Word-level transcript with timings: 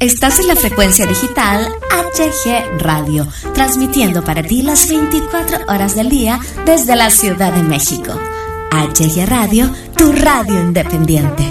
Estás 0.00 0.38
en 0.38 0.46
la 0.46 0.54
frecuencia 0.54 1.06
digital 1.06 1.66
HG 1.90 2.78
Radio, 2.78 3.26
transmitiendo 3.52 4.22
para 4.22 4.44
ti 4.44 4.62
las 4.62 4.88
24 4.88 5.64
horas 5.66 5.96
del 5.96 6.08
día 6.08 6.38
desde 6.64 6.94
la 6.94 7.10
Ciudad 7.10 7.52
de 7.52 7.64
México. 7.64 8.12
HG 8.70 9.26
Radio, 9.26 9.68
tu 9.96 10.12
radio 10.12 10.60
independiente. 10.60 11.42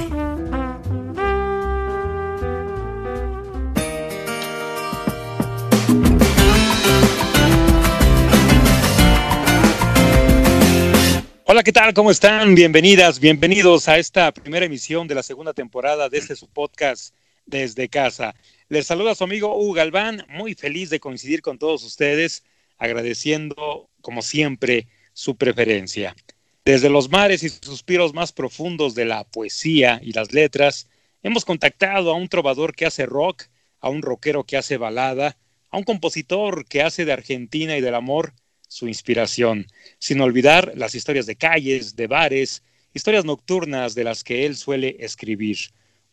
Hola, 11.43 11.63
¿qué 11.63 11.73
tal? 11.73 11.93
¿Cómo 11.93 12.11
están? 12.11 12.55
Bienvenidas, 12.55 13.19
bienvenidos 13.19 13.89
a 13.89 13.97
esta 13.97 14.31
primera 14.31 14.65
emisión 14.65 15.05
de 15.09 15.15
la 15.15 15.23
segunda 15.23 15.51
temporada 15.51 16.07
de 16.07 16.19
este 16.19 16.37
su 16.37 16.47
podcast 16.47 17.13
desde 17.47 17.89
casa. 17.89 18.35
Les 18.69 18.85
saluda 18.85 19.15
su 19.15 19.23
amigo 19.23 19.57
Hugo 19.57 19.73
Galván, 19.73 20.25
muy 20.29 20.53
feliz 20.53 20.89
de 20.89 20.99
coincidir 20.99 21.41
con 21.41 21.57
todos 21.57 21.83
ustedes, 21.83 22.43
agradeciendo, 22.77 23.89
como 24.01 24.21
siempre, 24.21 24.87
su 25.13 25.35
preferencia. 25.35 26.15
Desde 26.63 26.89
los 26.89 27.09
mares 27.09 27.43
y 27.43 27.49
suspiros 27.49 28.13
más 28.13 28.33
profundos 28.33 28.93
de 28.93 29.05
la 29.05 29.23
poesía 29.23 29.99
y 30.03 30.11
las 30.11 30.33
letras, 30.33 30.89
hemos 31.23 31.45
contactado 31.45 32.11
a 32.11 32.15
un 32.15 32.27
trovador 32.27 32.75
que 32.75 32.85
hace 32.85 33.05
rock, 33.05 33.43
a 33.79 33.89
un 33.89 34.01
rockero 34.01 34.43
que 34.43 34.57
hace 34.57 34.77
balada, 34.77 35.37
a 35.69 35.77
un 35.77 35.83
compositor 35.83 36.65
que 36.65 36.81
hace 36.81 37.05
de 37.05 37.13
Argentina 37.13 37.77
y 37.77 37.81
del 37.81 37.95
amor 37.95 38.33
su 38.67 38.89
inspiración, 38.89 39.65
sin 39.97 40.19
olvidar 40.19 40.73
las 40.75 40.93
historias 40.93 41.25
de 41.25 41.37
calles, 41.37 41.95
de 41.95 42.07
bares, 42.07 42.63
historias 42.93 43.23
nocturnas 43.23 43.95
de 43.95 44.03
las 44.03 44.23
que 44.25 44.45
él 44.45 44.57
suele 44.57 44.97
escribir. 44.99 45.57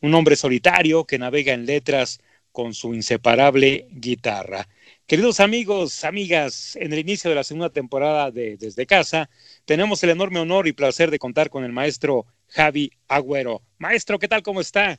Un 0.00 0.14
hombre 0.14 0.36
solitario 0.36 1.04
que 1.04 1.18
navega 1.18 1.52
en 1.52 1.66
letras 1.66 2.20
con 2.52 2.74
su 2.74 2.94
inseparable 2.94 3.88
guitarra. 3.90 4.68
Queridos 5.06 5.40
amigos, 5.40 6.04
amigas, 6.04 6.76
en 6.76 6.92
el 6.92 7.00
inicio 7.00 7.28
de 7.28 7.36
la 7.36 7.44
segunda 7.44 7.68
temporada 7.68 8.30
de 8.30 8.56
Desde 8.56 8.86
Casa, 8.86 9.28
tenemos 9.64 10.02
el 10.02 10.10
enorme 10.10 10.38
honor 10.38 10.66
y 10.68 10.72
placer 10.72 11.10
de 11.10 11.18
contar 11.18 11.50
con 11.50 11.64
el 11.64 11.72
maestro 11.72 12.26
Javi 12.48 12.92
Agüero. 13.08 13.60
Maestro, 13.78 14.18
¿qué 14.18 14.28
tal? 14.28 14.42
¿Cómo 14.42 14.60
está? 14.60 14.98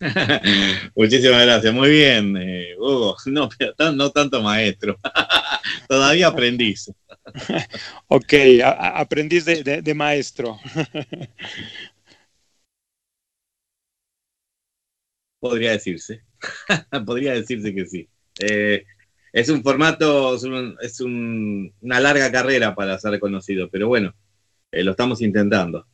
Muchísimas 0.94 1.42
gracias, 1.44 1.74
muy 1.74 1.90
bien, 1.90 2.36
eh, 2.36 2.74
Hugo. 2.78 3.16
No, 3.26 3.48
no 3.92 4.10
tanto 4.10 4.42
maestro, 4.42 4.98
todavía 5.88 6.28
aprendiz. 6.28 6.90
ok, 8.08 8.32
aprendiz 8.62 9.44
de, 9.44 9.94
maestro. 9.94 10.58
Podría 15.40 15.72
decirse, 15.72 16.22
podría 17.06 17.32
decirse 17.32 17.74
que 17.74 17.86
sí. 17.86 18.08
Eh, 18.38 18.84
es 19.32 19.48
un 19.48 19.62
formato, 19.62 20.36
es, 20.80 21.00
una 21.00 22.00
larga 22.00 22.30
carrera 22.30 22.74
para 22.74 22.98
ser 22.98 23.12
reconocido, 23.12 23.68
pero 23.70 23.88
bueno, 23.88 24.14
eh, 24.70 24.82
lo 24.82 24.92
estamos 24.92 25.22
intentando. 25.22 25.86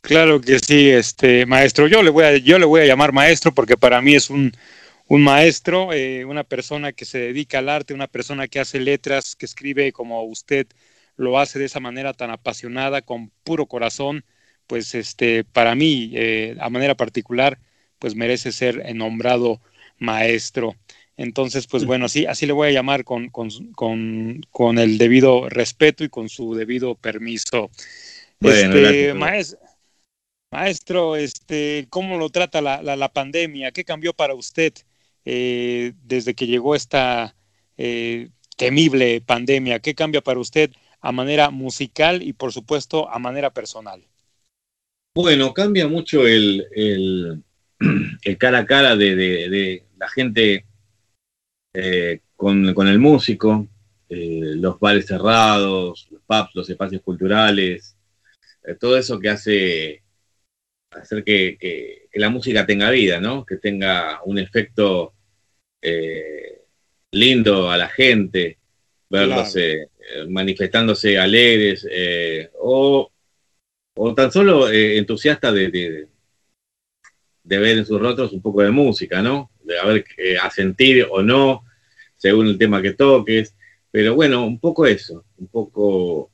Claro 0.00 0.40
que 0.40 0.58
sí, 0.60 0.88
este 0.88 1.46
maestro. 1.46 1.88
Yo 1.88 2.02
le 2.02 2.10
voy 2.10 2.24
a, 2.24 2.36
yo 2.36 2.58
le 2.58 2.64
voy 2.64 2.80
a 2.80 2.86
llamar 2.86 3.12
maestro 3.12 3.52
porque 3.52 3.76
para 3.76 4.00
mí 4.00 4.14
es 4.14 4.30
un, 4.30 4.52
maestro, 5.08 5.92
eh, 5.92 6.24
una 6.24 6.44
persona 6.44 6.92
que 6.92 7.04
se 7.04 7.18
dedica 7.18 7.58
al 7.58 7.68
arte, 7.68 7.94
una 7.94 8.06
persona 8.06 8.46
que 8.46 8.60
hace 8.60 8.78
letras, 8.78 9.34
que 9.34 9.46
escribe 9.46 9.92
como 9.92 10.22
usted 10.24 10.66
lo 11.16 11.38
hace 11.38 11.58
de 11.58 11.64
esa 11.64 11.80
manera 11.80 12.12
tan 12.12 12.30
apasionada, 12.30 13.02
con 13.02 13.30
puro 13.42 13.66
corazón. 13.66 14.24
Pues 14.66 14.94
este, 14.94 15.44
para 15.44 15.74
mí, 15.74 16.12
eh, 16.14 16.56
a 16.60 16.70
manera 16.70 16.96
particular, 16.96 17.58
pues 17.98 18.14
merece 18.14 18.52
ser 18.52 18.94
nombrado 18.94 19.60
maestro. 19.98 20.74
Entonces, 21.16 21.66
pues 21.66 21.86
bueno, 21.86 22.06
así, 22.06 22.26
así 22.26 22.46
le 22.46 22.52
voy 22.52 22.68
a 22.68 22.72
llamar 22.72 23.04
con, 23.04 23.30
con, 23.30 23.48
con, 24.50 24.78
el 24.78 24.98
debido 24.98 25.48
respeto 25.48 26.04
y 26.04 26.10
con 26.10 26.28
su 26.28 26.54
debido 26.54 26.94
permiso. 26.94 27.70
este, 28.40 29.14
maestro, 29.14 29.58
Maestro, 30.50 31.16
este, 31.16 31.86
¿cómo 31.90 32.18
lo 32.18 32.30
trata 32.30 32.60
la, 32.60 32.80
la, 32.82 33.12
pandemia? 33.12 33.72
¿Qué 33.72 33.84
cambió 33.84 34.12
para 34.12 34.34
usted 34.34 34.72
eh, 35.24 35.92
desde 36.04 36.34
que 36.34 36.46
llegó 36.46 36.74
esta 36.74 37.34
eh, 37.76 38.30
temible 38.56 39.20
pandemia? 39.20 39.80
¿Qué 39.80 39.94
cambia 39.94 40.20
para 40.20 40.38
usted 40.38 40.70
a 41.00 41.12
manera 41.12 41.50
musical 41.50 42.22
y, 42.22 42.32
por 42.32 42.52
supuesto, 42.52 43.10
a 43.10 43.18
manera 43.18 43.50
personal? 43.50 44.06
Bueno, 45.14 45.52
cambia 45.52 45.88
mucho 45.88 46.26
el, 46.26 46.66
el, 46.74 47.42
cara 48.38 48.58
a 48.58 48.66
cara 48.66 48.96
de, 48.96 49.84
la 49.98 50.08
gente 50.08 50.66
eh, 51.74 52.20
con, 52.36 52.74
con, 52.74 52.88
el 52.88 52.98
músico, 52.98 53.66
los 54.08 54.78
bares 54.78 55.06
cerrados, 55.06 56.08
los 56.10 56.22
pubs, 56.22 56.50
los 56.54 56.70
espacios 56.70 57.02
culturales, 57.02 57.96
todo 58.78 58.96
eso 58.96 59.18
que 59.18 59.28
hace 59.28 60.02
hacer 60.90 61.24
que, 61.24 62.08
la 62.14 62.30
música 62.30 62.66
tenga 62.66 62.90
vida, 62.90 63.20
¿no? 63.20 63.44
Que 63.44 63.56
tenga 63.56 64.20
un 64.24 64.38
efecto 64.38 65.14
eh, 65.82 66.62
lindo 67.12 67.70
a 67.70 67.76
la 67.76 67.88
gente, 67.88 68.58
verlos 69.08 69.54
eh, 69.56 69.88
manifestándose 70.28 71.18
alegres 71.18 71.86
eh, 71.90 72.50
o, 72.58 73.10
tan 74.14 74.32
solo 74.32 74.70
entusiastas 74.70 75.54
de, 75.54 75.68
de, 75.70 76.08
ver 77.46 77.78
en 77.78 77.86
sus 77.86 78.00
rostros 78.00 78.32
un 78.32 78.42
poco 78.42 78.62
de 78.62 78.70
música, 78.70 79.22
¿no? 79.22 79.50
De 79.62 79.78
a 79.78 79.84
ver 79.84 80.04
a 80.42 80.50
sentir 80.50 81.06
o 81.10 81.22
no, 81.22 81.64
según 82.16 82.48
el 82.48 82.58
tema 82.58 82.82
que 82.82 82.92
toques. 82.92 83.54
Pero 83.90 84.14
bueno, 84.14 84.44
un 84.46 84.58
poco 84.58 84.86
eso, 84.86 85.24
un 85.38 85.48
poco 85.48 86.30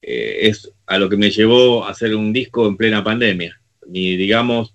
es 0.00 0.70
a 0.86 0.98
lo 0.98 1.08
que 1.08 1.16
me 1.16 1.30
llevó 1.30 1.84
a 1.84 1.90
hacer 1.90 2.14
un 2.14 2.32
disco 2.32 2.66
en 2.66 2.76
plena 2.76 3.04
pandemia 3.04 3.60
mi, 3.90 4.16
digamos, 4.16 4.74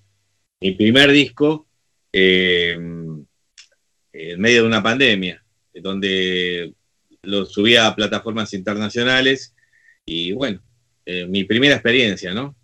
mi 0.60 0.72
primer 0.72 1.12
disco 1.12 1.68
eh, 2.12 2.74
en 2.74 4.42
medio 4.42 4.62
de 4.62 4.68
una 4.68 4.84
pandemia, 4.84 5.44
donde 5.74 6.74
lo 7.24 7.46
subía 7.46 7.88
a 7.88 7.96
plataformas 7.96 8.54
internacionales 8.54 9.54
y 10.06 10.32
bueno, 10.32 10.62
eh, 11.06 11.26
mi 11.26 11.44
primera 11.44 11.76
experiencia, 11.76 12.34
¿no? 12.34 12.56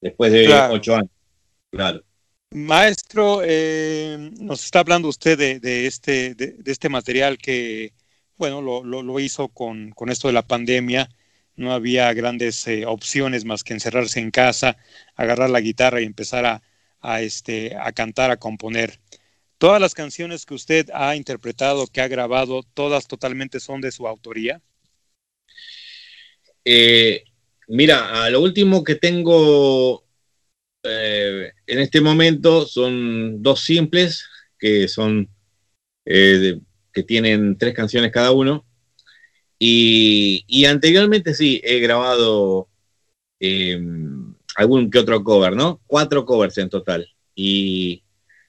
Después 0.00 0.32
de 0.32 0.48
ocho 0.70 0.96
años, 0.96 1.10
claro. 1.70 2.02
Maestro, 2.52 3.42
eh, 3.44 4.32
nos 4.40 4.64
está 4.64 4.80
hablando 4.80 5.08
usted 5.08 5.38
de, 5.60 5.86
este, 5.86 6.34
este 6.64 6.88
material 6.88 7.38
que, 7.38 7.94
bueno, 8.36 8.60
lo, 8.60 9.20
hizo 9.20 9.48
con, 9.48 9.94
esto 10.08 10.26
de 10.28 10.34
la 10.34 10.42
pandemia 10.42 11.08
no 11.54 11.72
había 11.72 12.12
grandes 12.12 12.66
eh, 12.66 12.86
opciones 12.86 13.44
más 13.44 13.62
que 13.62 13.74
encerrarse 13.74 14.18
en 14.18 14.32
casa, 14.32 14.76
agarrar 15.14 15.50
la 15.50 15.60
guitarra 15.60 16.00
y 16.00 16.06
empezar 16.06 16.60
a, 17.00 17.20
este, 17.22 17.76
a 17.76 17.92
cantar, 17.92 18.32
a 18.32 18.38
componer. 18.38 18.98
Todas 19.58 19.80
las 19.80 19.94
canciones 19.94 20.44
que 20.44 20.54
usted 20.54 20.90
ha 20.92 21.14
interpretado, 21.16 21.86
que 21.86 22.00
ha 22.00 22.08
grabado, 22.08 22.62
todas 22.74 23.06
totalmente 23.06 23.60
son 23.60 23.80
de 23.80 23.92
su 23.92 24.08
autoría. 24.08 24.60
Eh, 26.64 27.24
mira, 27.68 28.24
a 28.24 28.30
lo 28.30 28.40
último 28.40 28.82
que 28.82 28.96
tengo 28.96 30.04
eh, 30.82 31.52
en 31.70 31.78
este 31.78 32.00
momento 32.00 32.66
son 32.66 33.42
dos 33.42 33.60
simples 33.60 34.26
que 34.58 34.88
son 34.88 35.28
que 36.04 37.02
tienen 37.06 37.56
tres 37.56 37.74
canciones 37.74 38.10
cada 38.10 38.32
uno 38.32 38.64
y, 39.62 40.64
anteriormente 40.64 41.34
sí, 41.34 41.60
he 41.62 41.80
grabado 41.80 42.68
em, 43.38 44.34
algún 44.56 44.90
que 44.90 44.98
otro 44.98 45.22
cover, 45.22 45.54
¿no? 45.54 45.82
Cuatro 45.86 46.24
covers 46.24 46.56
en 46.56 46.70
total. 46.70 47.06
Y, 47.34 48.02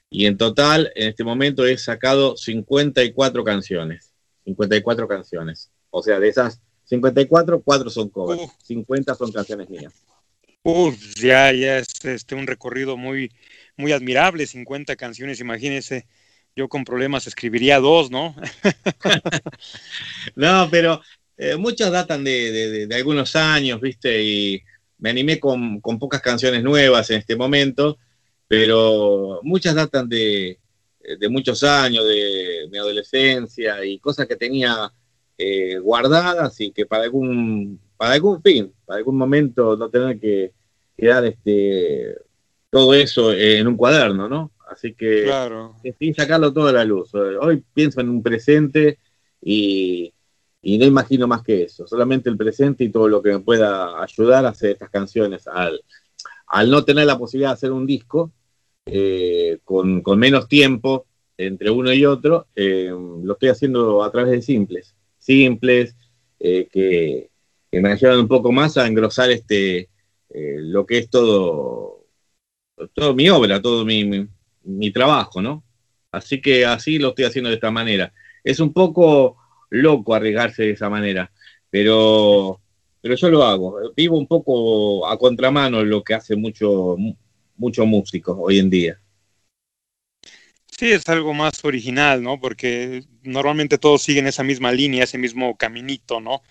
en 0.09 0.37
total, 0.37 0.89
en 0.95 1.09
este 1.09 1.25
momento 1.25 1.65
he 1.65 1.77
sacado 1.77 2.37
54 2.37 3.43
canciones. 3.43 4.13
54 4.45 5.07
canciones. 5.07 5.69
O 5.89 6.01
sea, 6.01 6.17
de 6.17 6.29
esas 6.29 6.61
54, 6.85 7.61
cuatro 7.61 7.89
son 7.89 8.07
covers. 8.09 8.49
50 8.63 9.13
son 9.13 9.33
canciones 9.33 9.69
mías. 9.69 9.93
Uf, 10.63 11.15
ya, 11.15 11.51
ya 11.53 11.79
es 11.79 11.87
este, 12.03 12.35
un 12.35 12.45
recorrido 12.45 12.95
muy, 12.95 13.31
muy 13.77 13.91
admirable, 13.93 14.45
50 14.45 14.95
canciones, 14.95 15.39
imagínese 15.39 16.05
yo 16.55 16.69
con 16.69 16.83
problemas 16.83 17.25
escribiría 17.25 17.79
dos, 17.79 18.11
¿no? 18.11 18.35
no, 20.35 20.67
pero 20.69 21.01
eh, 21.37 21.55
muchos 21.55 21.91
datan 21.91 22.23
de, 22.23 22.87
algunos 22.93 23.35
años, 23.35 23.81
¿viste? 23.81 24.23
Y 24.23 24.61
me 24.99 25.09
animé 25.09 25.39
con, 25.39 25.81
pocas 25.81 26.21
canciones 26.21 26.61
nuevas 26.63 27.09
en 27.09 27.17
este 27.17 27.35
momento, 27.35 27.97
pero 28.47 29.39
muchas 29.43 29.73
datan 29.73 30.07
de, 30.09 30.59
muchos 31.29 31.63
años, 31.63 32.05
de 32.05 32.67
mi 32.71 32.77
adolescencia 32.77 33.83
y 33.83 33.97
cosas 33.99 34.27
que 34.27 34.35
tenía 34.35 34.91
eh, 35.37 35.79
guardadas 35.79 36.59
y 36.61 36.71
que 36.71 36.85
para 36.85 37.03
algún, 37.05 37.79
para 38.01 38.15
algún 38.15 38.41
fin, 38.41 38.73
para 38.83 38.97
algún 38.97 39.15
momento 39.15 39.77
no 39.77 39.87
tener 39.87 40.19
que 40.19 40.53
quedar 40.97 41.23
este, 41.23 42.17
todo 42.71 42.95
eso 42.95 43.31
en 43.31 43.67
un 43.67 43.77
cuaderno, 43.77 44.27
¿no? 44.27 44.49
Así 44.67 44.95
que 44.95 45.25
claro. 45.25 45.75
sin 45.99 46.15
sacarlo 46.15 46.51
todo 46.51 46.69
a 46.69 46.71
la 46.71 46.83
luz. 46.83 47.13
Hoy 47.13 47.63
pienso 47.75 48.01
en 48.01 48.09
un 48.09 48.23
presente 48.23 48.97
y, 49.39 50.11
no 50.63 50.83
imagino 50.83 51.27
más 51.27 51.43
que 51.43 51.61
eso. 51.61 51.85
Solamente 51.85 52.27
el 52.27 52.37
presente 52.37 52.85
y 52.85 52.89
todo 52.89 53.07
lo 53.07 53.21
que 53.21 53.33
me 53.33 53.39
pueda 53.39 54.01
ayudar 54.01 54.47
a 54.47 54.49
hacer 54.49 54.71
estas 54.71 54.89
canciones. 54.89 55.47
Al, 55.47 55.79
al 56.47 56.71
no 56.71 56.83
tener 56.83 57.05
la 57.05 57.19
posibilidad 57.19 57.49
de 57.51 57.53
hacer 57.53 57.71
un 57.71 57.85
disco 57.85 58.31
eh, 58.87 59.59
con, 59.63 60.01
menos 60.17 60.47
tiempo 60.47 61.05
entre 61.37 61.69
uno 61.69 61.93
y 61.93 62.03
otro, 62.05 62.47
eh, 62.55 62.89
lo 62.89 63.33
estoy 63.33 63.49
haciendo 63.49 64.03
a 64.03 64.11
través 64.11 64.31
de 64.31 64.41
simples. 64.41 64.95
Simples, 65.19 65.95
eh, 66.39 66.67
que, 66.71 67.30
me 67.79 67.91
ayudan 67.91 68.19
un 68.19 68.27
poco 68.27 68.51
más 68.51 68.77
a 68.77 68.87
engrosar 68.87 69.31
este, 69.31 69.89
lo 70.33 70.85
que 70.85 70.97
es 70.99 71.09
todo, 71.09 72.05
todo 72.93 73.13
mi 73.13 73.29
obra, 73.29 73.61
todo 73.61 73.85
mi, 73.85 74.27
mi, 74.63 74.91
trabajo, 74.91 75.41
¿no? 75.41 75.63
Así 76.11 76.41
que 76.41 76.65
así 76.65 76.99
lo 76.99 77.09
estoy 77.09 77.25
haciendo 77.25 77.49
de 77.49 77.55
esta 77.55 77.71
manera. 77.71 78.13
Es 78.43 78.59
un 78.59 78.73
poco 78.73 79.37
loco 79.69 80.13
arriesgarse 80.13 80.63
de 80.63 80.71
esa 80.71 80.89
manera, 80.89 81.31
pero, 81.69 82.59
pero 83.01 83.15
yo 83.15 83.29
lo 83.29 83.43
hago. 83.43 83.93
Vivo 83.95 84.17
un 84.17 84.27
poco 84.27 85.07
a 85.07 85.17
contramano 85.17 85.83
lo 85.83 86.03
que 86.03 86.13
hace 86.13 86.35
mucho, 86.35 86.97
mucho 87.55 87.85
músico 87.85 88.33
hoy 88.33 88.59
en 88.59 88.69
día. 88.69 88.99
Sí, 90.77 90.91
es 90.91 91.07
algo 91.09 91.33
más 91.33 91.63
original, 91.63 92.23
¿no? 92.23 92.39
Porque 92.39 93.03
normalmente 93.21 93.77
todos 93.77 94.01
siguen 94.01 94.25
esa 94.25 94.43
misma 94.43 94.71
línea, 94.71 95.03
ese 95.03 95.17
mismo 95.19 95.55
caminito, 95.55 96.19
¿no? 96.19 96.41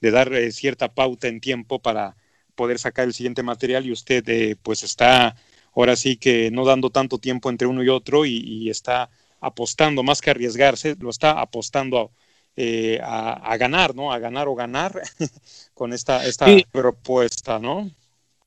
De 0.00 0.10
dar 0.10 0.32
eh, 0.32 0.52
cierta 0.52 0.94
pauta 0.94 1.28
en 1.28 1.40
tiempo 1.40 1.80
para 1.80 2.16
poder 2.54 2.78
sacar 2.78 3.06
el 3.06 3.14
siguiente 3.14 3.42
material 3.42 3.86
y 3.86 3.92
usted 3.92 4.28
eh, 4.28 4.56
pues 4.62 4.82
está 4.82 5.36
ahora 5.74 5.96
sí 5.96 6.16
que 6.16 6.50
no 6.50 6.64
dando 6.64 6.90
tanto 6.90 7.18
tiempo 7.18 7.50
entre 7.50 7.68
uno 7.68 7.82
y 7.82 7.88
otro 7.88 8.26
y, 8.26 8.68
está 8.68 9.10
apostando 9.40 10.02
más 10.02 10.20
que 10.20 10.30
arriesgarse, 10.30 10.96
lo 10.98 11.10
está 11.10 11.40
apostando 11.40 12.10
eh, 12.56 12.98
a, 13.00 13.56
ganar, 13.56 13.94
¿no? 13.94 14.12
A 14.12 14.18
ganar 14.18 14.48
o 14.48 14.56
ganar 14.56 15.00
con 15.74 15.92
esta, 15.92 16.26
esta 16.26 16.46
propuesta, 16.72 17.60
¿no? 17.60 17.88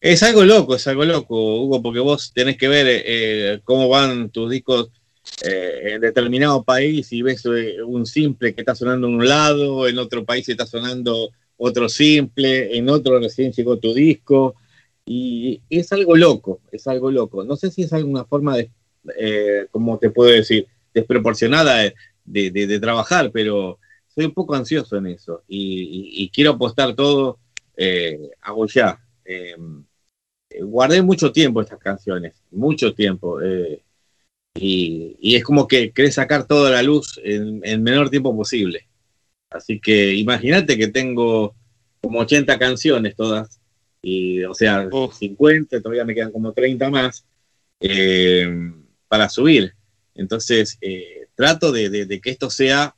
Es 0.01 0.23
algo 0.23 0.43
loco, 0.43 0.75
es 0.75 0.85
algo 0.87 1.05
loco, 1.05 1.61
Hugo, 1.61 1.81
porque 1.81 1.99
vos 1.99 2.33
tenés 2.33 2.57
que 2.57 2.67
ver 2.67 2.85
eh, 2.89 3.61
cómo 3.63 3.87
van 3.87 4.29
tus 4.29 4.49
discos 4.49 4.89
eh, 5.45 5.93
en 5.93 6.01
determinado 6.01 6.63
país 6.63 7.13
y 7.13 7.21
ves 7.21 7.45
un 7.45 8.05
simple 8.05 8.53
que 8.53 8.61
está 8.61 8.75
sonando 8.75 9.07
en 9.07 9.13
un 9.13 9.27
lado, 9.27 9.87
en 9.87 9.99
otro 9.99 10.25
país 10.25 10.49
está 10.49 10.65
sonando 10.65 11.29
otro 11.63 11.89
simple, 11.89 12.75
en 12.75 12.89
otro 12.89 13.19
recién 13.19 13.51
llegó 13.51 13.77
tu 13.77 13.93
disco. 13.93 14.55
Y 15.05 15.61
es 15.69 15.91
algo 15.91 16.15
loco, 16.15 16.61
es 16.71 16.87
algo 16.87 17.11
loco. 17.11 17.43
No 17.43 17.55
sé 17.55 17.69
si 17.71 17.83
es 17.83 17.93
alguna 17.93 18.25
forma 18.25 18.57
de, 18.57 18.71
eh, 19.17 19.67
como 19.71 19.97
te 19.99 20.09
puedo 20.09 20.31
decir, 20.31 20.67
desproporcionada 20.93 21.91
de, 22.25 22.79
trabajar, 22.79 23.31
pero 23.31 23.79
soy 24.07 24.25
un 24.25 24.33
poco 24.33 24.55
ansioso 24.55 24.97
en 24.97 25.07
eso 25.07 25.43
y, 25.47 26.29
quiero 26.33 26.51
apostar 26.51 26.95
todo, 26.95 27.39
eh, 27.77 28.29
hago 28.41 28.65
ya. 28.67 28.99
Em, 29.25 29.83
guardé 30.61 31.01
mucho 31.01 31.31
tiempo 31.31 31.61
estas 31.61 31.79
canciones, 31.79 32.41
mucho 32.51 32.93
tiempo. 32.93 33.41
Eh, 33.41 33.83
y, 34.55 35.35
es 35.35 35.43
como 35.43 35.67
que 35.67 35.91
querés 35.91 36.15
sacar 36.15 36.47
toda 36.47 36.71
la 36.71 36.83
luz 36.83 37.19
en 37.23 37.61
el 37.63 37.81
menor 37.81 38.09
tiempo 38.09 38.35
posible. 38.35 38.87
Así 39.51 39.79
que 39.79 40.15
imagínate 40.15 40.77
que 40.77 40.87
tengo 40.87 41.55
como 42.01 42.19
80 42.19 42.57
canciones 42.57 43.15
todas 43.15 43.59
y, 44.01 44.43
o 44.43 44.53
sea, 44.53 44.89
50, 44.89 45.81
todavía 45.81 46.05
me 46.05 46.15
quedan 46.15 46.31
como 46.31 46.53
30 46.53 46.89
más 46.89 47.25
eh, 47.79 48.49
para 49.07 49.29
subir. 49.29 49.75
Entonces, 50.15 50.77
eh, 50.81 51.27
trato 51.35 51.71
de, 51.71 52.19
que 52.21 52.29
esto 52.31 52.49
sea, 52.49 52.95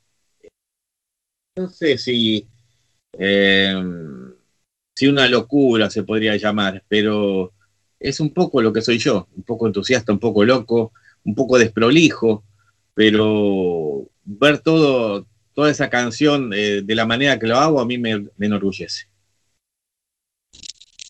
no 1.58 1.70
sé 1.70 1.98
si, 1.98 2.48
eh, 3.18 3.76
si 4.96 5.08
una 5.08 5.28
locura 5.28 5.90
se 5.90 6.04
podría 6.04 6.38
llamar, 6.38 6.84
pero 6.88 7.52
es 8.00 8.20
un 8.20 8.34
poco 8.34 8.62
lo 8.62 8.72
que 8.72 8.82
soy 8.82 9.00
yo, 9.00 9.28
un 9.36 9.44
poco 9.44 9.68
entusiasta, 9.68 10.14
un 10.14 10.20
poco 10.20 10.46
loco, 10.46 10.94
un 11.24 11.36
poco 11.36 11.58
desprolijo, 11.58 12.44
pero 12.94 14.08
ver 14.24 14.60
todo, 14.60 15.28
toda 15.54 15.72
esa 15.72 15.90
canción 15.90 16.50
de 16.50 16.84
la 16.88 17.06
manera 17.06 17.40
que 17.40 17.48
lo 17.48 17.58
hago 17.58 17.80
a 17.80 17.86
mí 17.86 17.98
me 17.98 18.28
enorgullece. 18.40 19.08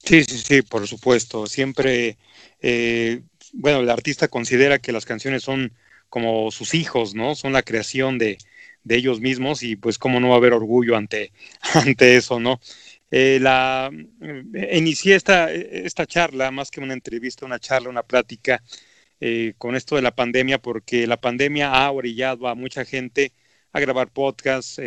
Sí, 0.03 0.23
sí, 0.25 0.37
sí, 0.37 0.61
por 0.61 0.87
supuesto. 0.87 1.47
Siempre, 1.47 2.17
eh, 2.61 3.23
bueno, 3.53 3.79
el 3.79 3.89
artista 3.89 4.27
considera 4.27 4.79
que 4.79 4.91
las 4.91 5.05
canciones 5.05 5.43
son 5.43 5.73
como 6.09 6.51
sus 6.51 6.73
hijos, 6.73 7.15
¿no? 7.15 7.35
Son 7.35 7.53
la 7.53 7.63
creación 7.63 8.17
de, 8.17 8.37
de 8.83 8.95
ellos 8.97 9.21
mismos 9.21 9.63
y 9.63 9.75
pues 9.77 9.97
cómo 9.97 10.19
no 10.19 10.29
va 10.29 10.35
a 10.35 10.37
haber 10.37 10.53
orgullo 10.53 10.97
ante, 10.97 11.31
ante 11.73 12.17
eso, 12.17 12.39
¿no? 12.39 12.59
Eh, 13.11 13.39
la, 13.41 13.91
eh, 14.21 14.77
inicié 14.77 15.15
esta, 15.15 15.51
esta 15.51 16.05
charla, 16.05 16.51
más 16.51 16.69
que 16.71 16.81
una 16.81 16.93
entrevista, 16.93 17.45
una 17.45 17.59
charla, 17.59 17.89
una 17.89 18.03
plática 18.03 18.61
con 19.57 19.77
esto 19.77 19.95
de 19.95 20.01
la 20.01 20.13
pandemia, 20.13 20.57
porque 20.59 21.07
la 21.07 21.15
pandemia 21.15 21.71
ha 21.71 21.89
orillado 21.91 22.49
a 22.49 22.55
mucha 22.55 22.83
gente 22.83 23.31
a 23.73 23.79
grabar 23.79 24.09
podcasts, 24.09 24.79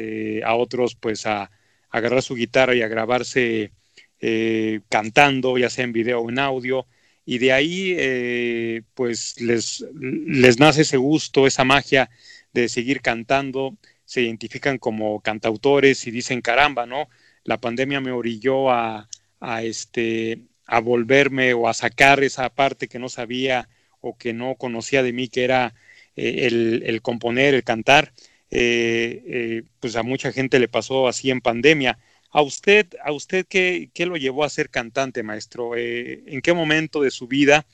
a 0.44 0.54
otros 0.54 0.94
pues 0.94 1.26
a, 1.26 1.50
agarrar 1.90 2.22
su 2.22 2.34
guitarra 2.34 2.74
y 2.74 2.82
a 2.82 2.88
grabarse 2.88 3.72
eh, 4.20 4.80
cantando, 4.88 5.58
ya 5.58 5.70
sea 5.70 5.84
en 5.84 5.92
video 5.92 6.20
o 6.20 6.30
en 6.30 6.38
audio, 6.38 6.86
y 7.24 7.38
de 7.38 7.52
ahí 7.52 7.94
eh, 7.98 8.82
pues 8.94 9.40
les, 9.40 9.84
les 9.94 10.58
nace 10.58 10.82
ese 10.82 10.96
gusto, 10.96 11.46
esa 11.46 11.64
magia 11.64 12.10
de 12.52 12.68
seguir 12.68 13.00
cantando, 13.00 13.76
se 14.04 14.22
identifican 14.22 14.78
como 14.78 15.20
cantautores 15.20 16.06
y 16.06 16.10
dicen 16.10 16.40
caramba, 16.40 16.86
¿no? 16.86 17.08
La 17.44 17.60
pandemia 17.60 18.00
me 18.00 18.12
orilló 18.12 18.70
a, 18.70 19.08
a, 19.40 19.62
este, 19.62 20.40
a 20.66 20.80
volverme 20.80 21.54
o 21.54 21.68
a 21.68 21.74
sacar 21.74 22.22
esa 22.22 22.48
parte 22.50 22.88
que 22.88 22.98
no 22.98 23.08
sabía 23.08 23.68
o 24.00 24.16
que 24.16 24.32
no 24.32 24.54
conocía 24.54 25.02
de 25.02 25.12
mí, 25.12 25.28
que 25.28 25.44
era 25.44 25.74
eh, 26.14 26.46
el, 26.46 27.02
componer, 27.02 27.54
el 27.54 27.64
cantar. 27.64 28.12
Pues 28.50 29.96
a 29.96 30.02
mucha 30.02 30.32
gente 30.32 30.58
le 30.58 30.68
pasó 30.68 31.08
así 31.08 31.30
en 31.30 31.40
pandemia. 31.40 31.98
¿A 32.30 32.42
usted, 32.42 32.86
a 33.02 33.12
usted 33.12 33.46
qué, 33.48 33.90
qué 33.94 34.06
lo 34.06 34.16
llevó 34.16 34.44
a 34.44 34.50
ser 34.50 34.68
cantante, 34.70 35.22
maestro? 35.22 35.76
Eh, 35.76 36.22
¿En 36.26 36.42
qué 36.42 36.52
momento 36.52 37.00
de 37.00 37.10
su 37.10 37.26
vida 37.26 37.66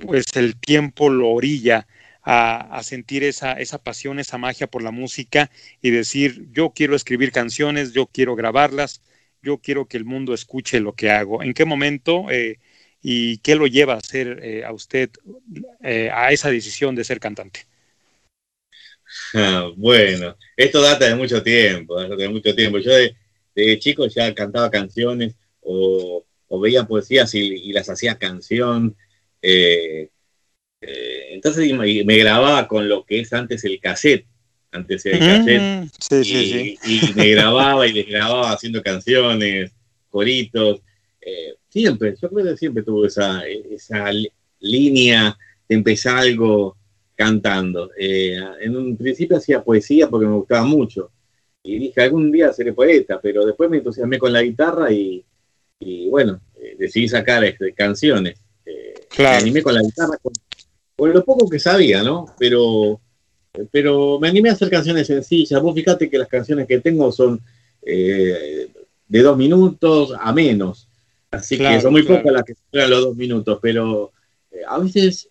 pues 0.00 0.26
el 0.36 0.56
tiempo 0.56 1.08
lo 1.08 1.30
orilla 1.30 1.86
a, 2.22 2.82
sentir 2.82 3.22
esa, 3.22 3.52
esa 3.52 3.78
pasión, 3.78 4.18
esa 4.18 4.38
magia 4.38 4.66
por 4.66 4.82
la 4.82 4.90
música 4.90 5.50
y 5.80 5.90
decir, 5.90 6.48
yo 6.52 6.70
quiero 6.70 6.96
escribir 6.96 7.30
canciones, 7.32 7.92
yo 7.92 8.06
quiero 8.06 8.34
grabarlas, 8.34 9.02
yo 9.42 9.58
quiero 9.58 9.86
que 9.86 9.96
el 9.96 10.04
mundo 10.04 10.34
escuche 10.34 10.80
lo 10.80 10.94
que 10.94 11.10
hago? 11.10 11.42
¿En 11.42 11.54
qué 11.54 11.64
momento 11.64 12.26
eh, 12.30 12.58
y 13.00 13.38
qué 13.38 13.54
lo 13.54 13.68
lleva 13.68 13.94
a 13.94 13.98
hacer 13.98 14.40
eh, 14.42 14.64
a 14.64 14.72
usted 14.72 15.10
a 16.12 16.32
esa 16.32 16.50
decisión 16.50 16.96
de 16.96 17.04
ser 17.04 17.20
cantante? 17.20 17.66
Ah, 19.34 19.70
bueno, 19.76 20.36
esto 20.56 20.80
data 20.80 21.06
de 21.06 21.14
mucho 21.14 21.42
tiempo, 21.42 22.00
de 22.00 22.28
mucho 22.28 22.54
tiempo. 22.54 22.78
Yo 22.78 22.92
de, 22.92 23.14
de 23.54 23.78
chico 23.78 24.06
ya 24.06 24.34
cantaba 24.34 24.70
canciones 24.70 25.34
o, 25.62 26.24
veía 26.60 26.84
poesías 26.84 27.34
y, 27.34 27.72
las 27.72 27.88
hacía 27.88 28.16
canción. 28.16 28.96
Eh, 29.42 30.08
eh, 30.80 31.26
entonces 31.30 31.72
me, 31.72 32.18
grababa 32.18 32.68
con 32.68 32.88
lo 32.88 33.04
que 33.04 33.20
es 33.20 33.32
antes 33.32 33.64
el 33.64 33.80
cassette, 33.80 34.26
antes 34.70 35.04
el 35.06 35.18
cassette, 35.18 35.90
y, 36.24 37.12
me 37.14 37.30
grababa 37.30 37.86
y 37.86 37.92
les 37.92 38.06
grababa 38.06 38.52
haciendo 38.52 38.82
canciones, 38.82 39.72
coritos. 40.10 40.82
Eh, 41.20 41.54
siempre, 41.68 42.14
yo 42.20 42.28
creo 42.30 42.46
que 42.46 42.56
siempre 42.56 42.82
tuve 42.82 43.08
esa, 43.08 43.42
esa 43.46 44.10
línea 44.60 45.36
de 45.68 45.74
empezar 45.74 46.18
algo 46.18 46.76
cantando. 47.16 47.90
en 47.96 48.76
un 48.76 48.96
principio 48.96 49.38
hacía 49.38 49.64
poesía 49.64 50.08
porque 50.08 50.26
me 50.26 50.36
gustaba 50.36 50.64
mucho 50.64 51.10
y 51.66 51.78
dije, 51.80 52.00
algún 52.00 52.30
día 52.30 52.52
seré 52.52 52.72
poeta, 52.72 53.20
pero 53.20 53.44
después 53.44 53.68
me 53.68 53.78
entusiasmé 53.78 54.20
con 54.20 54.32
la 54.32 54.40
guitarra 54.40 54.92
y, 54.92 55.24
bueno, 56.08 56.40
eh, 56.54 56.76
decidí 56.78 57.08
sacar 57.08 57.44
este, 57.44 57.72
canciones. 57.72 58.38
Eh, 58.64 58.94
me 59.18 59.26
animé 59.26 59.62
con 59.62 59.74
la 59.74 59.82
guitarra, 59.82 60.16
con, 60.22 61.12
lo 61.12 61.24
poco 61.24 61.48
que 61.48 61.58
sabía, 61.58 62.04
¿no? 62.04 62.26
Pero, 62.38 63.00
pero 63.72 64.20
me 64.20 64.28
animé 64.28 64.50
a 64.50 64.52
hacer 64.52 64.70
canciones 64.70 65.08
sencillas. 65.08 65.60
Vos 65.60 65.74
fíjate 65.74 66.08
que 66.08 66.18
las 66.18 66.28
canciones 66.28 66.68
que 66.68 66.78
tengo 66.78 67.10
son 67.10 67.40
eh, 67.82 68.68
de 69.08 69.22
dos 69.22 69.36
minutos 69.36 70.14
a 70.18 70.32
menos. 70.32 70.88
Así 71.32 71.58
que 71.58 71.80
son 71.80 71.90
muy 71.90 72.04
pocas 72.04 72.32
las 72.32 72.44
que 72.44 72.54
superan 72.54 72.90
los 72.90 73.04
dos 73.06 73.16
minutos, 73.16 73.58
pero 73.60 74.12
a 74.68 74.78
veces 74.78 75.28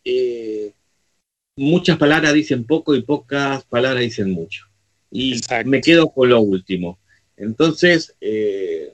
muchas 1.58 1.98
palabras 1.98 2.34
dicen 2.34 2.66
poco 2.66 2.96
y 2.96 3.02
pocas 3.02 3.64
palabras 3.66 4.02
dicen 4.02 4.32
mucho 4.32 4.68
y 5.16 5.40
me 5.66 5.82
quedo 5.82 6.10
con 6.10 6.30
lo 6.30 6.42
último. 6.42 7.00
Entonces, 7.38 8.16
eh, 8.20 8.94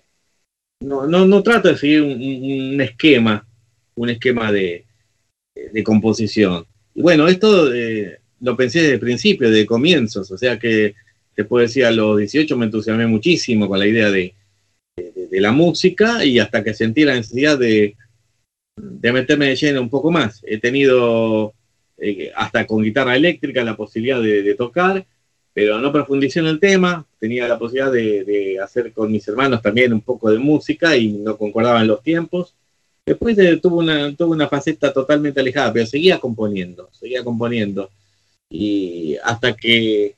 no, 0.82 1.08
no, 1.08 1.26
no, 1.26 1.44
trato 1.44 1.70
de 1.70 1.78
seguir 1.78 2.02
un, 2.02 2.80
esquema, 2.82 3.48
un 3.96 4.10
esquema 4.10 4.52
de, 4.52 4.86
composición. 5.84 6.66
y 6.94 7.02
bueno, 7.02 7.28
esto 7.28 7.74
eh, 7.74 8.20
lo 8.40 8.56
pensé 8.56 8.82
desde 8.82 8.94
el 8.94 9.00
principio, 9.00 9.50
de 9.50 9.66
comienzos, 9.66 10.32
o 10.32 10.38
sea 10.38 10.58
que 10.58 10.96
te 11.36 11.46
puedo 11.46 11.66
decir, 11.66 11.86
a 11.86 11.92
los 11.92 12.18
18 12.18 12.58
me 12.58 12.66
entusiasmé 12.66 13.08
muchísimo 13.08 13.68
con 13.68 13.80
la 13.80 13.88
idea 13.88 14.12
de, 14.12 14.34
de, 14.96 15.42
la 15.42 15.52
música 15.52 16.26
y 16.26 16.40
hasta 16.40 16.64
que 16.64 16.74
sentí 16.74 17.04
la 17.04 17.16
necesidad 17.16 17.58
de, 17.58 17.96
de 18.76 19.12
meterme 19.12 19.48
de 19.48 19.56
lleno 19.56 19.82
un 19.82 19.90
poco 19.90 20.12
más. 20.12 20.42
He 20.46 20.58
tenido 20.60 21.54
eh, 22.02 22.32
hasta 22.36 22.66
con 22.66 22.84
guitarra 22.84 23.16
eléctrica 23.16 23.64
la 23.64 23.78
posibilidad 23.78 24.22
de, 24.22 24.56
tocar, 24.56 25.06
pero 25.54 25.80
no 25.80 25.92
profundicé 25.92 26.40
en 26.40 26.48
el 26.48 26.60
tema. 26.60 27.06
Tenía 27.20 27.48
la 27.48 27.60
posibilidad 27.60 27.92
de, 27.92 28.60
hacer 28.62 28.92
con 28.92 29.12
mis 29.12 29.28
hermanos 29.28 29.62
también 29.62 29.94
un 29.94 30.02
poco 30.02 30.30
de 30.32 30.40
música 30.40 30.98
y 30.98 31.10
no 31.10 31.38
concordaban 31.38 31.88
los 31.88 32.02
tiempos. 32.02 32.56
Después 33.06 33.36
tuve, 33.62 33.76
una, 33.76 34.16
tuve 34.16 34.32
una 34.32 34.48
faceta 34.48 34.92
totalmente 34.92 35.40
alejada, 35.40 35.72
pero 35.72 35.86
seguía 35.86 36.20
componiendo, 36.20 36.90
seguía 36.92 37.24
componiendo. 37.24 37.90
Y 38.50 39.16
hasta 39.24 39.56
que 39.56 40.16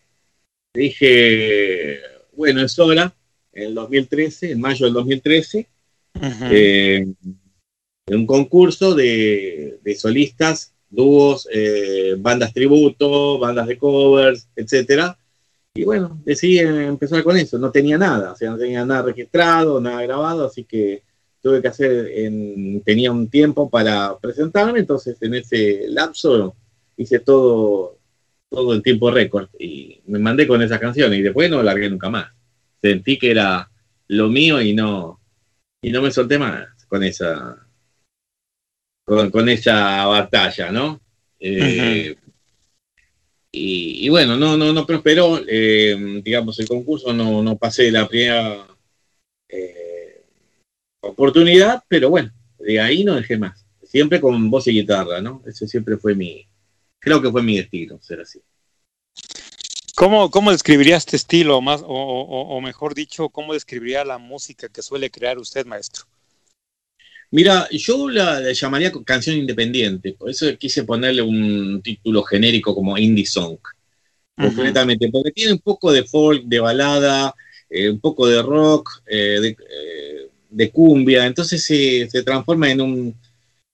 dije, 0.73 1.99
bueno, 2.35 2.61
es 2.61 2.79
hora, 2.79 3.13
en 3.53 3.63
el 3.63 3.75
2013, 3.75 4.51
en 4.51 4.61
mayo 4.61 4.85
del 4.85 4.93
2013, 4.93 5.67
eh, 6.51 7.05
en 8.07 8.15
un 8.15 8.25
concurso 8.25 8.95
de, 8.95 9.79
solistas, 9.97 10.72
dúos, 10.93 11.47
eh, 11.51 12.15
bandas 12.17 12.53
tributo, 12.53 13.39
bandas 13.39 13.67
de 13.67 13.77
covers, 13.77 14.47
etcétera. 14.55 15.17
Y 15.75 15.83
bueno, 15.83 16.21
decidí 16.23 16.59
empezar 16.59 17.23
con 17.23 17.35
eso. 17.35 17.57
No 17.57 17.71
tenía 17.71 17.97
nada, 17.97 18.33
o 18.33 18.35
sea, 18.35 18.51
no 18.51 18.57
tenía 18.57 18.85
nada 18.85 19.01
registrado, 19.01 19.81
nada 19.81 20.03
grabado, 20.03 20.45
así 20.45 20.63
que 20.63 21.03
tuve 21.41 21.61
que 21.61 21.67
hacer, 21.67 22.11
en, 22.15 22.81
tenía 22.83 23.11
un 23.11 23.27
tiempo 23.27 23.69
para 23.69 24.17
presentarme, 24.19 24.79
entonces 24.79 25.17
en 25.21 25.33
ese 25.33 25.85
lapso 25.89 26.55
hice 26.95 27.19
todo, 27.19 27.97
todo 28.49 28.73
el 28.73 28.83
tiempo 28.83 29.11
récord 29.11 29.49
y 29.59 29.99
me 30.05 30.19
mandé 30.19 30.47
con 30.47 30.61
esa 30.61 30.79
canción 30.79 31.13
y 31.13 31.21
después 31.21 31.49
no 31.49 31.63
largué 31.63 31.89
nunca 31.89 32.09
más. 32.09 32.31
Sentí 32.81 33.17
que 33.17 33.31
era 33.31 33.69
lo 34.07 34.29
mío 34.29 34.61
y 34.61 34.73
no, 34.73 35.19
y 35.81 35.91
no 35.91 36.01
me 36.01 36.11
solté 36.11 36.37
más 36.37 36.67
con 36.87 37.03
esa, 37.03 37.62
con, 39.05 39.49
esa 39.49 40.05
batalla, 40.05 40.71
¿no? 40.71 41.01
Eh, 41.39 42.15
y, 43.51 44.09
bueno, 44.09 44.35
no, 44.35 44.57
no, 44.57 44.73
no 44.73 44.85
prosperó, 44.85 45.39
eh, 45.47 46.21
digamos, 46.23 46.59
el 46.59 46.67
concurso, 46.67 47.13
no, 47.13 47.43
no 47.43 47.57
pasé 47.57 47.91
la 47.91 48.07
primera 48.07 48.65
eh, 49.47 50.25
oportunidad, 51.01 51.83
pero 51.87 52.09
bueno, 52.09 52.31
de 52.57 52.79
ahí 52.79 53.03
no 53.03 53.15
dejé 53.15 53.37
más. 53.37 53.65
Siempre 53.83 54.19
con 54.19 54.49
voz 54.49 54.67
y 54.67 54.71
guitarra, 54.71 55.21
¿no? 55.21 55.43
Ese 55.45 55.67
siempre 55.67 55.97
fue 55.97 56.15
mi, 56.15 56.47
creo 56.97 57.21
que 57.21 57.29
fue 57.29 57.43
mi 57.43 57.57
destino 57.57 58.01
ser 58.01 58.21
así. 58.21 58.41
¿Cómo, 59.95 60.31
cómo 60.31 60.51
describiría 60.51 60.97
este 60.97 61.15
estilo, 61.15 61.61
más, 61.61 61.83
o, 61.85 62.59
mejor 62.61 62.95
dicho, 62.95 63.29
cómo 63.29 63.53
describiría 63.53 64.03
la 64.03 64.17
música 64.17 64.67
que 64.67 64.81
suele 64.81 65.11
crear 65.11 65.37
usted, 65.37 65.67
maestro? 65.67 66.05
Mira, 67.33 67.67
yo 67.71 68.11
la, 68.11 68.51
llamaría 68.53 68.91
canción 69.03 69.35
independiente, 69.35 70.13
por 70.13 70.29
eso 70.29 70.45
quise 70.55 70.83
ponerle 70.83 71.23
un 71.23 71.81
título 71.81 72.21
genérico 72.21 72.75
como 72.75 72.95
indie 72.95 73.25
song, 73.25 73.57
completamente, 74.37 75.09
porque 75.09 75.31
tiene 75.31 75.53
un 75.53 75.59
poco 75.59 75.91
de 75.91 76.03
folk, 76.03 76.43
de 76.43 76.59
balada, 76.59 77.33
eh, 77.67 77.89
un 77.89 77.99
poco 77.99 78.27
de 78.27 78.39
rock, 78.39 79.01
eh, 79.07 79.55
eh, 79.57 80.29
de, 80.47 80.69
cumbia, 80.69 81.25
entonces 81.25 81.63
se, 81.63 82.07
se 82.07 82.21
transforma 82.21 82.69
en 82.69 82.81
un, 82.81 83.15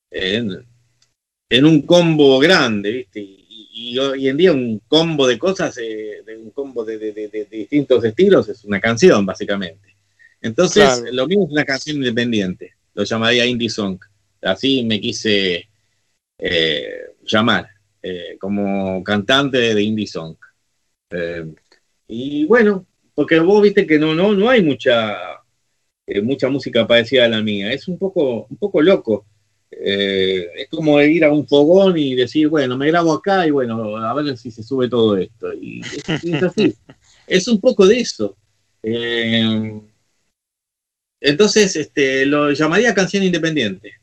en 0.09 1.65
un 1.65 1.81
combo 1.81 2.39
grande, 2.39 2.91
¿viste? 2.93 3.19
Y, 3.19 3.97
hoy 3.97 4.29
en 4.29 4.37
día 4.37 4.53
un 4.53 4.81
combo 4.87 5.27
de 5.27 5.37
cosas, 5.37 5.77
eh, 5.79 6.23
de 6.25 6.37
un 6.37 6.51
combo 6.51 6.85
de, 6.85 7.47
distintos 7.51 8.05
estilos, 8.05 8.47
es 8.47 8.63
una 8.63 8.79
canción, 8.79 9.25
básicamente. 9.25 9.97
Entonces, 10.41 11.03
lo 11.11 11.27
mismo 11.27 11.43
es 11.45 11.51
una 11.51 11.65
canción 11.65 11.97
independiente, 11.97 12.78
lo 12.93 13.03
llamaría 13.03 13.45
indie 13.45 13.69
song. 13.69 13.99
Así 14.41 14.83
me 14.83 14.99
quise 15.01 15.67
eh, 16.37 17.01
llamar, 17.23 17.67
eh, 18.01 18.37
como 18.39 19.03
cantante 19.03 19.73
de 19.73 19.81
indie 19.81 20.07
song. 20.07 20.35
y 22.07 22.45
bueno, 22.45 22.85
porque 23.13 23.39
vos 23.39 23.61
viste 23.61 23.85
que 23.85 23.99
no, 23.99 24.13
no, 24.15 24.33
no 24.33 24.49
hay 24.49 24.63
mucha, 24.63 25.17
mucha 26.23 26.49
música 26.49 26.87
parecida 26.87 27.25
a 27.25 27.29
la 27.29 27.41
mía, 27.41 27.71
es 27.71 27.87
un 27.87 27.97
poco, 27.97 28.47
un 28.49 28.57
poco 28.57 28.81
loco 28.81 29.25
eh, 29.71 30.47
es 30.55 30.69
como 30.69 30.99
ir 31.01 31.23
a 31.23 31.31
un 31.31 31.47
fogón 31.47 31.97
y 31.97 32.15
decir, 32.15 32.47
bueno, 32.47 32.75
me 32.77 32.87
grabo 32.87 33.13
acá 33.13 33.45
y 33.45 33.51
bueno, 33.51 33.97
a 33.97 34.13
ver 34.13 34.37
si 34.37 34.51
se 34.51 34.63
sube 34.63 34.89
todo 34.89 35.15
esto. 35.17 35.53
Y 35.53 35.81
es, 35.81 36.43
así. 36.43 36.75
es 37.27 37.47
un 37.47 37.59
poco 37.61 37.85
de 37.85 37.99
eso. 37.99 38.35
Entonces, 41.21 41.75
este, 41.75 42.25
lo 42.25 42.51
llamaría 42.51 42.93
canción 42.93 43.23
independiente. 43.23 43.93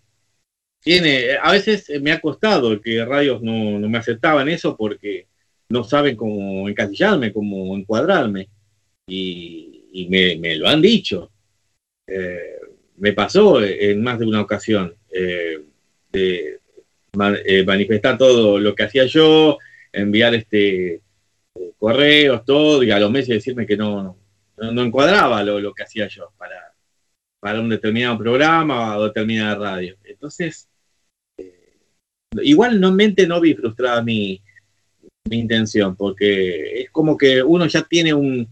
Tiene, 0.81 1.37
a 1.43 1.53
veces 1.53 1.91
me 2.01 2.13
ha 2.13 2.21
costado 2.21 2.81
que 2.81 3.05
radios 3.05 3.43
no, 3.43 3.79
me 3.89 3.99
aceptaban 3.99 4.49
eso 4.49 4.77
porque 4.77 5.27
no 5.69 5.83
saben 5.83 6.17
cómo 6.17 6.69
encasillarme, 6.69 7.33
cómo 7.33 7.77
encuadrarme. 7.77 8.49
Y, 9.09 10.07
me, 10.09 10.57
lo 10.57 10.69
han 10.69 10.83
dicho. 10.83 11.31
Eh, 12.07 12.57
me 12.99 13.13
pasó 13.13 13.63
en 13.63 14.03
más 14.03 14.19
de 14.19 14.27
una 14.27 14.41
ocasión 14.43 14.95
eh, 15.11 15.61
de 16.13 16.61
eh, 17.47 17.65
manifestar 17.65 18.19
todo 18.19 18.59
lo 18.59 18.75
que 18.75 18.85
hacía 18.85 19.07
yo, 19.07 19.59
enviar 19.93 20.35
este 20.35 21.01
correos, 21.79 22.45
todo, 22.45 22.83
y 22.83 22.91
a 22.91 22.99
los 22.99 23.11
meses 23.11 23.29
decirme 23.29 23.67
que 23.67 23.77
no, 23.77 24.17
no, 24.57 24.83
encuadraba 24.83 25.43
lo, 25.43 25.75
que 25.75 25.83
hacía 25.83 26.09
yo 26.09 26.33
para, 26.37 26.66
para 27.41 27.61
un 27.61 27.69
determinado 27.69 28.19
programa 28.19 28.97
o 28.99 29.05
determinada 29.05 29.55
radio. 29.55 29.97
Entonces, 30.05 30.69
igualmente 32.43 33.27
no 33.27 33.41
vi 33.41 33.55
frustrada 33.55 34.03
mi, 34.03 34.41
mi 35.29 35.39
intención, 35.39 35.97
porque 35.97 36.83
es 36.83 36.91
como 36.91 37.17
que 37.17 37.43
uno 37.43 37.67
ya 37.67 37.83
tiene 37.83 38.15
un, 38.15 38.49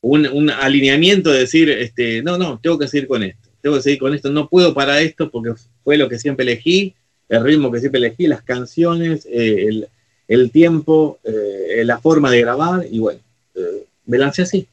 un, 0.00 0.26
un, 0.26 0.50
alineamiento 0.50 1.30
de 1.30 1.40
decir, 1.40 1.70
este, 1.70 2.22
no, 2.22 2.38
no, 2.38 2.58
tengo 2.60 2.78
que 2.78 2.88
seguir 2.88 3.08
con 3.08 3.22
esto 3.22 3.48
tengo 3.60 3.76
que 3.76 3.82
seguir 3.82 3.98
con 3.98 4.14
esto, 4.14 4.30
no 4.30 4.48
puedo 4.48 4.74
parar 4.74 5.02
esto 5.02 5.30
porque 5.30 5.52
fue 5.82 5.96
lo 5.96 6.08
que 6.08 6.18
siempre 6.18 6.44
elegí, 6.44 6.94
el 7.28 7.44
ritmo 7.44 7.70
que 7.70 7.80
siempre 7.80 7.98
elegí, 7.98 8.26
las 8.26 8.42
canciones, 8.42 9.26
eh, 9.30 9.86
el, 10.28 10.50
tiempo, 10.50 11.18
eh, 11.24 11.82
la 11.84 11.98
forma 11.98 12.30
de 12.30 12.40
grabar, 12.40 12.86
y 12.90 12.98
bueno, 12.98 13.20
eh, 13.54 13.84
me 14.06 14.18
lancé 14.18 14.42
así. 14.42 14.66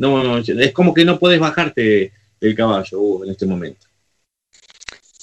No, 0.00 0.38
es 0.38 0.72
como 0.72 0.92
que 0.92 1.04
no 1.04 1.18
puedes 1.18 1.38
bajarte 1.38 2.12
del 2.40 2.54
caballo 2.54 3.00
uh, 3.00 3.24
en 3.24 3.30
este 3.30 3.46
momento. 3.46 3.86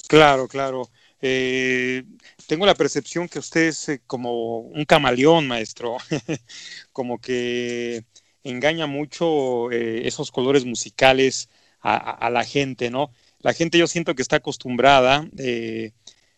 Claro, 0.08 0.48
claro. 0.48 0.88
tengo 1.20 2.64
la 2.64 2.74
percepción 2.74 3.28
que 3.28 3.40
usted 3.40 3.68
es 3.68 4.00
como 4.06 4.60
un 4.60 4.84
camaleón, 4.86 5.46
maestro, 5.46 5.98
como 6.92 7.20
que 7.20 8.04
engaña 8.42 8.86
mucho 8.86 9.70
esos 9.70 10.30
colores 10.30 10.64
musicales 10.64 11.50
a, 11.80 12.30
la 12.30 12.44
gente, 12.44 12.90
¿no? 12.90 13.10
La 13.40 13.52
gente 13.52 13.78
yo 13.78 13.86
siento 13.86 14.14
que 14.14 14.22
está 14.22 14.36
acostumbrada 14.36 15.28
eh, 15.38 15.92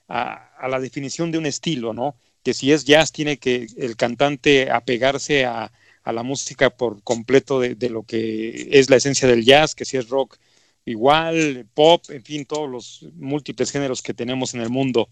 a, 0.09 0.69
la 0.69 0.81
definición 0.81 1.31
de 1.31 1.39
un 1.39 1.47
estilo, 1.47 1.93
¿no? 1.93 2.17
Que 2.43 2.55
si 2.55 2.73
es 2.73 2.85
jazz 2.85 3.13
tiene 3.13 3.39
que 3.39 3.67
el 3.77 3.97
cantante 3.97 4.71
apegarse 4.71 5.45
a, 5.45 5.73
la 6.13 6.23
música 6.23 6.71
por 6.71 7.03
completo 7.03 7.61
de, 7.61 7.91
lo 7.91 8.03
que 8.03 8.69
es 8.73 8.91
la 8.91 8.97
esencia 8.97 9.29
del 9.29 9.45
jazz, 9.45 9.75
que 9.75 9.85
si 9.85 9.97
es 9.97 10.09
rock 10.09 10.39
igual, 10.85 11.67
pop, 11.75 12.03
en 12.11 12.23
fin, 12.25 12.45
todos 12.45 12.69
los 12.69 13.07
múltiples 13.15 13.71
géneros 13.71 14.03
que 14.03 14.15
tenemos 14.15 14.55
en 14.55 14.61
el 14.61 14.71
mundo. 14.71 15.09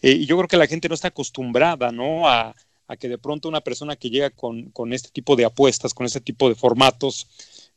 Eh, 0.00 0.12
y 0.12 0.26
yo 0.26 0.36
creo 0.36 0.48
que 0.48 0.56
la 0.56 0.66
gente 0.66 0.88
no 0.88 0.94
está 0.94 1.08
acostumbrada, 1.08 1.92
¿no? 1.92 2.28
A, 2.28 2.54
que 2.98 3.08
de 3.08 3.18
pronto 3.18 3.50
una 3.50 3.60
persona 3.60 3.96
que 3.96 4.08
llega 4.08 4.30
con, 4.30 4.70
con, 4.70 4.94
este 4.94 5.10
tipo 5.10 5.36
de 5.36 5.44
apuestas, 5.44 5.92
con 5.92 6.06
este 6.06 6.22
tipo 6.22 6.48
de 6.48 6.54
formatos, 6.54 7.28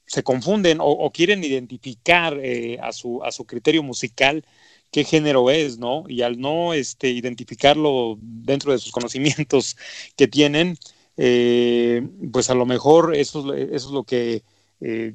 se 0.06 0.24
confunden 0.24 0.78
o, 0.82 1.10
quieren 1.12 1.44
identificar 1.44 2.38
eh, 2.42 2.78
a, 2.82 2.94
su, 2.94 3.22
a 3.24 3.32
su 3.32 3.46
criterio 3.46 3.84
musical 3.84 4.46
qué 4.92 5.04
género 5.06 5.50
es, 5.50 5.78
¿no? 5.78 6.04
Y 6.08 6.22
al 6.22 6.40
no 6.40 6.74
este, 6.74 7.10
identificarlo 7.10 8.18
dentro 8.22 8.74
de 8.74 8.80
sus 8.80 8.92
conocimientos 8.92 9.78
que 10.16 10.28
tienen, 10.28 10.78
eh, 11.18 12.08
pues 12.32 12.50
a 12.50 12.56
lo 12.56 12.66
mejor 12.66 13.16
eso, 13.16 13.54
es 13.54 13.86
lo 13.86 14.04
que 14.04 14.44
eh, 14.82 15.14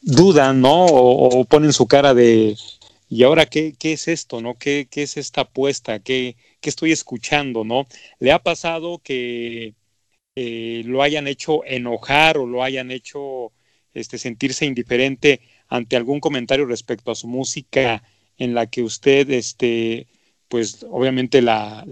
dudan, 0.00 0.60
¿no? 0.60 0.86
O, 0.86 1.44
ponen 1.44 1.72
su 1.72 1.86
cara 1.86 2.14
de, 2.14 2.56
¿y 3.08 3.22
ahora 3.22 3.46
qué, 3.46 3.74
qué 3.78 3.92
es 3.94 4.08
esto, 4.08 4.40
¿no? 4.40 4.54
¿Qué, 4.58 4.88
qué 4.90 5.02
es 5.02 5.16
esta 5.16 5.42
apuesta? 5.42 5.98
¿Qué, 5.98 6.36
¿Qué, 6.60 6.70
estoy 6.70 6.92
escuchando, 6.92 7.64
¿no? 7.64 7.86
¿Le 8.18 8.32
ha 8.32 8.42
pasado 8.42 9.00
que 9.02 9.74
lo 10.34 11.02
hayan 11.02 11.26
hecho 11.28 11.64
enojar 11.64 12.38
o 12.38 12.46
lo 12.46 12.62
hayan 12.62 12.90
hecho 12.90 13.52
este, 13.94 14.18
sentirse 14.18 14.64
indiferente 14.66 15.40
ante 15.68 15.96
algún 15.96 16.20
comentario 16.20 16.66
respecto 16.66 17.10
a 17.10 17.14
su 17.14 17.26
música 17.28 18.02
en 18.38 18.54
la 18.54 18.66
que 18.66 18.82
usted 18.82 19.30
este, 19.30 20.06
pues 20.48 20.84
obviamente 20.90 21.42
la, 21.42 21.84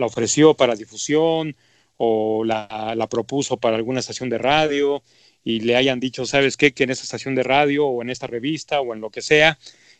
ofreció 0.00 0.54
para 0.54 0.76
difusión 0.76 1.56
o 1.98 2.44
la, 2.44 3.06
propuso 3.10 3.58
para 3.58 3.76
alguna 3.76 4.00
estación 4.00 4.30
de 4.30 4.38
radio 4.38 5.02
y 5.44 5.60
le 5.60 5.76
hayan 5.76 6.00
dicho, 6.00 6.24
¿sabes 6.26 6.56
qué? 6.56 6.72
Que 6.72 6.84
en 6.84 6.90
esta 6.90 7.04
estación 7.04 7.34
de 7.34 7.42
radio 7.42 7.86
o 7.86 8.02
en 8.02 8.10
esta 8.10 8.26
revista 8.26 8.80
o 8.80 8.94
en 8.94 9.00
lo 9.00 9.10
que 9.10 9.22
sea, 9.22 9.58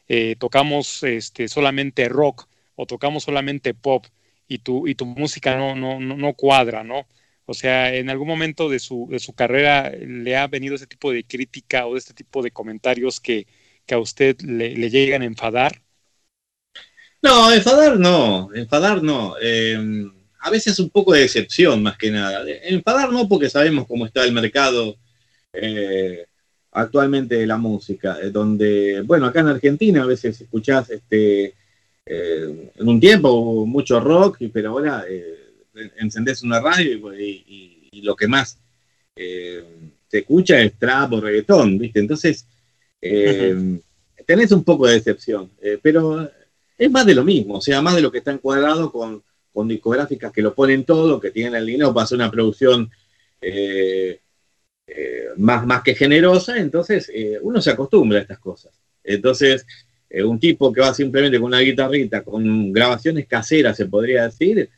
eh, 0.09 0.37
tocamos 0.39 1.03
este, 1.03 1.49
solamente 1.49 2.09
rock 2.09 2.49
o 2.77 2.87
tocamos 2.87 3.25
solamente 3.25 3.75
pop 3.75 4.07
y 4.49 4.59
tu, 4.59 4.89
y 4.89 4.95
tu 4.95 5.07
música 5.07 5.57
no, 5.57 5.75
no, 5.77 6.01
no, 6.01 6.35
cuadra, 6.35 6.85
¿no? 6.85 7.07
O 7.47 7.55
sea, 7.55 7.95
en 7.95 8.11
algún 8.11 8.29
momento 8.29 8.69
de 8.69 8.79
su, 8.79 9.09
de 9.11 9.19
su 9.19 9.35
carrera 9.35 9.91
le 9.91 10.37
ha 10.37 10.47
venido 10.47 10.75
ese 10.77 10.87
tipo 10.87 11.13
de 11.13 11.25
crítica 11.25 11.87
o 11.87 11.95
de 11.95 11.99
este 11.99 12.15
tipo 12.15 12.43
de 12.43 12.51
comentarios 12.53 13.21
que, 13.21 13.47
que 13.87 13.95
a 13.95 13.99
usted 13.99 14.41
le, 14.43 14.77
le 14.77 14.91
llegan 14.91 15.23
a 15.23 15.27
enfadar. 15.27 15.83
No, 17.23 17.53
enfadar 17.53 17.99
no, 17.99 18.51
enfadar 18.55 19.03
no. 19.03 19.37
Em, 19.41 20.13
a 20.49 20.51
veces 20.51 20.79
un 20.79 20.89
poco 20.89 21.13
de 21.13 21.21
decepción 21.21 21.83
más 21.83 21.99
que 21.99 22.11
nada. 22.11 22.43
Enfadar 22.65 23.13
no 23.13 23.29
porque 23.29 23.51
sabemos 23.51 23.87
cómo 23.87 24.07
está 24.07 24.25
el 24.25 24.33
mercado 24.33 24.97
eh, 25.53 26.27
actualmente 26.73 27.37
de 27.37 27.47
la 27.47 27.59
música, 27.59 28.19
eh, 28.23 28.31
donde, 28.31 29.03
bueno, 29.03 29.27
acá 29.27 29.41
en 29.41 29.49
Argentina 29.49 30.03
a 30.03 30.07
veces 30.07 30.41
escuchás 30.41 30.89
este, 30.89 31.55
eh, 32.07 32.71
en 32.75 32.89
un 32.89 32.99
tiempo 32.99 33.67
mucho 33.67 34.01
rock, 34.01 34.39
pero 34.51 34.71
ahora 34.71 35.05
encendés 35.99 36.43
una 36.43 36.61
radio 36.61 37.15
y, 37.15 37.75
lo 38.01 38.15
que 38.15 38.29
más 38.29 38.57
se 39.17 40.19
escucha 40.19 40.61
es 40.61 40.79
trap 40.79 41.13
o 41.13 41.21
reggaetón, 41.21 41.79
¿viste? 41.79 41.99
Entonces, 41.99 42.47
tenés 43.01 44.53
un 44.53 44.63
poco 44.63 44.87
de 44.87 44.95
decepción, 44.95 45.51
pero 45.83 46.31
es 46.79 46.91
más 46.91 47.05
de 47.05 47.17
lo 47.17 47.25
mismo, 47.25 47.57
o 47.57 47.61
sea, 47.61 47.83
más 47.83 47.97
de 47.97 48.03
lo 48.03 48.13
que 48.13 48.19
está 48.19 48.31
encuadrado 48.31 48.93
con, 48.93 49.25
discográficas 49.67 50.31
que 50.31 50.43
lo 50.43 50.55
ponen 50.55 50.85
todo, 50.85 51.19
que 51.19 51.31
tienen 51.31 51.55
el 51.55 51.67
dinero 51.67 51.93
para 51.93 52.05
hacer 52.05 52.17
una 52.17 52.31
producción 52.31 52.91
eh, 53.41 54.21
eh, 54.87 55.29
más, 55.37 55.67
más 55.67 55.83
que 55.83 55.95
generosa, 55.95 56.59
entonces 56.59 57.11
eh, 57.13 57.39
uno 57.43 57.61
se 57.61 57.71
acostumbra 57.71 58.19
a 58.19 58.23
estas 58.23 58.39
cosas. 58.39 58.73
Entonces, 59.03 59.67
un 60.25 60.39
tipo 60.39 60.73
que 60.73 60.81
va 60.81 60.95
simplemente 60.95 61.39
con 61.39 61.49
una 61.49 61.61
guitarrita, 61.61 62.23
con 62.23 62.73
grabaciones 62.73 63.27
caseras, 63.27 63.77
se 63.77 63.87
podría 63.87 64.25
decir, 64.25 64.71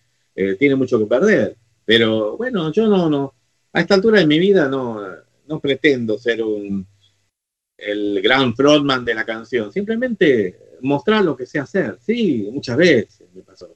tiene 0.59 0.75
mucho 0.75 0.99
que 0.99 1.07
perder. 1.07 1.57
Pero 1.85 2.37
bueno, 2.37 2.73
yo 2.73 2.87
no, 2.89 3.09
no, 3.09 3.35
a 3.73 3.81
esta 3.81 3.95
altura 3.95 4.21
de 4.21 4.27
mi 4.27 4.39
vida 4.39 4.69
no, 4.69 5.01
no 5.47 5.61
pretendo 5.61 6.19
ser 6.19 6.43
un, 6.43 6.87
el 7.77 8.21
gran 8.23 8.55
frontman 8.55 9.05
de 9.05 9.15
la 9.15 9.25
canción, 9.25 9.73
simplemente 9.73 10.70
mostrar 10.83 11.25
lo 11.25 11.37
que 11.37 11.47
sé 11.47 11.59
hacer. 11.59 11.99
Sí, 12.01 12.49
muchas 12.53 12.77
veces 12.77 13.29
me 13.35 13.43
pasó. 13.43 13.75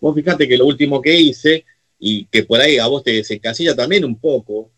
vos 0.00 0.14
fíjate 0.14 0.48
que 0.48 0.56
lo 0.56 0.66
último 0.66 1.00
que 1.00 1.14
hice, 1.14 1.64
y 1.98 2.26
que 2.26 2.44
por 2.44 2.60
ahí 2.60 2.78
a 2.78 2.86
vos 2.86 3.02
te 3.02 3.12
desencasilla 3.12 3.74
también 3.74 4.04
un 4.04 4.18
poco, 4.18 4.70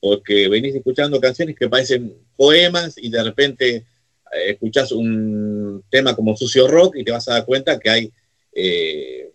porque 0.00 0.48
venís 0.48 0.74
escuchando 0.74 1.20
canciones 1.20 1.56
que 1.56 1.68
parecen 1.68 2.14
poemas 2.36 2.98
y 2.98 3.08
de 3.08 3.22
repente 3.22 3.76
eh, 3.76 3.84
escuchás 4.50 4.92
un 4.92 5.82
tema 5.88 6.14
como 6.14 6.36
Sucio 6.36 6.68
Rock 6.68 6.96
y 6.96 7.04
te 7.04 7.12
vas 7.12 7.26
a 7.28 7.34
dar 7.34 7.46
cuenta 7.46 7.78
que 7.78 7.90
hay 7.90 8.12
eh, 8.52 9.32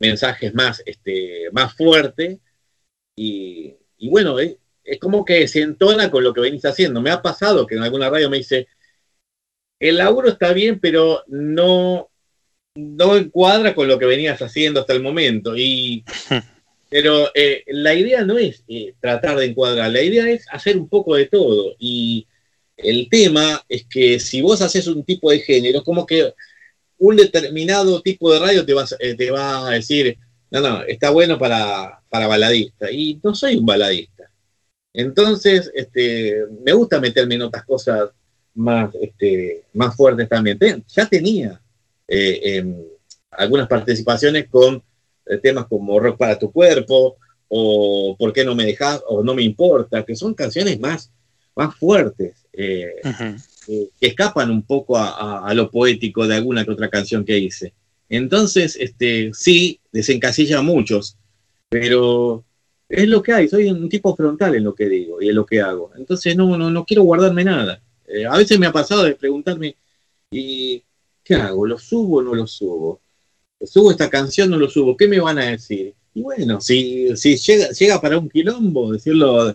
mensajes 0.00 0.52
más, 0.54 0.82
este, 0.84 1.48
más 1.52 1.74
fuertes. 1.74 2.38
Y, 3.14 3.76
bueno, 4.10 4.38
es 4.40 4.98
como 5.00 5.24
que 5.24 5.46
se 5.46 5.60
entona 5.60 6.10
con 6.10 6.24
lo 6.24 6.34
que 6.34 6.40
venís 6.40 6.64
haciendo. 6.64 7.00
Me 7.00 7.10
ha 7.10 7.22
pasado 7.22 7.66
que 7.66 7.76
en 7.76 7.82
alguna 7.82 8.10
radio 8.10 8.28
me 8.28 8.38
dice, 8.38 8.66
el 9.82 9.96
laburo 9.96 10.28
está 10.28 10.52
bien, 10.52 10.78
pero 10.78 11.24
no, 11.26 12.08
no 12.76 13.16
encuadra 13.16 13.74
con 13.74 13.88
lo 13.88 13.98
que 13.98 14.06
venías 14.06 14.40
haciendo 14.40 14.80
hasta 14.80 14.92
el 14.92 15.02
momento. 15.02 15.56
Y, 15.56 16.04
pero 16.88 17.30
eh, 17.34 17.64
la 17.66 17.92
idea 17.92 18.24
no 18.24 18.38
es 18.38 18.62
eh, 18.68 18.94
tratar 19.00 19.36
de 19.38 19.46
encuadrar, 19.46 19.90
la 19.90 20.00
idea 20.00 20.30
es 20.30 20.46
hacer 20.52 20.76
un 20.78 20.88
poco 20.88 21.16
de 21.16 21.26
todo. 21.26 21.74
Y 21.80 22.28
el 22.76 23.08
tema 23.10 23.60
es 23.68 23.84
que 23.86 24.20
si 24.20 24.40
vos 24.40 24.62
haces 24.62 24.86
un 24.86 25.02
tipo 25.02 25.32
de 25.32 25.40
género, 25.40 25.82
como 25.82 26.06
que 26.06 26.32
un 26.98 27.16
determinado 27.16 28.00
tipo 28.02 28.32
de 28.32 28.38
radio 28.38 28.64
te 28.64 28.74
va, 28.74 28.86
eh, 29.00 29.16
te 29.16 29.32
va 29.32 29.66
a 29.66 29.70
decir, 29.72 30.16
no, 30.52 30.60
no, 30.60 30.82
está 30.84 31.10
bueno 31.10 31.40
para, 31.40 32.00
para 32.08 32.28
baladista. 32.28 32.88
Y 32.88 33.18
no 33.20 33.34
soy 33.34 33.56
un 33.56 33.66
baladista. 33.66 34.30
Entonces, 34.92 35.72
este, 35.74 36.36
me 36.64 36.72
gusta 36.72 37.00
meterme 37.00 37.34
en 37.34 37.42
otras 37.42 37.64
cosas 37.64 38.10
más, 38.54 38.94
este, 39.00 39.64
más 39.72 39.96
fuertes 39.96 40.28
también. 40.28 40.58
ya 40.88 41.06
tenía 41.06 41.60
eh, 42.06 42.40
em, 42.42 42.76
algunas 43.30 43.68
participaciones 43.68 44.48
con 44.48 44.82
eh, 45.26 45.38
temas 45.38 45.66
como 45.66 45.98
Rock 45.98 46.18
para 46.18 46.38
tu 46.38 46.50
cuerpo 46.50 47.16
o 47.54 48.16
¿Por 48.18 48.32
qué 48.32 48.46
no 48.46 48.54
me 48.54 48.64
dejas? 48.64 49.02
o 49.06 49.22
No 49.22 49.34
me 49.34 49.42
importa, 49.42 50.04
que 50.04 50.16
son 50.16 50.32
canciones 50.32 50.80
más, 50.80 51.12
más 51.54 51.74
fuertes, 51.76 52.46
eh, 52.50 52.94
que 53.66 54.06
escapan 54.06 54.50
un 54.50 54.62
poco 54.62 54.96
a, 54.96 55.52
lo 55.52 55.70
poético 55.70 56.26
de 56.26 56.36
alguna 56.36 56.64
que 56.64 56.70
otra 56.70 56.88
canción 56.88 57.26
que 57.26 57.38
hice. 57.38 57.74
Entonces, 58.08 58.76
este, 58.80 59.32
sí, 59.34 59.78
desencasilla 59.92 60.60
a 60.60 60.62
muchos, 60.62 61.18
pero 61.68 62.42
es 62.88 63.06
lo 63.06 63.22
que 63.22 63.34
hay, 63.34 63.48
soy 63.48 63.70
un 63.70 63.88
tipo 63.90 64.16
frontal 64.16 64.54
en 64.54 64.64
lo 64.64 64.74
que 64.74 64.88
digo 64.88 65.20
y 65.20 65.28
en 65.28 65.34
lo 65.34 65.44
que 65.44 65.60
hago. 65.60 65.92
Entonces 65.96 66.34
no, 66.34 66.56
no, 66.56 66.70
no 66.70 66.84
quiero 66.86 67.02
guardarme 67.02 67.44
nada. 67.44 67.82
Eh, 68.06 68.26
a 68.26 68.36
veces 68.36 68.58
me 68.58 68.66
ha 68.66 68.72
pasado 68.72 69.04
de 69.04 69.14
preguntarme, 69.14 69.76
¿y 70.30 70.82
qué 71.24 71.34
hago? 71.34 71.66
¿Lo 71.66 71.78
subo 71.78 72.18
o 72.18 72.22
no 72.22 72.34
lo 72.34 72.46
subo? 72.46 73.00
¿Subo 73.60 73.90
esta 73.90 74.10
canción 74.10 74.48
o 74.48 74.56
no 74.56 74.58
lo 74.58 74.68
subo? 74.68 74.96
¿Qué 74.96 75.06
me 75.08 75.20
van 75.20 75.38
a 75.38 75.46
decir? 75.46 75.94
Y 76.14 76.22
bueno, 76.22 76.60
si, 76.60 77.16
si 77.16 77.36
llega, 77.36 77.70
llega 77.70 78.00
para 78.00 78.18
un 78.18 78.28
quilombo, 78.28 78.92
decirlo 78.92 79.54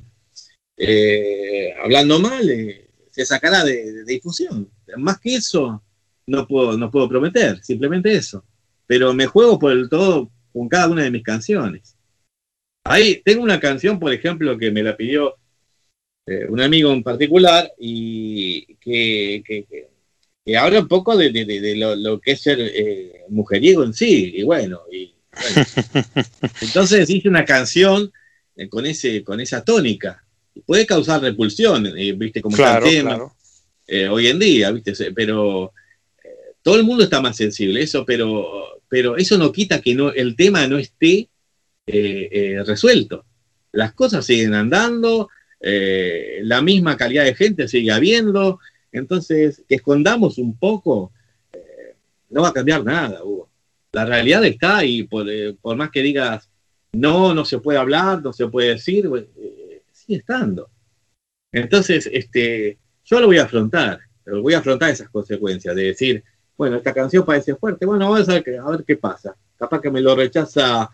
eh, 0.78 1.74
hablando 1.82 2.20
mal, 2.20 2.48
eh, 2.50 2.90
se 3.10 3.26
sacará 3.26 3.64
de, 3.64 4.04
difusión. 4.06 4.70
Más 4.98 5.20
que 5.20 5.36
eso, 5.36 5.84
no 6.28 6.48
puedo, 6.48 6.78
no 6.78 6.92
puedo 6.92 7.10
prometer, 7.10 7.64
simplemente 7.64 8.14
eso. 8.14 8.44
Pero 8.86 9.14
me 9.14 9.26
juego 9.26 9.58
por 9.58 9.72
el 9.72 9.90
todo 9.90 10.32
con 10.54 10.70
cada 10.70 10.88
una 10.88 11.04
de 11.04 11.12
mis 11.12 11.24
canciones. 11.24 11.98
Ahí 12.84 13.22
tengo 13.26 13.44
una 13.44 13.60
canción, 13.60 14.00
por 14.00 14.14
ejemplo, 14.14 14.58
que 14.58 14.72
me 14.72 14.84
la 14.84 14.96
pidió 14.96 15.36
eh, 16.30 16.46
un 16.50 16.60
amigo 16.60 16.92
en 16.92 17.04
particular, 17.04 17.72
y 17.80 18.76
que, 18.82 19.42
que, 19.46 20.58
habla 20.58 20.82
un 20.82 20.88
poco 20.90 21.16
de, 21.16 21.30
lo, 21.98 22.20
que 22.20 22.32
es 22.32 22.42
ser 22.42 22.58
eh, 22.60 23.22
mujeriego 23.30 23.82
en 23.86 23.94
sí, 23.94 24.34
y 24.36 24.44
bueno, 24.44 24.82
y, 24.92 25.14
entonces 26.62 27.10
hice 27.10 27.30
una 27.30 27.46
canción 27.46 28.12
eh, 28.58 28.68
con, 28.68 28.86
ese, 28.86 29.24
con 29.24 29.40
esa 29.40 29.64
tónica. 29.64 30.22
Puede 30.66 30.86
causar 30.86 31.22
repulsión, 31.22 31.88
viste, 32.18 32.42
como 32.42 32.58
claro, 32.58 33.34
hoy 34.12 34.28
en 34.28 34.40
día, 34.40 34.72
viste, 34.72 35.14
pero 35.14 35.72
todo 36.62 36.76
el 36.76 36.84
mundo 36.84 37.06
está 37.06 37.22
más 37.22 37.38
sensible, 37.38 37.82
eso, 37.82 38.04
pero, 38.06 38.82
pero 38.90 39.16
eso 39.16 39.38
no 39.38 39.54
quita 39.54 39.80
que 39.80 39.96
no, 39.96 40.12
el 40.12 40.36
tema 40.36 40.68
no 40.68 40.78
esté 40.78 41.30
resuelto. 42.66 43.24
Las 43.72 43.94
cosas 43.94 44.26
siguen 44.26 44.56
andando, 44.56 45.30
eh, 45.60 46.40
la 46.44 46.62
misma 46.62 46.96
calidad 46.98 47.24
de 47.26 47.36
gente 47.36 47.68
sigue 47.68 47.92
habiendo, 47.92 48.60
entonces 48.92 49.64
que 49.68 49.76
escondamos 49.76 50.38
un 50.38 50.58
poco, 50.58 51.12
eh, 51.52 51.96
no 52.30 52.44
va 52.44 52.50
a 52.50 52.54
cambiar 52.54 52.84
nada, 52.84 53.24
Hugo. 53.24 53.50
La 53.92 54.06
realidad 54.06 54.44
está 54.46 54.84
y 54.84 55.04
por, 55.04 55.30
eh, 55.30 55.56
por, 55.60 55.76
más 55.76 55.90
que 55.90 56.04
digas, 56.04 56.50
no, 56.92 57.34
no 57.34 57.46
se 57.46 57.60
puede 57.60 57.80
hablar, 57.80 58.22
no 58.22 58.34
se 58.34 58.48
puede 58.48 58.70
decir, 58.70 59.10
sigue 59.92 60.20
estando. 60.20 60.70
Entonces, 61.52 62.08
este, 62.12 62.78
yo 63.06 63.20
lo 63.20 63.28
voy 63.28 63.40
a 63.40 63.44
afrontar, 63.44 64.00
voy 64.26 64.54
a 64.54 64.60
afrontar 64.60 64.92
esas 64.92 65.10
consecuencias 65.10 65.76
de 65.76 65.84
decir, 65.84 66.24
bueno, 66.56 66.78
esta 66.78 66.94
canción 66.94 67.26
parece 67.26 67.56
fuerte, 67.56 67.86
bueno, 67.86 68.10
vamos 68.10 68.30
a 68.30 68.34
ver, 68.34 68.60
a 68.60 68.70
ver 68.70 68.84
qué 68.86 68.98
pasa. 68.98 69.36
Capaz 69.58 69.82
que 69.82 69.90
me 69.90 70.02
lo 70.02 70.16
rechaza, 70.16 70.90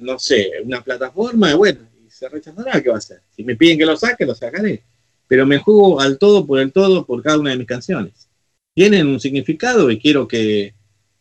no 0.00 0.18
sé, 0.18 0.52
una 0.64 0.82
plataforma, 0.82 1.54
bueno, 1.54 1.80
se 2.18 2.28
rechazará, 2.28 2.82
¿qué 2.82 2.88
va 2.88 2.96
a 2.96 2.98
hacer? 2.98 3.22
Si 3.30 3.44
me 3.44 3.54
piden 3.54 3.78
que 3.78 3.86
lo 3.86 3.96
saque, 3.96 4.26
lo 4.26 4.34
sacaré. 4.34 4.82
Pero 5.28 5.46
me 5.46 5.58
juego 5.58 6.00
al 6.00 6.18
todo 6.18 6.44
por 6.46 6.58
el 6.58 6.72
todo 6.72 7.06
por 7.06 7.22
cada 7.22 7.38
una 7.38 7.50
de 7.50 7.58
mis 7.58 7.66
canciones. 7.66 8.28
Tienen 8.74 9.06
un 9.06 9.20
significado 9.20 9.90
y 9.90 10.00
quiero 10.00 10.26
que, 10.26 10.74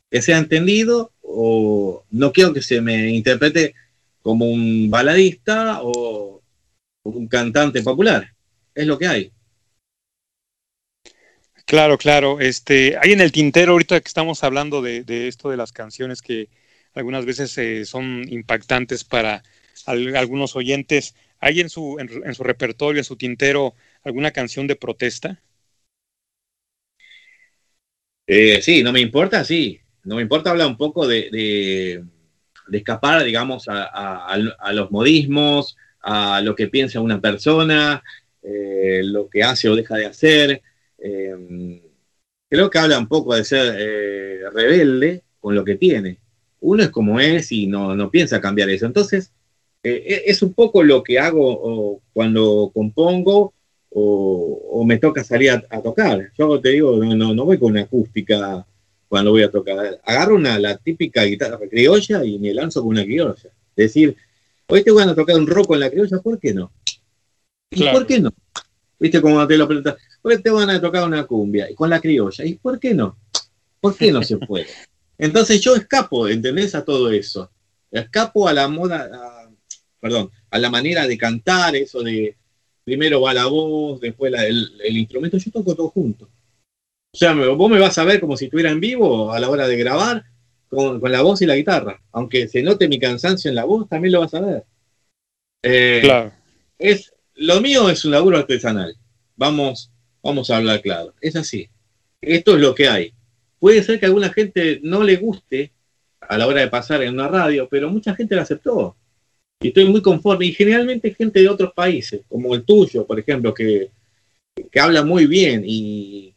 sea 0.09 0.39
entendido 0.39 1.11
o 1.21 2.03
no 2.09 2.31
quiero 2.31 2.53
que 2.53 2.61
se 2.61 2.81
me 2.81 3.09
interprete 3.09 3.75
como 4.23 4.45
un 4.49 4.89
baladista 4.89 5.81
o 5.83 6.41
un 7.03 7.27
cantante 7.27 7.83
popular. 7.83 8.33
Es 8.73 8.87
lo 8.87 8.97
que 8.97 9.07
hay. 9.07 9.31
Claro, 11.65 11.97
claro. 11.97 12.39
Este, 12.39 12.97
hay 12.99 13.11
en 13.11 13.21
el 13.21 13.31
tintero, 13.31 13.73
ahorita 13.73 13.99
que 13.99 14.07
estamos 14.07 14.43
hablando 14.43 14.81
de, 14.81 15.27
esto 15.27 15.49
de 15.51 15.57
las 15.57 15.71
canciones 15.71 16.21
que 16.23 16.49
algunas 16.93 17.25
veces 17.25 17.55
eh, 17.59 17.85
son 17.85 18.25
impactantes 18.29 19.03
para 19.03 19.43
algunos 19.85 20.55
oyentes. 20.55 21.15
¿Hay 21.39 21.59
en 21.59 21.69
su, 21.69 21.97
en, 21.99 22.33
su 22.33 22.43
repertorio, 22.43 22.99
en 22.99 23.05
su 23.05 23.15
tintero, 23.15 23.75
alguna 24.03 24.31
canción 24.31 24.67
de 24.67 24.75
protesta? 24.75 25.41
Eh, 28.25 28.61
sí, 28.61 28.83
no 28.83 28.91
me 28.91 28.99
importa, 28.99 29.43
sí. 29.43 29.79
no 30.03 30.15
me 30.15 30.21
importa 30.21 30.49
hablar 30.49 30.67
un 30.67 30.77
poco 30.77 31.07
de, 31.07 32.03
escapar, 32.71 33.23
digamos, 33.23 33.65
a, 33.69 34.37
los 34.73 34.91
modismos, 34.91 35.77
a 36.01 36.41
lo 36.41 36.55
que 36.55 36.67
piensa 36.67 36.99
una 36.99 37.21
persona, 37.21 38.03
eh, 38.41 39.01
lo 39.03 39.29
que 39.29 39.43
hace 39.43 39.69
o 39.69 39.75
deja 39.75 39.95
de 39.95 40.05
hacer. 40.05 40.61
Eh, 40.97 41.81
creo 42.49 42.69
que 42.69 42.79
habla 42.79 42.99
un 42.99 43.07
poco 43.07 43.35
de 43.35 43.43
ser 43.43 43.75
eh, 43.77 44.49
rebelde 44.53 45.23
con 45.39 45.55
lo 45.55 45.63
que 45.63 45.75
tiene. 45.75 46.19
Uno 46.59 46.83
es 46.83 46.89
como 46.89 47.19
es 47.19 47.51
y 47.51 47.67
no, 47.67 48.09
piensa 48.09 48.41
cambiar 48.41 48.69
eso. 48.69 48.85
Entonces, 48.85 49.31
e, 49.89 50.23
es 50.25 50.41
un 50.41 50.53
poco 50.53 50.83
lo 50.83 51.03
que 51.03 51.19
hago 51.19 52.01
cuando 52.13 52.71
compongo 52.73 53.53
o, 53.89 54.83
me 54.85 54.97
toca 54.97 55.23
salir 55.23 55.51
a, 55.51 55.81
tocar. 55.81 56.31
Yo 56.37 56.59
te 56.61 56.69
digo, 56.69 57.03
no, 57.03 57.33
no 57.33 57.45
voy 57.45 57.57
con 57.57 57.71
una 57.71 57.81
acústica 57.81 58.65
cuando 59.07 59.31
voy 59.31 59.43
a 59.43 59.51
tocar. 59.51 59.99
Agarro 60.03 60.35
una, 60.35 60.59
la 60.59 60.77
típica 60.77 61.23
guitarra 61.23 61.59
criolla 61.69 62.23
y 62.23 62.37
me 62.39 62.53
lanzo 62.53 62.81
con 62.81 62.89
una 62.89 63.03
criolla. 63.03 63.33
Es 63.35 63.51
decir, 63.75 64.15
hoy 64.67 64.83
te 64.83 64.91
van 64.91 65.09
a 65.09 65.15
tocar 65.15 65.35
un 65.35 65.47
rock 65.47 65.67
con 65.67 65.79
la 65.79 65.89
criolla, 65.89 66.19
¿por 66.19 66.39
qué 66.39 66.53
no? 66.53 66.71
¿Y 67.71 67.83
por 67.89 68.05
qué 68.05 68.19
no? 68.19 68.33
¿Viste 68.99 69.21
cómo 69.21 69.45
te 69.45 69.57
lo 69.57 69.67
preguntas? 69.67 69.95
Hoy 70.21 70.41
te 70.41 70.49
van 70.49 70.69
a 70.69 70.81
tocar 70.81 71.05
una 71.05 71.25
cumbia 71.25 71.69
y 71.69 71.75
con 71.75 71.89
la 71.89 71.99
criolla. 71.99 72.45
¿Y 72.45 72.55
por 72.55 72.79
qué 72.79 72.93
no? 72.93 73.17
¿Por 73.79 73.95
qué 73.95 74.11
no 74.11 74.23
se 74.23 74.37
puede? 74.37 74.67
Entonces 75.17 75.61
yo 75.61 75.75
escapo, 75.75 76.27
¿entendés? 76.27 76.75
A 76.75 76.83
todo 76.83 77.11
eso. 77.11 77.51
Escapo 77.91 78.47
a 78.47 78.53
la 78.53 78.67
moda, 78.67 79.09
perdón, 79.99 80.31
a 80.49 80.59
la 80.59 80.69
manera 80.69 81.07
de 81.07 81.17
cantar, 81.17 81.75
eso 81.75 82.01
de 82.03 82.35
primero 82.83 83.21
va 83.21 83.33
la 83.33 83.47
voz, 83.47 83.99
después 83.99 84.33
el, 84.33 84.71
el, 84.83 84.97
instrumento. 84.97 85.37
Yo 85.37 85.51
toco 85.51 85.75
todo 85.75 85.89
junto. 85.89 86.25
O 86.25 87.17
sea, 87.17 87.33
vos 87.33 87.69
me 87.69 87.79
vas 87.79 87.97
a 87.97 88.03
ver 88.03 88.19
como 88.19 88.37
si 88.37 88.45
estuviera 88.45 88.71
en 88.71 88.79
vivo 88.79 89.33
a 89.33 89.39
la 89.39 89.49
hora 89.49 89.67
de 89.67 89.77
grabar 89.77 90.23
con, 90.69 91.01
la 91.11 91.21
voz 91.21 91.41
y 91.41 91.45
la 91.45 91.55
guitarra. 91.55 92.01
Aunque 92.11 92.47
se 92.47 92.61
note 92.61 92.87
mi 92.87 92.99
cansancio 92.99 93.49
en 93.49 93.55
la 93.55 93.65
voz, 93.65 93.89
también 93.89 94.13
lo 94.13 94.21
vas 94.21 94.33
a 94.33 94.41
ver. 94.41 94.63
Eh, 95.63 95.99
claro. 96.03 96.31
Es, 96.77 97.13
lo 97.35 97.59
mío 97.59 97.89
es 97.89 98.05
un 98.05 98.11
laburo 98.11 98.37
artesanal. 98.37 98.95
Vamos, 99.35 99.91
vamos 100.23 100.49
a 100.49 100.57
hablar 100.57 100.81
claro. 100.81 101.13
Es 101.21 101.35
así. 101.35 101.69
Esto 102.21 102.55
es 102.55 102.61
lo 102.61 102.75
que 102.75 102.87
hay. 102.87 103.13
Puede 103.59 103.83
ser 103.83 103.99
que 103.99 104.05
a 104.05 104.09
alguna 104.09 104.31
gente 104.31 104.79
no 104.83 105.03
le 105.03 105.15
guste 105.15 105.73
a 106.21 106.37
la 106.37 106.47
hora 106.47 106.61
de 106.61 106.67
pasar 106.67 107.01
en 107.03 107.13
una 107.13 107.27
radio, 107.27 107.67
pero 107.69 107.89
mucha 107.89 108.15
gente 108.15 108.35
la 108.35 108.43
aceptó. 108.43 108.95
Y 109.61 109.69
estoy 109.69 109.85
muy 109.85 110.01
conforme. 110.01 110.45
Y 110.45 110.53
generalmente 110.53 111.13
gente 111.13 111.41
de 111.41 111.49
otros 111.49 111.73
países, 111.73 112.21
como 112.27 112.53
el 112.55 112.63
tuyo, 112.63 113.05
por 113.05 113.19
ejemplo, 113.19 113.53
que, 113.53 113.91
que 114.71 114.79
habla 114.79 115.03
muy 115.03 115.27
bien 115.27 115.63
y 115.65 116.33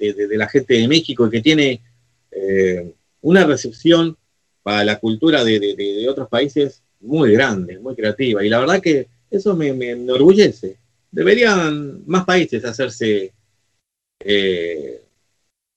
de, 0.00 0.36
la 0.36 0.48
gente 0.48 0.74
de 0.74 0.88
México 0.88 1.26
y 1.26 1.30
que 1.30 1.40
tiene 1.40 1.80
eh, 2.30 2.92
una 3.20 3.44
recepción 3.44 4.16
para 4.62 4.84
la 4.84 4.98
cultura 4.98 5.44
de, 5.44 6.06
otros 6.08 6.28
países 6.28 6.82
muy 7.00 7.32
grande, 7.32 7.78
muy 7.78 7.94
creativa. 7.94 8.44
Y 8.44 8.48
la 8.48 8.60
verdad 8.60 8.80
que 8.80 9.08
eso 9.30 9.54
me, 9.56 9.68
enorgullece. 9.68 10.78
Deberían 11.10 12.02
más 12.06 12.24
países 12.24 12.64
hacerse 12.64 13.32
eh, 14.20 15.02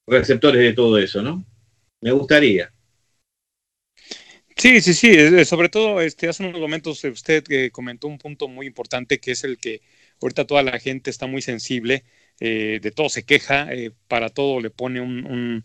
receptores 0.08 0.62
de 0.62 0.74
todo 0.74 0.98
eso, 0.98 1.22
¿no? 1.22 1.44
Me 2.02 2.12
gustaría. 2.12 2.72
Sí, 4.58 4.82
sí, 4.82 4.94
sí, 4.94 5.46
sobre 5.46 5.70
todo 5.70 6.00
este, 6.02 6.28
hace 6.30 6.46
unos 6.46 6.60
momentos 6.62 7.04
usted 7.04 7.44
eh, 7.50 7.72
comentó 7.72 8.08
un 8.08 8.18
punto 8.18 8.48
muy 8.48 8.68
importante 8.68 9.20
que 9.20 9.32
es 9.32 9.44
el 9.44 9.58
que 9.58 9.82
ahorita 10.22 10.46
toda 10.46 10.64
la 10.64 10.80
gente 10.80 11.10
está 11.10 11.28
muy 11.28 11.42
sensible 11.42 12.04
eh, 12.40 12.80
de 12.82 12.92
todo 12.92 13.10
se 13.10 13.24
queja, 13.24 13.72
eh, 13.74 13.92
para 14.08 14.30
todo 14.30 14.60
le 14.60 14.70
pone 14.70 15.02
un, 15.02 15.64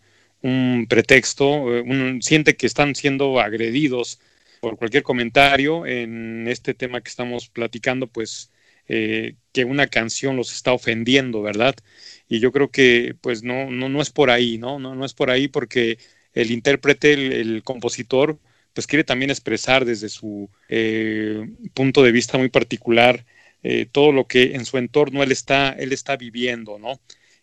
pretexto, 0.87 1.77
eh, 1.77 2.19
siente 2.21 2.55
que 2.55 2.65
están 2.67 2.95
siendo 2.95 3.39
agredidos 3.39 4.19
por 4.61 4.77
cualquier 4.77 5.03
comentario 5.03 5.85
en 5.85 6.47
este 6.47 6.73
tema 6.73 7.01
que 7.01 7.09
estamos 7.09 7.49
platicando, 7.49 8.07
pues 8.07 8.51
que 8.87 9.65
una 9.65 9.87
canción 9.87 10.35
los 10.35 10.51
está 10.51 10.73
ofendiendo, 10.73 11.43
¿verdad? 11.43 11.75
Y 12.27 12.39
yo 12.39 12.51
creo 12.51 12.71
que 12.71 13.15
pues 13.21 13.43
no, 13.43 13.69
no, 13.69 13.87
no 13.87 14.01
es 14.01 14.09
por 14.09 14.31
ahí, 14.31 14.57
¿no? 14.57 14.79
¿no? 14.79 14.95
No 14.95 15.05
es 15.05 15.13
por 15.13 15.29
ahí 15.29 15.47
porque 15.47 15.99
el 16.33 16.49
intérprete, 16.51 17.13
el, 17.13 17.61
compositor, 17.63 18.39
pues 18.73 18.87
quiere 18.87 19.03
también 19.03 19.31
expresar 19.31 19.85
desde 19.85 20.09
su 20.09 20.49
punto 21.73 22.03
de 22.03 22.11
vista 22.11 22.37
muy 22.37 22.49
particular 22.49 23.25
eh, 23.61 23.85
todo 23.91 24.11
lo 24.13 24.25
que 24.27 24.55
en 24.55 24.65
su 24.65 24.77
entorno 24.77 25.21
él 25.21 25.31
está, 25.31 25.71
él 25.71 25.91
está 25.91 26.15
viviendo, 26.15 26.79
¿no? 26.79 27.01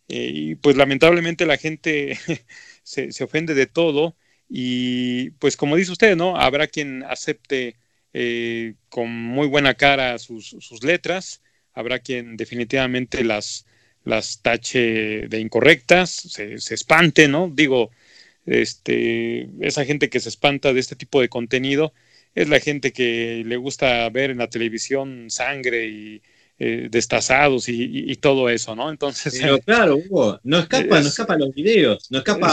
Eh, 0.09 0.31
y 0.33 0.55
pues 0.57 0.77
lamentablemente 0.77 1.47
la 1.47 1.59
gente 1.59 2.19
se, 2.83 3.11
ofende 3.23 3.55
de 3.55 3.67
todo 3.67 4.17
y 4.49 5.31
pues 5.33 5.57
como 5.57 5.77
dice 5.77 5.93
usted, 5.93 6.17
¿no? 6.17 6.37
Habrá 6.37 6.69
quien 6.69 7.03
acepte 7.05 7.77
eh, 8.15 8.75
con 8.89 9.11
muy 9.13 9.47
buena 9.49 9.75
cara 9.75 10.19
sus, 10.19 10.55
letras, 10.83 11.43
habrá 11.75 11.99
quien 11.99 12.37
definitivamente 12.37 13.23
las, 13.25 13.67
las 14.05 14.41
tache 14.41 15.29
de 15.29 15.41
incorrectas, 15.41 16.11
se, 16.11 16.59
se 16.59 16.75
espante, 16.75 17.29
¿no? 17.29 17.51
Digo, 17.53 17.91
este, 18.47 19.51
esa 19.61 19.85
gente 19.85 20.09
que 20.09 20.21
se 20.21 20.29
espanta 20.29 20.73
de 20.73 20.81
este 20.81 20.97
tipo 20.97 21.21
de 21.21 21.29
contenido, 21.29 21.93
es 22.35 22.49
la 22.49 22.61
gente 22.61 22.93
que 22.93 23.43
le 23.45 23.57
gusta 23.57 24.09
ver 24.11 24.31
en 24.31 24.39
la 24.39 24.49
televisión 24.49 25.27
sangre 25.31 25.87
y 25.87 26.23
eh, 26.59 26.89
destazados 26.91 27.69
y, 27.69 28.17
todo 28.17 28.49
eso, 28.49 28.75
¿no? 28.75 28.89
Entonces. 28.89 29.39
Pero 29.39 29.59
claro, 29.59 29.97
Hugo, 29.97 30.41
no 30.43 30.61
escapa, 30.61 31.03
no 31.03 31.09
escapa 31.09 31.35
a 31.35 31.39
los 31.39 31.55
videos, 31.55 32.11
no 32.11 32.19
escapa 32.19 32.49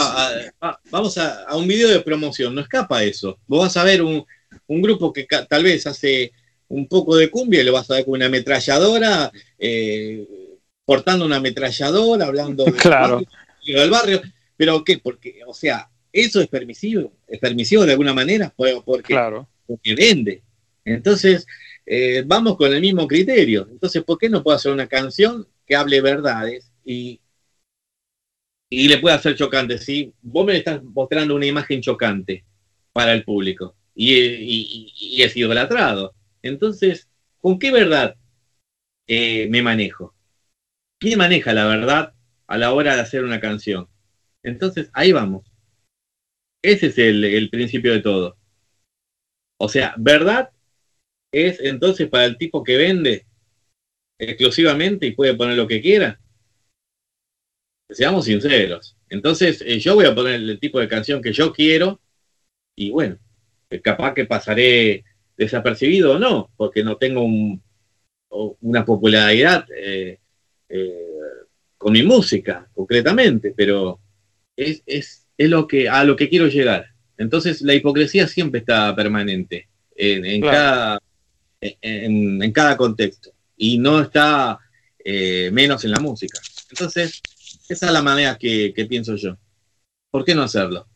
a, 0.59 0.79
vamos 0.89 1.17
a, 1.17 1.55
un 1.55 1.65
video 1.65 1.87
de 1.87 2.01
promoción, 2.01 2.53
no 2.53 2.59
escapa 2.59 3.01
eso. 3.01 3.39
Vos 3.47 3.61
vas 3.61 3.77
a 3.77 3.83
ver 3.85 4.01
un, 4.01 4.25
grupo 4.67 5.13
que 5.13 5.25
tal 5.47 5.63
vez 5.63 5.87
hace 5.87 6.33
un 6.67 6.85
poco 6.89 7.15
de 7.15 7.29
cumbia 7.29 7.61
y 7.61 7.63
lo 7.63 7.71
vas 7.71 7.89
a 7.91 7.95
ver 7.95 8.03
con 8.03 8.15
una 8.15 8.25
ametralladora, 8.25 9.31
eh, 9.57 10.27
portando 10.83 11.25
una 11.25 11.37
ametralladora, 11.37 12.25
hablando 12.25 12.65
claro. 12.75 13.21
del 13.65 13.89
barrio. 13.89 14.21
Pero 14.63 14.81
¿qué? 14.85 14.97
Porque, 14.97 15.41
o 15.45 15.53
sea, 15.53 15.89
eso 16.13 16.39
es 16.39 16.47
permisivo, 16.47 17.11
es 17.27 17.37
permisivo 17.37 17.85
de 17.85 17.91
alguna 17.91 18.13
manera, 18.13 18.53
porque 18.55 19.03
claro 19.03 19.49
que 19.83 19.93
vende. 19.93 20.41
Entonces, 20.85 21.45
eh, 21.85 22.23
vamos 22.25 22.55
con 22.55 22.71
el 22.73 22.79
mismo 22.79 23.05
criterio. 23.05 23.67
Entonces, 23.69 24.03
¿por 24.03 24.17
qué 24.17 24.29
no 24.29 24.41
puedo 24.41 24.55
hacer 24.55 24.71
una 24.71 24.87
canción 24.87 25.45
que 25.67 25.75
hable 25.75 25.99
verdades 25.99 26.71
y, 26.85 27.19
y 28.69 28.87
le 28.87 28.99
pueda 28.99 29.17
hacer 29.17 29.35
chocante? 29.35 29.77
Si 29.79 30.13
vos 30.21 30.45
me 30.45 30.55
estás 30.55 30.81
mostrando 30.81 31.35
una 31.35 31.45
imagen 31.45 31.81
chocante 31.81 32.45
para 32.93 33.11
el 33.11 33.25
público 33.25 33.75
y, 33.93 34.13
y, 34.15 34.93
y 34.95 35.23
es 35.23 35.35
idolatrado. 35.35 36.15
Entonces, 36.41 37.09
¿con 37.41 37.59
qué 37.59 37.69
verdad 37.69 38.15
eh, 39.07 39.47
me 39.49 39.61
manejo? 39.61 40.15
¿Quién 40.99 41.19
maneja 41.19 41.53
la 41.53 41.65
verdad 41.67 42.13
a 42.47 42.57
la 42.57 42.73
hora 42.73 42.95
de 42.95 43.01
hacer 43.01 43.25
una 43.25 43.41
canción? 43.41 43.89
Entonces, 44.43 44.89
ahí 44.93 45.11
vamos. 45.11 45.45
Ese 46.61 46.87
es 46.87 46.97
el 46.97 47.49
principio 47.49 47.93
de 47.93 48.01
todo. 48.01 48.37
O 49.57 49.69
sea, 49.69 49.95
verdad 49.97 50.49
es 51.31 51.59
entonces 51.59 52.07
para 52.09 52.25
el 52.25 52.37
tipo 52.37 52.63
que 52.63 52.77
vende 52.77 53.25
exclusivamente 54.19 55.07
y 55.07 55.11
puede 55.11 55.35
poner 55.35 55.55
lo 55.55 55.67
que 55.67 55.81
quiera. 55.81 56.19
Seamos 57.89 58.25
sinceros. 58.25 58.95
Entonces, 59.09 59.61
eh, 59.61 59.79
yo 59.79 59.95
voy 59.95 60.05
a 60.05 60.15
poner 60.15 60.35
el 60.35 60.59
tipo 60.59 60.79
de 60.79 60.87
canción 60.87 61.21
que 61.21 61.33
yo 61.33 61.53
quiero 61.53 61.99
y 62.75 62.91
bueno, 62.91 63.17
eh, 63.69 63.81
capaz 63.81 64.13
que 64.13 64.25
pasaré 64.25 65.03
desapercibido 65.37 66.13
o 66.13 66.19
no, 66.19 66.51
porque 66.55 66.83
no 66.83 66.97
tengo 66.97 67.25
una 68.61 68.83
popularidad 68.85 69.65
eh, 69.75 70.19
con 71.77 71.93
mi 71.93 72.03
música, 72.03 72.69
concretamente, 72.73 73.53
pero 73.55 73.99
es, 74.55 74.83
es, 74.85 75.27
es, 75.37 75.49
lo 75.49 75.67
que, 75.67 75.89
a 75.89 76.03
lo 76.03 76.15
que 76.15 76.29
quiero 76.29 76.47
llegar. 76.47 76.87
Entonces 77.17 77.61
la 77.61 77.73
hipocresía 77.73 78.27
siempre 78.27 78.59
está 78.59 78.95
permanente 78.95 79.67
en, 79.95 80.41
cada, 80.41 80.99
en, 81.61 82.51
cada 82.51 82.77
contexto 82.77 83.31
y 83.55 83.77
no 83.77 84.01
está 84.01 84.59
eh, 85.03 85.49
menos 85.51 85.83
en 85.85 85.91
la 85.91 85.99
música. 85.99 86.39
Entonces, 86.69 87.21
esa 87.69 87.85
es 87.85 87.91
la 87.91 88.01
manera 88.01 88.37
que, 88.37 88.73
pienso 88.89 89.15
yo. 89.15 89.37
¿Por 90.09 90.25
qué 90.25 90.35
no 90.35 90.43
hacerlo? 90.43 90.87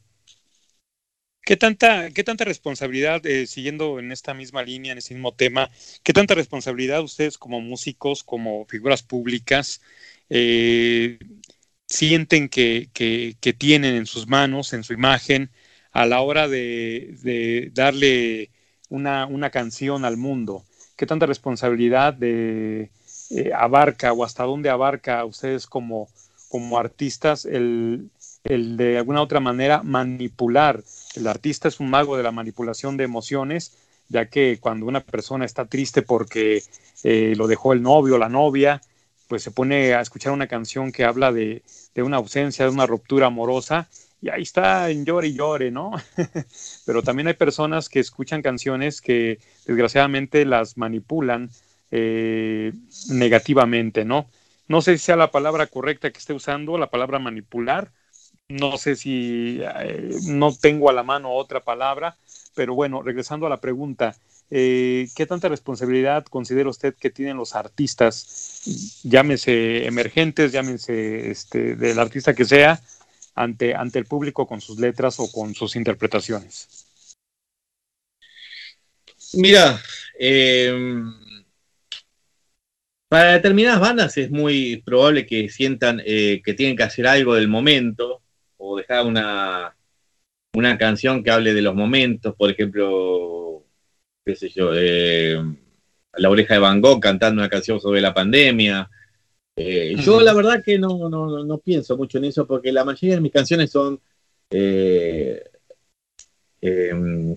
¿Qué 1.42 1.56
tanta, 1.56 2.12
qué 2.12 2.24
tanta 2.26 2.44
responsabilidad, 2.44 3.26
eh, 3.26 3.48
siguiendo 3.48 4.00
en 4.00 4.12
esta 4.12 4.34
misma 4.34 4.64
línea, 4.64 4.92
en 4.92 4.98
ese 4.98 5.14
mismo 5.14 5.34
tema, 5.34 5.72
qué 6.04 6.12
tanta 6.12 6.36
responsabilidad 6.36 7.02
ustedes 7.02 7.38
como 7.38 7.62
músicos, 7.62 8.24
como 8.24 8.66
figuras 8.66 9.02
públicas, 9.02 9.82
eh, 10.30 11.18
sienten 11.88 12.50
que, 12.50 12.90
tienen 13.58 13.96
en 13.96 14.06
sus 14.06 14.28
manos, 14.28 14.74
en 14.74 14.84
su 14.84 14.94
imagen, 14.94 15.52
a 15.92 16.06
la 16.06 16.22
hora 16.22 16.48
de, 16.48 17.72
darle 17.74 18.52
una, 18.90 19.50
canción 19.52 20.06
al 20.06 20.18
mundo? 20.18 20.64
¿Qué 20.96 21.06
tanta 21.06 21.26
responsabilidad 21.26 22.14
de, 22.14 22.92
eh, 23.30 23.52
abarca 23.56 24.14
o 24.14 24.24
hasta 24.24 24.44
dónde 24.44 24.70
abarca 24.70 25.20
a 25.20 25.26
ustedes 25.26 25.68
como, 25.68 26.10
como 26.50 26.78
artistas 26.78 27.46
el, 27.46 28.10
el 28.48 28.78
de 28.78 28.98
alguna 28.98 29.22
otra 29.22 29.40
manera 29.40 29.84
manipular. 29.84 30.84
El 31.16 31.28
artista 31.28 31.68
es 31.68 31.80
un 31.80 31.90
mago 31.90 32.18
de 32.18 32.24
la 32.24 32.32
manipulación 32.32 32.98
de 32.98 33.04
emociones, 33.04 33.78
ya 34.10 34.28
que 34.30 34.60
cuando 34.60 34.86
una 34.86 35.02
persona 35.02 35.46
está 35.46 35.66
triste 35.66 36.02
porque 36.02 36.64
eh, 37.04 37.34
lo 37.36 37.48
dejó 37.48 37.74
el 37.74 37.82
novio 37.82 38.16
o 38.16 38.18
la 38.18 38.30
novia, 38.30 38.82
pues 39.28 39.44
se 39.44 39.52
pone 39.52 39.94
a 39.94 40.02
escuchar 40.02 40.32
una 40.34 40.48
canción 40.48 40.92
que 40.92 41.04
habla 41.04 41.32
de, 41.32 41.64
de 41.94 42.04
una 42.04 42.18
ausencia, 42.18 42.66
de 42.66 42.72
una 42.72 42.86
ruptura 42.86 43.28
amorosa, 43.28 43.90
y 44.22 44.30
ahí 44.30 44.42
está 44.42 44.90
en 44.90 45.06
llore 45.06 45.28
y 45.28 45.34
llore, 45.36 45.72
¿no? 45.72 45.92
Pero 46.86 47.04
también 47.04 47.28
hay 47.28 47.36
personas 47.36 47.88
que 47.90 48.00
escuchan 48.00 48.42
canciones 48.42 49.02
que 49.02 49.40
desgraciadamente 49.66 50.46
las 50.46 50.78
manipulan 50.78 51.52
eh, 51.92 52.74
negativamente, 53.10 54.06
¿no? 54.06 54.28
No 54.68 54.82
sé 54.82 54.98
si 54.98 55.06
sea 55.06 55.16
la 55.16 55.32
palabra 55.32 55.68
correcta 55.68 56.12
que 56.12 56.18
esté 56.18 56.34
usando, 56.34 56.78
la 56.78 56.90
palabra 56.90 57.20
manipular. 57.20 57.92
No 58.50 58.78
sé 58.78 58.96
si 58.96 59.60
eh, 59.62 60.16
no 60.26 60.54
tengo 60.54 60.90
a 60.90 60.94
la 60.94 61.04
mano 61.04 61.32
otra 61.32 61.62
palabra, 61.64 62.18
pero 62.56 62.74
bueno, 62.74 63.02
regresando 63.04 63.46
a 63.46 63.50
la 63.50 63.62
pregunta, 63.62 64.16
eh, 64.50 65.10
¿qué 65.16 65.26
tanta 65.26 65.50
responsabilidad 65.50 66.26
considera 66.26 66.70
usted 66.70 66.96
que 66.96 67.10
tienen 67.10 67.38
los 67.38 67.56
artistas, 67.56 68.62
llámese 69.04 69.86
emergentes, 69.86 70.52
llámese 70.52 71.32
este, 71.32 71.76
del 71.76 72.00
artista 72.00 72.34
que 72.34 72.46
sea, 72.46 72.80
ante, 73.36 73.76
ante 73.76 74.00
el 74.00 74.06
público 74.06 74.48
con 74.48 74.62
sus 74.62 74.80
letras 74.80 75.20
o 75.20 75.32
con 75.32 75.54
sus 75.54 75.76
interpretaciones? 75.76 76.86
Mira, 79.34 79.82
eh, 80.18 80.74
para 83.10 83.34
determinadas 83.34 83.80
bandas 83.80 84.18
es 84.18 84.30
muy 84.32 84.82
probable 84.86 85.26
que 85.26 85.50
sientan 85.50 86.02
eh, 86.06 86.42
que 86.44 86.54
tienen 86.54 86.76
que 86.76 86.84
hacer 86.84 87.08
algo 87.08 87.36
del 87.36 87.48
momento 87.48 88.22
o 88.58 88.78
dejar 88.78 89.06
una, 89.06 89.76
una 90.54 90.78
canción 90.78 91.24
que 91.24 91.32
hable 91.32 91.54
de 91.54 91.62
los 91.62 91.76
momentos, 91.76 92.36
por 92.36 92.50
ejemplo, 92.50 93.47
qué 94.28 94.36
sé 94.36 94.50
yo, 94.50 94.72
eh, 94.74 95.42
La 96.14 96.30
oreja 96.30 96.54
de 96.54 96.60
Van 96.60 96.82
Gogh 96.82 97.00
cantando 97.00 97.42
una 97.42 97.50
canción 97.50 97.80
sobre 97.80 98.02
la 98.02 98.14
pandemia. 98.14 98.90
Eh, 99.56 99.96
yo 99.98 100.22
la 100.22 100.34
verdad 100.36 100.62
que 100.64 100.78
no, 100.78 101.10
no, 101.10 101.44
no, 101.44 101.58
pienso 101.58 101.98
mucho 101.98 102.20
en 102.20 102.26
eso 102.26 102.46
porque 102.46 102.72
la 102.72 102.86
mayoría 102.86 103.16
de 103.16 103.22
mis 103.22 103.32
canciones 103.32 103.72
son 103.72 104.00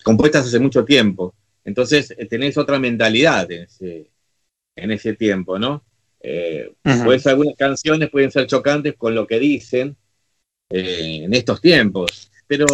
compuestas 0.03 0.47
hace 0.47 0.59
mucho 0.59 0.85
tiempo. 0.85 1.35
Entonces 1.65 2.15
tenés 2.29 2.59
otra 2.59 2.79
mentalidad 2.79 3.51
en 3.51 3.63
ese, 3.63 4.11
en 4.77 4.91
ese 4.91 5.15
tiempo, 5.15 5.59
¿no? 5.59 5.85
Eh, 6.23 6.75
pues 6.83 7.27
algunas 7.27 7.57
canciones 7.57 8.11
pueden 8.11 8.31
ser 8.31 8.47
chocantes 8.47 8.95
con 8.97 9.15
lo 9.15 9.27
que 9.27 9.39
dicen 9.39 9.97
eh, 10.69 11.23
en 11.25 11.33
estos 11.33 11.61
tiempos, 11.63 12.31
pero 12.47 12.67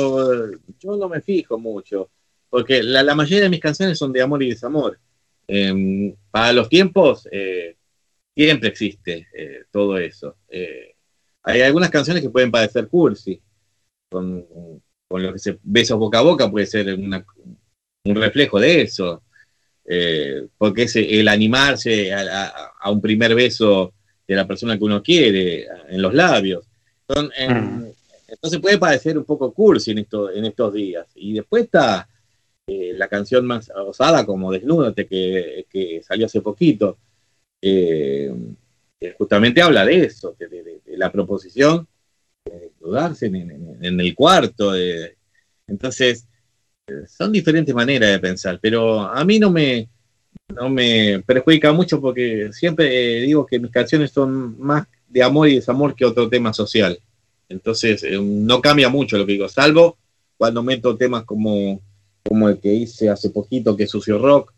yo 0.81 0.97
no 0.97 1.09
me 1.09 1.21
fijo 1.21 1.57
mucho, 1.57 2.11
porque 2.57 2.83
la, 2.83 3.15
mayoría 3.15 3.43
de 3.43 3.51
mis 3.51 3.61
canciones 3.61 3.99
son 3.99 4.15
de 4.15 4.23
amor 4.23 4.43
y 4.43 4.49
desamor. 4.49 4.99
Em, 5.47 6.15
para 6.31 6.55
los 6.55 6.71
tiempos 6.71 7.29
eh, 7.31 7.77
siempre 8.35 8.71
existe 8.71 9.27
todo 9.71 9.99
eso. 9.99 10.37
hay 11.43 11.61
algunas 11.61 11.91
canciones 11.91 12.23
que 12.23 12.31
pueden 12.31 12.51
parecer 12.51 12.89
cursi, 12.89 13.39
con, 14.11 14.47
con 15.07 15.23
lo 15.23 15.35
que 15.35 15.39
se 15.39 15.59
besos 15.63 15.99
boca 15.99 16.21
a 16.21 16.23
boca 16.23 16.51
puede 16.51 16.65
ser 16.65 16.95
un 16.95 18.15
reflejo 18.15 18.59
de 18.59 18.81
eso. 18.81 19.23
Eh, 19.85 20.49
porque 20.57 20.85
es 20.85 20.97
el 20.97 21.29
animarse 21.29 22.15
a, 22.15 22.91
un 22.91 23.03
primer 23.03 23.35
beso 23.35 23.93
de 24.27 24.35
la 24.35 24.47
persona 24.47 24.79
que 24.79 24.85
uno 24.85 25.03
quiere 25.03 25.67
en 25.91 26.01
los 26.01 26.15
labios. 26.15 26.65
Mm. 27.07 27.85
Entonces 28.29 28.61
puede 28.61 28.79
parecer 28.79 29.19
un 29.19 29.25
poco 29.25 29.53
cursi 29.53 29.91
en, 29.91 29.99
esto, 29.99 30.31
en 30.31 30.47
estos 30.47 30.73
días. 30.73 31.07
Y 31.17 31.35
después 31.35 31.65
está 31.65 32.09
eh, 32.67 32.93
la 32.95 33.09
canción 33.09 33.47
más 33.47 33.71
osada 33.71 34.25
como 34.27 34.53
Desnúdate, 34.53 35.07
que, 35.07 35.67
que 35.71 36.03
salió 36.03 36.27
hace 36.27 36.41
poquito. 36.41 36.99
Eh, 37.63 38.33
justamente 39.19 39.63
habla 39.63 39.85
de 39.85 40.05
eso, 40.05 40.37
de, 40.39 40.81
la 40.97 41.13
proposición, 41.13 41.87
de 42.45 42.73
dudarse 42.81 43.27
en, 43.27 44.01
el 44.01 44.15
cuarto. 44.15 44.73
entonces, 45.67 46.27
son 47.09 47.33
diferentes 47.33 47.75
maneras 47.75 48.11
de 48.11 48.19
pensar, 48.21 48.59
pero 48.61 49.01
a 49.01 49.25
mí 49.25 49.39
no 49.39 49.51
me, 49.51 49.89
no 50.55 50.69
me 50.69 51.23
perjudica 51.27 51.73
mucho 51.73 52.01
porque 52.01 52.51
siempre 52.53 53.19
eh, 53.19 53.23
digo 53.23 53.47
que 53.47 53.59
mis 53.59 53.71
canciones 53.71 54.13
son 54.13 54.59
más 54.61 54.87
de 55.09 55.23
amor 55.23 55.49
y 55.49 55.57
desamor 55.57 55.95
que 55.95 56.05
otro 56.05 56.29
tema 56.29 56.53
social. 56.53 56.99
Entonces, 57.49 58.03
eh, 58.05 58.19
no 58.21 58.61
cambia 58.61 58.89
mucho 58.89 59.19
lo 59.19 59.27
que 59.27 59.33
digo, 59.33 59.49
salvo 59.49 59.99
cuando 60.37 60.63
meto 60.63 60.97
temas 60.97 61.25
como, 61.25 61.81
como 62.29 62.49
el 62.49 62.61
que 62.61 62.73
hice 62.73 63.09
hace 63.09 63.31
poquito, 63.31 63.77
que 63.77 63.85
es 63.85 63.91
Sucio 63.91 64.19
Rock, 64.19 64.53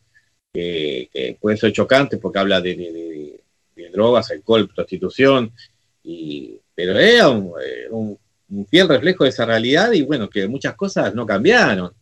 que, 0.52 1.37
puede 1.40 1.57
ser 1.57 1.72
chocante 1.72 2.16
porque 2.18 2.38
habla 2.38 2.61
de, 2.61 3.40
drogas, 3.92 4.31
alcohol, 4.31 4.68
prostitución, 4.74 5.52
y, 6.02 6.61
pero 6.74 6.98
eh, 6.98 7.88
un, 7.90 8.18
un 8.50 8.66
fiel 8.66 8.88
reflejo 8.88 9.24
de 9.24 9.31
esa 9.31 9.46
realidad 9.46 9.92
y 9.92 10.02
bueno, 10.02 10.28
que 10.28 10.46
muchas 10.48 10.74
cosas 10.74 11.14
no 11.14 11.26
cambiaron. 11.26 11.92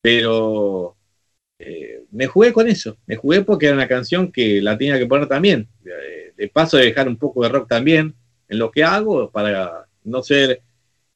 Pero 0.00 0.96
eh, 1.58 2.04
me 2.10 2.26
jugué 2.26 2.52
con 2.52 2.68
eso, 2.68 2.96
me 3.06 3.16
jugué 3.16 3.42
porque 3.42 3.66
era 3.66 3.74
una 3.74 3.88
canción 3.88 4.30
que 4.30 4.60
la 4.60 4.76
tenía 4.76 4.98
que 4.98 5.06
poner 5.06 5.28
también, 5.28 5.68
de, 5.82 6.48
paso 6.48 6.76
de 6.76 6.84
dejar 6.84 7.08
un 7.08 7.16
poco 7.16 7.42
de 7.42 7.48
rock 7.48 7.68
también 7.68 8.14
en 8.48 8.58
lo 8.58 8.70
que 8.70 8.84
hago 8.84 9.30
para 9.30 9.86
no 10.04 10.22
ser 10.22 10.62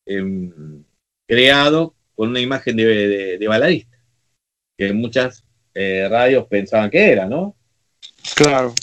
em, 0.07 0.83
creado 1.27 1.95
con 2.21 2.29
una 2.29 2.41
imagen 2.41 2.77
de, 2.77 3.39
de, 3.39 3.49
baladista, 3.49 3.97
que 4.77 4.93
muchas 4.93 5.43
eh, 5.73 6.07
radios 6.07 6.47
pensaban 6.49 6.91
que 6.91 7.13
era, 7.13 7.25
¿no? 7.25 7.57
Claro, 8.35 8.75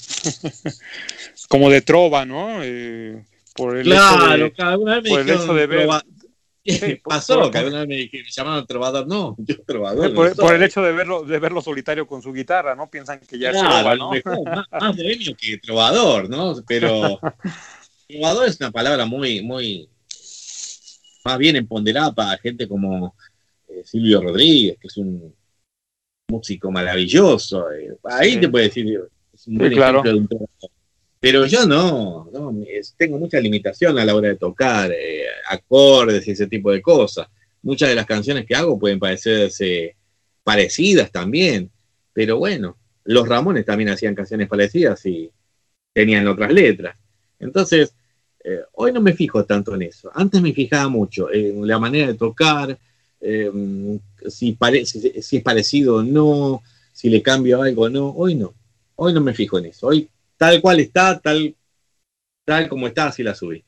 como 1.47 1.69
de 1.69 1.81
trova, 1.83 2.25
¿no? 2.25 2.63
Eh, 2.63 3.23
por 3.55 3.77
el 3.77 3.83
claro, 3.83 4.47
hecho 4.47 4.65
de, 4.65 4.77
vez 4.77 5.03
me 5.03 5.09
por 5.11 5.19
el 5.19 5.29
hecho 5.29 5.53
de 5.53 5.67
ver, 5.67 5.87
pasó? 7.03 7.51
que 7.51 7.59
alguna 7.59 7.85
vez 7.85 8.09
me, 8.11 8.23
llamaban 8.27 8.65
trovador. 8.65 9.05
No, 9.05 9.35
yo 9.45 9.61
trovador. 9.61 10.15
Por, 10.15 10.55
el 10.55 10.63
hecho 10.63 10.81
de 10.81 10.93
verlo, 10.93 11.21
de 11.21 11.37
verlo 11.37 11.61
solitario 11.61 12.07
con 12.07 12.23
su 12.23 12.33
guitarra, 12.33 12.73
¿no? 12.73 12.89
Piensan 12.89 13.19
que 13.19 13.37
ya 13.37 13.51
es 13.51 13.59
trova, 13.59 13.95
¿no? 13.95 14.09
más, 14.45 14.65
más 14.71 14.95
que 14.97 15.59
trovador, 15.59 16.27
¿no? 16.27 16.55
Pero 16.67 17.19
trovador 18.07 18.47
es 18.47 18.59
una 18.59 18.71
palabra 18.71 19.05
muy, 19.05 19.43
muy, 19.43 19.87
más 21.27 21.37
bien 21.37 21.57
empoderada 21.57 22.15
para 22.15 22.37
gente 22.37 22.69
como 22.69 23.13
eh, 23.67 23.81
Silvio 23.83 24.21
Rodríguez, 24.21 24.77
que 24.79 24.87
es 24.87 24.95
un 24.95 25.35
músico 26.29 26.71
maravilloso. 26.71 27.69
Eh, 27.73 27.97
ahí 28.03 28.39
te 28.39 28.47
puede 28.47 28.69
decir, 28.69 29.01
es 29.33 29.47
un 29.47 29.57
buen 29.57 29.73
ejemplo 29.73 30.03
de 30.03 30.13
un 30.13 30.27
trovador. 30.29 30.71
Pero 31.19 31.45
yo 31.45 31.65
no, 31.65 32.29
no 32.31 32.55
tengo 32.95 33.19
mucha 33.19 33.41
limitación 33.41 33.99
a 33.99 34.05
la 34.05 34.15
hora 34.15 34.29
de 34.29 34.37
tocar 34.37 34.89
eh, 34.93 35.25
acordes 35.49 36.25
y 36.27 36.31
ese 36.31 36.47
tipo 36.47 36.71
de 36.71 36.81
cosas. 36.81 37.27
Muchas 37.61 37.89
de 37.89 37.95
las 37.95 38.05
canciones 38.05 38.45
que 38.45 38.55
hago 38.55 38.79
pueden 38.79 38.97
parecerse 38.97 39.97
parecidas 40.45 41.11
también, 41.11 41.69
pero 42.13 42.37
bueno, 42.37 42.77
los 43.03 43.27
Ramones 43.27 43.65
también 43.65 43.89
hacían 43.89 44.15
canciones 44.15 44.47
parecidas 44.47 45.05
y 45.05 45.29
tenían 45.91 46.25
otras 46.25 46.53
letras. 46.53 46.95
Entonces, 47.37 47.93
eh, 48.49 48.61
hoy 48.75 48.93
no 48.93 49.01
me 49.01 49.11
fijo 49.11 49.43
tanto 49.43 49.75
en 49.75 49.81
eso. 49.81 50.09
Antes 50.13 50.41
me 50.41 50.53
fijaba 50.53 50.87
mucho 50.87 51.29
en 51.33 51.67
la 51.67 51.79
manera 51.79 52.07
de 52.07 52.13
tocar, 52.13 52.77
em, 53.19 53.99
si, 54.29 54.57
si 55.21 55.37
es 55.37 55.43
parecido 55.43 55.97
o 55.97 56.03
no, 56.03 56.63
si 56.93 57.09
le 57.09 57.21
cambio 57.21 57.61
algo 57.61 57.83
o 57.83 57.89
no. 57.89 58.07
Hoy 58.11 58.35
no. 58.35 58.53
Hoy 58.95 59.13
no 59.13 59.19
me 59.19 59.33
fijo 59.33 59.59
en 59.59 59.65
eso. 59.65 59.87
Hoy 59.87 60.09
tal 60.37 60.61
cual 60.61 60.79
está, 60.79 61.19
tal, 61.19 61.57
tal 62.45 62.69
como 62.69 62.87
está, 62.87 63.07
así 63.07 63.21
la 63.21 63.35
subí. 63.35 63.65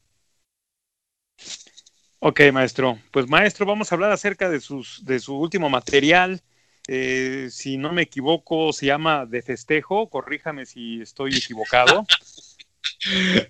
Ok, 2.19 2.39
maestro. 2.53 2.99
Pues 3.11 3.27
maestro, 3.27 3.65
vamos 3.65 3.91
a 3.91 3.95
hablar 3.95 4.13
acerca 4.13 4.49
de, 4.49 4.61
sus, 4.61 5.03
de 5.03 5.19
su 5.19 5.35
último 5.37 5.69
material. 5.69 6.41
Eh, 6.87 7.49
si 7.51 7.75
no 7.75 7.91
me 7.91 8.03
equivoco, 8.03 8.71
se 8.71 8.85
llama 8.85 9.25
De 9.25 9.41
Festejo. 9.41 10.09
Corríjame 10.09 10.65
si 10.65 11.01
estoy 11.01 11.35
equivocado. 11.35 12.05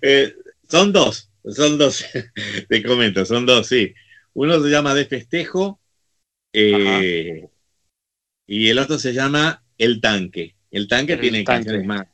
Eh, 0.02 0.34
son 0.70 0.92
dos, 0.92 1.30
son 1.48 1.78
dos. 1.78 2.04
Te 2.68 2.82
comento, 2.82 3.24
son 3.24 3.46
dos, 3.46 3.66
sí. 3.66 3.92
Uno 4.34 4.62
se 4.62 4.70
llama 4.70 4.94
De 4.94 5.04
Festejo 5.04 5.80
eh, 6.52 7.48
y 8.46 8.68
el 8.68 8.78
otro 8.78 8.98
se 8.98 9.12
llama 9.12 9.64
El 9.76 10.00
Tanque. 10.00 10.56
El 10.70 10.86
Tanque 10.86 11.16
tiene 11.16 11.42
canciones 11.44 11.84
más, 11.84 12.06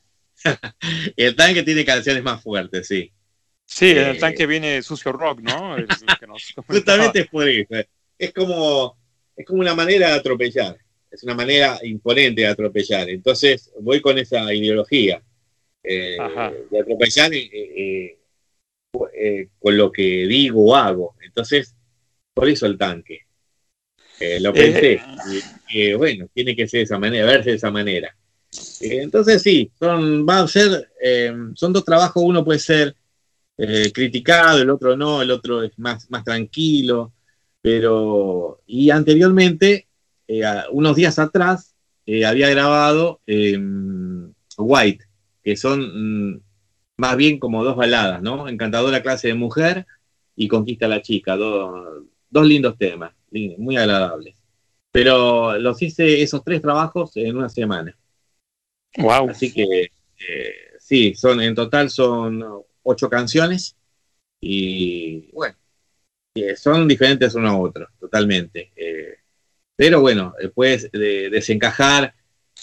el 1.16 1.36
tanque 1.36 1.62
tiene 1.62 1.84
canciones 1.84 2.22
más 2.22 2.42
fuertes, 2.42 2.86
sí. 2.86 3.12
Sí, 3.64 3.90
el 3.90 4.16
eh, 4.16 4.18
tanque 4.18 4.46
viene 4.46 4.80
sucio 4.82 5.12
rock, 5.12 5.40
¿no? 5.40 5.76
justamente 6.66 7.20
es 7.20 7.28
por 7.28 7.48
eso. 7.48 7.74
Es 8.16 8.32
como, 8.32 8.96
es 9.36 9.44
como 9.44 9.60
una 9.60 9.74
manera 9.74 10.08
de 10.08 10.14
atropellar. 10.14 10.78
Es 11.10 11.22
una 11.24 11.34
manera 11.34 11.78
imponente 11.82 12.42
de 12.42 12.46
atropellar. 12.46 13.08
Entonces 13.10 13.72
voy 13.80 14.00
con 14.00 14.18
esa 14.18 14.52
ideología 14.52 15.20
eh, 15.82 16.16
de 16.70 16.80
atropellar. 16.80 17.32
Eh, 19.04 19.40
eh, 19.40 19.48
con 19.58 19.76
lo 19.76 19.90
que 19.90 20.26
digo 20.26 20.66
o 20.66 20.76
hago. 20.76 21.14
Entonces, 21.20 21.74
por 22.32 22.48
eso 22.48 22.66
el 22.66 22.78
tanque. 22.78 23.20
Eh, 24.20 24.40
lo 24.40 24.52
pensé. 24.52 25.00
Y, 25.68 25.92
bueno, 25.94 26.28
tiene 26.32 26.56
que 26.56 26.66
ser 26.68 26.78
de 26.78 26.84
esa 26.84 26.98
manera, 26.98 27.26
verse 27.26 27.50
de 27.50 27.56
esa 27.56 27.70
manera. 27.70 28.16
entonces 28.80 29.42
sí, 29.42 29.70
son, 29.78 30.26
va 30.26 30.40
a 30.40 30.48
ser, 30.48 30.90
son 31.54 31.72
dos 31.72 31.84
trabajos, 31.84 32.22
uno 32.24 32.44
puede 32.44 32.58
ser 32.58 32.94
criticado, 33.92 34.62
el 34.62 34.70
otro 34.70 34.96
no, 34.96 35.20
el 35.20 35.30
otro 35.30 35.62
es 35.62 35.78
más, 35.78 36.10
más 36.10 36.24
tranquilo, 36.24 37.12
pero, 37.60 38.62
y 38.66 38.90
anteriormente, 38.90 39.88
unos 40.70 40.96
días 40.96 41.18
atrás, 41.18 41.74
había 42.06 42.48
grabado 42.48 43.20
White, 44.56 45.04
que 45.42 45.56
son 45.56 46.32
mm, 46.32 46.40
más 46.96 47.16
bien 47.16 47.38
como 47.38 47.64
dos 47.64 47.76
baladas, 47.76 48.22
¿no? 48.22 48.48
Encantadora 48.48 49.02
clase 49.02 49.28
de 49.28 49.34
mujer 49.34 49.86
y 50.34 50.48
Conquista 50.48 50.86
a 50.86 50.90
la 50.90 51.02
chica, 51.02 51.36
dos 51.36 52.46
lindos 52.46 52.76
temas, 52.78 53.14
muy 53.30 53.76
agradables. 53.76 54.36
Pero 54.92 55.58
los 55.58 55.80
hice 55.82 56.22
esos 56.22 56.42
tres 56.42 56.62
trabajos 56.62 57.16
en 57.16 57.36
una 57.36 57.48
semana. 57.48 57.96
Wow. 58.98 59.30
Así 59.30 59.52
que 59.52 59.90
eh, 60.28 60.54
sí, 60.78 61.14
son 61.14 61.40
en 61.40 61.54
total 61.54 61.90
son 61.90 62.42
ocho 62.82 63.10
canciones 63.10 63.76
y 64.40 65.30
bueno, 65.32 65.56
eh, 66.34 66.56
son 66.56 66.86
diferentes 66.88 67.34
uno 67.34 67.48
a 67.48 67.58
otro, 67.58 67.88
totalmente. 67.98 68.72
Eh, 68.76 69.16
pero 69.74 70.00
bueno, 70.00 70.34
después 70.38 70.90
de 70.92 71.28
desencajar 71.28 72.14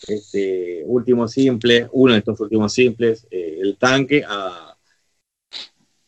este 0.08 0.84
último 0.86 1.28
simple, 1.28 1.88
uno 1.92 2.14
de 2.14 2.20
estos 2.20 2.40
últimos 2.40 2.74
simples, 2.74 3.28
eh, 3.32 3.60
el 3.62 3.78
tanque, 3.78 4.24
a, 4.28 4.78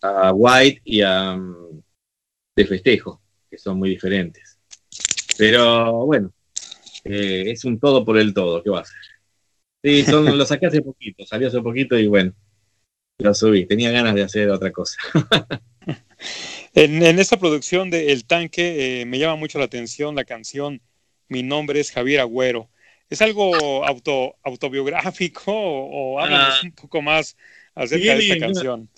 a, 0.01 0.33
White 0.33 0.81
y 0.83 1.01
a 1.01 1.35
mm, 1.35 1.81
De 2.55 2.65
Festejo, 2.65 3.21
que 3.49 3.57
son 3.57 3.77
muy 3.77 3.89
diferentes. 3.89 4.59
Pero 5.37 6.05
bueno, 6.05 6.33
eh, 7.03 7.51
es 7.51 7.65
un 7.65 7.79
todo 7.79 8.03
por 8.03 8.17
el 8.17 8.33
todo, 8.33 8.63
¿qué 8.63 8.69
va 8.69 8.79
a 8.79 8.81
hacer? 8.81 8.99
Sí, 9.83 10.03
son, 10.03 10.25
lo 10.37 10.45
saqué 10.45 10.67
hace 10.67 10.81
poquito, 10.81 11.25
salió 11.25 11.47
hace 11.47 11.61
poquito 11.61 11.97
y 11.97 12.07
bueno, 12.07 12.33
lo 13.19 13.33
subí, 13.33 13.65
tenía 13.65 13.91
ganas 13.91 14.15
de 14.15 14.23
hacer 14.23 14.49
otra 14.49 14.71
cosa. 14.71 14.97
en, 16.73 17.03
esta 17.19 17.37
producción 17.37 17.89
de 17.89 18.11
El 18.11 18.25
Tanque 18.25 19.01
eh, 19.01 19.05
me 19.05 19.19
llama 19.19 19.35
mucho 19.35 19.59
la 19.59 19.65
atención 19.65 20.15
la 20.15 20.25
canción 20.25 20.81
Mi 21.29 21.43
nombre 21.43 21.79
es 21.79 21.91
Javier 21.91 22.21
Agüero. 22.21 22.69
¿Es 23.09 23.21
algo 23.21 23.85
auto, 23.85 24.35
autobiográfico 24.43 25.51
o, 25.51 26.19
háblanos 26.19 26.55
ah. 26.55 26.61
un 26.63 26.71
poco 26.71 27.01
más 27.01 27.37
acerca 27.75 28.15
de 28.15 28.19
esta 28.19 28.39
canción? 28.39 28.89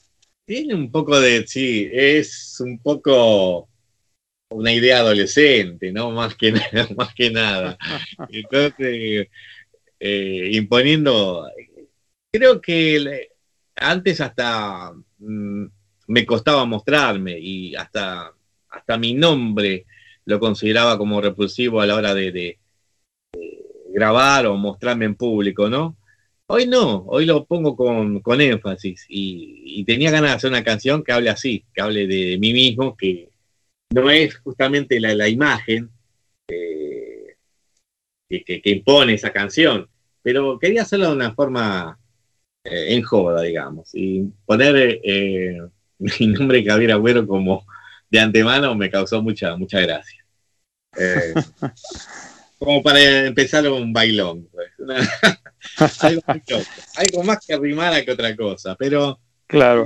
Tiene 0.45 0.75
un 0.75 0.89
poco 0.91 1.19
de, 1.19 1.45
sí, 1.45 1.89
es 1.91 2.57
un 2.61 2.79
poco 2.79 3.67
una 4.49 4.71
idea 4.71 4.99
adolescente, 4.99 5.91
¿no? 5.91 6.11
Más 6.11 6.35
que, 6.35 6.53
más 6.95 7.13
que 7.13 7.31
nada. 7.31 7.77
Entonces, 8.29 9.27
eh, 9.99 10.49
imponiendo, 10.53 11.49
creo 12.31 12.61
que 12.61 13.29
antes 13.75 14.21
hasta 14.21 14.93
mm, 15.19 15.65
me 16.07 16.25
costaba 16.25 16.65
mostrarme 16.65 17.37
y 17.37 17.75
hasta, 17.75 18.33
hasta 18.69 18.97
mi 18.97 19.13
nombre 19.13 19.85
lo 20.25 20.39
consideraba 20.39 20.97
como 20.97 21.19
repulsivo 21.19 21.81
a 21.81 21.85
la 21.85 21.95
hora 21.95 22.13
de 22.13 22.57
grabar 23.97 24.45
o 24.45 24.55
mostrarme 24.55 25.05
en 25.05 25.15
público, 25.15 25.69
¿no? 25.69 25.97
Hoy 26.45 26.67
no, 26.67 27.03
hoy 27.07 27.25
lo 27.25 27.45
pongo 27.45 27.75
con, 27.75 28.41
énfasis 28.41 29.07
y, 29.09 29.83
tenía 29.85 30.11
ganas 30.11 30.29
de 30.29 30.35
hacer 30.35 30.49
una 30.51 30.63
canción 30.63 31.03
que 31.03 31.11
hable 31.11 31.31
así, 31.31 31.65
que 31.73 31.81
hable 31.81 32.05
de, 32.05 32.37
mí 32.37 32.53
mismo, 32.53 32.95
que 32.95 33.31
no 33.89 34.11
es 34.11 34.37
justamente 34.37 34.99
la, 34.99 35.27
imagen 35.27 35.89
eh, 36.47 37.37
que, 38.29 38.61
impone 38.65 39.15
esa 39.15 39.31
canción, 39.31 39.89
pero 40.21 40.59
quería 40.59 40.83
hacerlo 40.83 41.07
de 41.07 41.15
una 41.15 41.33
forma 41.33 41.97
eh, 42.63 42.93
en 42.93 43.01
joda, 43.01 43.41
digamos, 43.41 43.89
y 43.95 44.25
poner 44.45 45.01
eh, 45.03 45.57
mi 45.97 46.27
nombre 46.27 46.63
Javier 46.63 46.91
Agüero 46.91 47.25
como 47.25 47.65
de 48.11 48.19
antemano 48.19 48.75
me 48.75 48.91
causó 48.91 49.23
mucha, 49.23 49.55
mucha 49.57 49.79
gracia. 49.79 50.23
como 52.57 52.81
para 52.81 53.25
empezar 53.25 53.67
un 53.69 53.93
bailón. 53.93 54.47
Pues. 54.51 54.71
algo, 56.95 57.23
más 57.23 57.45
que 57.45 57.57
rimara 57.57 58.03
que 58.03 58.11
otra 58.11 58.35
cosa, 58.35 58.75
pero... 58.75 59.19
Claro. 59.45 59.85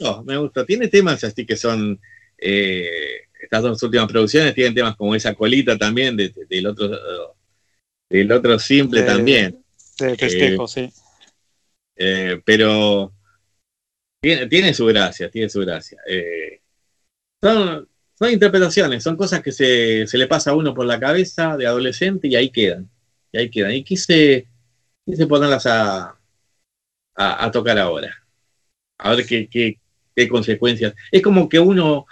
No, 0.00 0.22
me 0.24 0.36
gusta. 0.36 0.64
Tiene 0.64 0.88
temas 0.88 1.22
así 1.24 1.46
que 1.46 1.56
son... 1.56 2.00
Eh, 2.36 3.22
estas 3.40 3.62
dos 3.62 3.82
últimas 3.82 4.08
producciones 4.08 4.54
tienen 4.54 4.74
temas 4.74 4.96
como 4.96 5.14
esa 5.14 5.34
colita 5.34 5.76
también 5.78 6.16
del 6.16 6.66
otro 6.66 6.90
del 8.10 8.32
otro 8.32 8.58
simple 8.58 9.02
también. 9.02 9.64
De 9.98 10.16
festejo, 10.16 10.64
eh, 10.64 10.68
sí. 10.68 10.92
Eh, 11.96 12.40
pero 12.44 13.12
tiene, 14.20 14.46
tiene, 14.46 14.74
su 14.74 14.86
gracia, 14.86 15.30
tiene 15.30 15.48
su 15.48 15.60
gracia. 15.60 15.98
son, 17.42 17.88
son 18.18 18.32
interpretaciones, 18.32 19.04
son 19.04 19.16
cosas 19.16 19.42
que 19.42 19.52
se, 19.52 20.04
le 20.12 20.26
pasa 20.26 20.50
a 20.50 20.54
uno 20.54 20.74
por 20.74 20.84
la 20.84 20.98
cabeza 20.98 21.56
de 21.56 21.68
adolescente 21.68 22.26
y 22.26 22.34
ahí 22.34 22.50
quedan. 22.50 22.90
Y 23.30 23.38
ahí 23.38 23.48
quedan. 23.48 23.72
Y 23.72 23.84
quise, 23.84 24.48
quise 25.06 25.26
ponerlas 25.28 25.66
a, 25.66 26.18
a, 27.14 27.50
tocar 27.52 27.78
ahora. 27.78 28.12
A 28.98 29.14
ver 29.14 29.24
qué, 29.24 29.48
qué, 29.48 30.28
consecuencias. 30.28 30.94
Es 31.12 31.22
como 31.22 31.48
que 31.48 31.60
uno, 31.60 32.06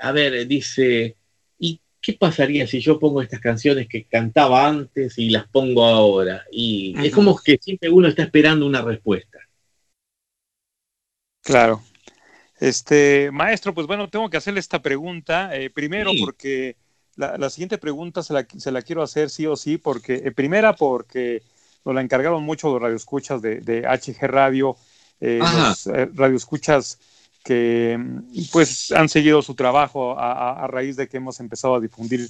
a 0.00 0.12
ver, 0.12 0.46
dice, 0.46 1.16
¿y 1.58 1.80
qué 2.00 2.12
pasaría 2.12 2.68
si 2.68 2.78
yo 2.78 3.00
pongo 3.00 3.20
estas 3.20 3.40
canciones 3.40 3.88
que 3.88 4.04
cantaba 4.04 4.68
antes 4.68 5.18
y 5.18 5.30
las 5.30 5.48
pongo 5.48 5.84
ahora? 5.84 6.44
Y 6.52 6.94
es 7.04 7.12
como 7.12 7.36
que 7.36 7.58
siempre 7.60 7.90
uno 7.90 8.06
está 8.06 8.22
esperando 8.22 8.66
una 8.66 8.82
respuesta. 8.82 9.40
Claro. 11.42 11.82
Este, 12.60 13.30
maestro, 13.32 13.72
pues 13.72 13.86
bueno, 13.86 14.10
tengo 14.10 14.28
que 14.28 14.36
hacerle 14.36 14.60
esta 14.60 14.82
pregunta. 14.82 15.56
Eh, 15.56 15.70
primero, 15.70 16.12
porque 16.20 16.76
la, 17.16 17.48
siguiente 17.48 17.78
pregunta 17.78 18.22
se 18.22 18.34
la, 18.34 18.46
se 18.58 18.70
la, 18.70 18.82
quiero 18.82 19.02
hacer 19.02 19.30
sí 19.30 19.46
o 19.46 19.56
sí, 19.56 19.78
porque, 19.78 20.16
eh, 20.16 20.30
primera, 20.30 20.74
porque 20.74 21.42
nos 21.86 21.94
la 21.94 22.02
encargaron 22.02 22.42
mucho 22.44 22.70
los 22.70 22.82
radioescuchas 22.82 23.40
de, 23.40 23.60
de 23.62 23.86
HG 23.86 24.26
Radio, 24.26 24.76
eh, 25.22 25.40
los 25.40 25.86
radioescuchas 26.14 26.98
que 27.42 27.98
pues 28.52 28.92
han 28.92 29.08
seguido 29.08 29.40
su 29.40 29.54
trabajo 29.54 30.14
a, 30.18 30.66
raíz 30.66 30.96
de 30.96 31.08
que 31.08 31.16
hemos 31.16 31.40
empezado 31.40 31.76
a 31.76 31.80
difundir 31.80 32.28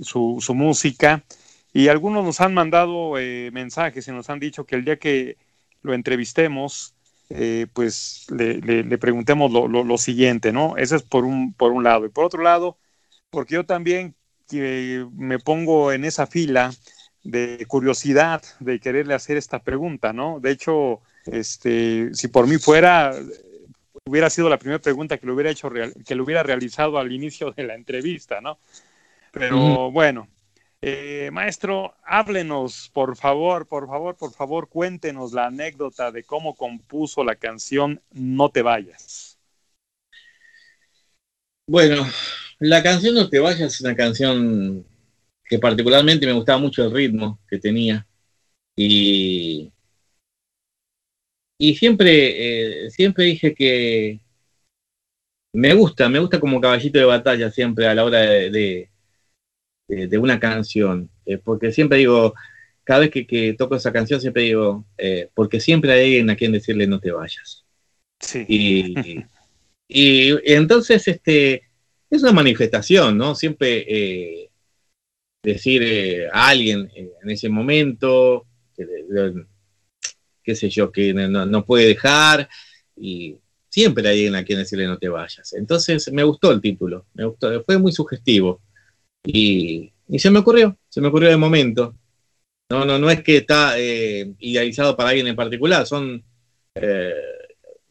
su, 0.00 0.38
su, 0.40 0.54
música. 0.54 1.24
Y 1.72 1.88
algunos 1.88 2.24
nos 2.24 2.40
han 2.40 2.54
mandado 2.54 3.14
mensajes 3.50 4.06
y 4.06 4.12
nos 4.12 4.30
han 4.30 4.38
dicho 4.38 4.64
que 4.64 4.76
el 4.76 4.84
día 4.84 4.96
que 4.96 5.36
lo 5.82 5.92
entrevistemos, 5.92 6.94
eh, 7.30 7.66
pues 7.72 8.26
le, 8.30 8.98
preguntemos 8.98 9.50
lo, 9.52 9.98
siguiente, 9.98 10.52
¿no? 10.52 10.76
Ese 10.76 10.96
es 10.96 11.02
por 11.02 11.24
un, 11.24 11.52
por 11.52 11.72
un 11.72 11.84
lado. 11.84 12.06
Y 12.06 12.08
por 12.08 12.24
otro 12.24 12.42
lado, 12.42 12.78
porque 13.30 13.54
yo 13.54 13.64
también 13.66 14.14
me 14.50 15.38
pongo 15.38 15.92
en 15.92 16.04
esa 16.04 16.26
fila 16.26 16.72
de 17.22 17.64
curiosidad 17.68 18.42
de 18.60 18.80
quererle 18.80 19.14
hacer 19.14 19.36
esta 19.36 19.62
pregunta, 19.62 20.12
¿no? 20.12 20.40
De 20.40 20.50
hecho, 20.50 21.02
este, 21.26 22.14
si 22.14 22.28
por 22.28 22.46
mí 22.46 22.56
fuera, 22.56 23.12
hubiera 24.06 24.30
sido 24.30 24.48
la 24.48 24.58
primera 24.58 24.80
pregunta 24.80 25.18
que 25.18 25.26
lo 25.26 25.34
hubiera 25.34 25.50
hecho, 25.50 25.70
que 26.06 26.14
lo 26.14 26.24
hubiera 26.24 26.42
realizado 26.42 26.98
al 26.98 27.12
inicio 27.12 27.52
de 27.52 27.64
la 27.64 27.74
entrevista, 27.74 28.40
¿no? 28.40 28.58
Pero 29.30 29.90
bueno, 29.90 30.28
eh, 30.80 31.30
maestro, 31.32 31.94
háblenos, 32.04 32.90
por 32.92 33.16
favor, 33.16 33.66
por 33.66 33.88
favor, 33.88 34.16
por 34.16 34.32
favor, 34.32 34.68
cuéntenos 34.68 35.32
la 35.32 35.46
anécdota 35.46 36.12
de 36.12 36.22
cómo 36.24 36.54
compuso 36.54 37.24
la 37.24 37.34
canción 37.34 38.00
No 38.12 38.50
te 38.50 38.62
vayas. 38.62 39.38
Bueno, 41.66 42.06
la 42.60 42.82
canción 42.82 43.14
No 43.14 43.28
te 43.28 43.38
vayas 43.40 43.74
es 43.74 43.80
una 43.80 43.96
canción 43.96 44.84
que 45.44 45.58
particularmente 45.58 46.26
me 46.26 46.32
gustaba 46.32 46.58
mucho 46.58 46.84
el 46.84 46.92
ritmo 46.92 47.40
que 47.48 47.58
tenía 47.58 48.06
y, 48.76 49.72
y 51.58 51.74
siempre, 51.74 52.84
eh, 52.86 52.90
siempre 52.90 53.24
dije 53.24 53.54
que 53.54 54.20
me 55.52 55.74
gusta, 55.74 56.08
me 56.08 56.18
gusta 56.20 56.38
como 56.40 56.60
caballito 56.60 56.98
de 56.98 57.04
batalla 57.04 57.50
siempre 57.50 57.86
a 57.86 57.94
la 57.94 58.04
hora 58.04 58.20
de 58.20 58.50
de, 58.50 58.90
una 59.88 60.38
canción, 60.38 61.10
eh, 61.24 61.38
porque 61.38 61.72
siempre 61.72 61.98
digo, 61.98 62.34
cada 62.84 63.00
vez 63.00 63.10
que, 63.10 63.54
toco 63.56 63.76
esa 63.76 63.92
canción, 63.92 64.20
siempre 64.20 64.42
digo, 64.44 64.84
eh, 64.96 65.28
porque 65.34 65.60
siempre 65.60 65.92
hay 65.92 66.04
alguien 66.04 66.30
a 66.30 66.36
quien 66.36 66.52
decirle 66.52 66.86
no 66.86 67.00
te 67.00 67.10
vayas. 67.10 67.64
Sí. 68.20 68.44
Y, 68.48 69.24
y, 69.88 70.52
entonces, 70.52 71.06
este, 71.08 71.62
es 72.10 72.22
una 72.22 72.32
manifestación, 72.32 73.16
¿no? 73.16 73.34
Siempre 73.34 73.84
eh, 73.88 74.50
decir 75.42 76.28
a 76.32 76.48
alguien 76.48 76.90
en 76.94 77.30
ese 77.30 77.48
momento, 77.48 78.46
qué 80.42 80.54
sé 80.54 80.68
yo, 80.70 80.90
que 80.90 81.12
no, 81.14 81.64
puede 81.64 81.86
dejar, 81.86 82.48
y 82.96 83.36
siempre 83.68 84.06
hay 84.08 84.16
alguien 84.16 84.34
a 84.34 84.44
quien 84.44 84.58
decirle 84.58 84.86
no 84.86 84.98
te 84.98 85.08
vayas. 85.08 85.52
Entonces 85.52 86.10
me 86.12 86.24
gustó 86.24 86.52
el 86.52 86.60
título, 86.60 87.06
me 87.14 87.24
gustó, 87.24 87.62
fue 87.64 87.78
muy 87.78 87.92
sugestivo. 87.92 88.60
Y, 89.24 89.92
se 90.16 90.30
me 90.30 90.38
ocurrió, 90.38 90.76
se 90.88 91.00
me 91.00 91.08
ocurrió 91.08 91.28
de 91.28 91.36
momento. 91.36 91.94
No, 92.70 92.84
no, 92.84 92.98
no 92.98 93.10
es 93.10 93.22
que 93.22 93.38
está 93.38 93.78
eh, 93.78 94.32
idealizado 94.38 94.96
para 94.96 95.10
alguien 95.10 95.26
en 95.26 95.36
particular, 95.36 95.86
son 95.86 96.22
eh, 96.74 97.14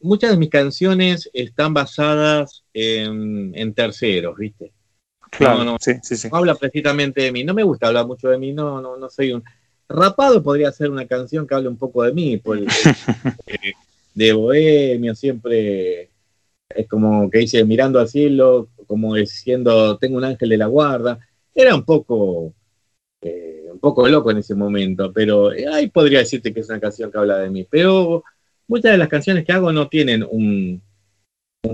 muchas 0.00 0.30
de 0.30 0.36
mis 0.36 0.50
canciones 0.50 1.28
están 1.32 1.74
basadas 1.74 2.64
en, 2.72 3.74
terceros, 3.74 4.36
¿viste? 4.36 4.72
Claro, 5.30 5.64
no, 5.64 5.76
sí, 5.80 5.92
sí, 6.02 6.16
sí. 6.16 6.28
no 6.30 6.38
habla 6.38 6.54
precisamente 6.54 7.22
de 7.22 7.32
mí, 7.32 7.44
no 7.44 7.54
me 7.54 7.62
gusta 7.62 7.88
hablar 7.88 8.06
mucho 8.06 8.28
de 8.28 8.38
mí, 8.38 8.52
no, 8.52 8.80
no, 8.80 8.96
no 8.96 9.10
soy 9.10 9.32
un... 9.32 9.44
Rapado 9.88 10.42
podría 10.42 10.70
ser 10.70 10.90
una 10.90 11.06
canción 11.06 11.46
que 11.46 11.54
hable 11.54 11.68
un 11.68 11.78
poco 11.78 12.02
de 12.02 12.12
mí, 12.12 12.36
pues, 12.36 12.62
eh, 13.46 13.72
de 14.14 14.32
bohemio, 14.32 15.14
siempre 15.14 16.10
es 16.68 16.86
como 16.88 17.30
que 17.30 17.38
dice 17.38 17.64
mirando 17.64 17.98
al 17.98 18.08
cielo, 18.08 18.68
como 18.88 19.14
diciendo 19.14 19.96
tengo 19.98 20.16
un 20.16 20.24
ángel 20.24 20.48
de 20.48 20.56
la 20.56 20.66
guarda. 20.66 21.20
Era 21.54 21.76
un 21.76 21.84
poco, 21.84 22.52
eh, 23.20 23.66
un 23.70 23.78
poco 23.78 24.08
loco 24.08 24.32
en 24.32 24.38
ese 24.38 24.56
momento, 24.56 25.12
pero 25.12 25.50
ahí 25.72 25.88
podría 25.90 26.20
decirte 26.20 26.52
que 26.52 26.60
es 26.60 26.68
una 26.68 26.80
canción 26.80 27.12
que 27.12 27.18
habla 27.18 27.38
de 27.38 27.50
mí. 27.50 27.66
Pero 27.70 28.24
muchas 28.66 28.92
de 28.92 28.98
las 28.98 29.08
canciones 29.08 29.44
que 29.44 29.52
hago 29.52 29.72
no 29.72 29.88
tienen 29.88 30.26
un, 30.28 30.82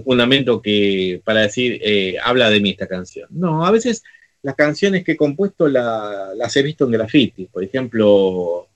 fundamento 0.04 0.60
que 0.60 1.20
para 1.24 1.42
decir 1.42 1.78
eh, 1.82 2.16
habla 2.22 2.50
de 2.50 2.60
mí 2.60 2.70
esta 2.70 2.88
canción. 2.88 3.28
No, 3.30 3.64
a 3.64 3.70
veces 3.70 4.02
las 4.42 4.56
canciones 4.56 5.04
que 5.04 5.12
he 5.12 5.16
compuesto 5.16 5.68
las 5.68 6.56
he 6.56 6.62
visto 6.62 6.84
en 6.84 6.90
graffiti. 6.90 7.46
Por 7.46 7.62
ejemplo, 7.62 8.68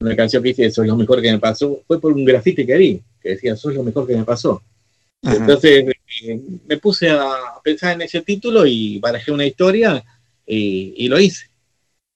una 0.00 0.16
canción 0.16 0.42
que 0.42 0.50
dice 0.50 0.66
Eso 0.66 0.82
es 0.82 0.88
lo 0.88 0.96
mejor 0.96 1.20
que 1.20 1.32
me 1.32 1.38
pasó 1.38 1.82
fue 1.86 2.00
por 2.00 2.12
un 2.12 2.24
graffiti 2.24 2.64
que 2.64 2.76
vi, 2.76 3.02
que 3.20 3.30
decía 3.30 3.54
es 3.54 3.64
lo 3.64 3.82
mejor 3.82 4.06
que 4.06 4.16
me 4.16 4.24
pasó. 4.24 4.62
Entonces 5.22 5.84
eh, 5.86 5.92
me 6.66 6.76
puse 6.78 7.10
a 7.10 7.28
pensar 7.62 7.94
en 7.94 8.02
ese 8.02 8.22
título 8.22 8.66
y 8.66 8.98
barajé 8.98 9.32
una 9.32 9.46
historia 9.46 10.04
y, 10.46 11.08
lo 11.08 11.18
hice. 11.18 11.46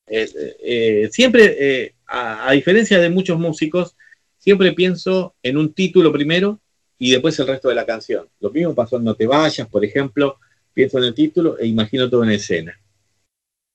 Eh, 0.07 1.09
siempre, 1.13 1.95
a 2.07 2.53
diferencia 2.53 2.99
de 2.99 3.11
muchos 3.11 3.39
músicos, 3.39 3.97
siempre 4.39 4.73
pienso 4.73 5.35
en 5.43 5.57
un 5.57 5.73
título 5.73 6.13
primero 6.13 6.61
y 6.99 7.13
después 7.13 7.39
el 7.39 7.47
resto 7.47 7.69
de 7.69 7.75
la 7.75 7.87
canción. 7.87 8.29
Lo 8.41 8.51
mismo 8.51 8.75
pasó 8.75 8.97
en 8.97 9.05
No 9.05 9.15
te 9.15 9.27
vayas, 9.27 9.69
por 9.69 9.85
ejemplo, 9.85 10.39
pienso 10.73 10.99
en 10.99 11.05
el 11.05 11.15
título 11.15 11.59
e 11.59 11.67
imagino 11.67 12.11
todo 12.11 12.25
en 12.25 12.31
escena. 12.31 12.79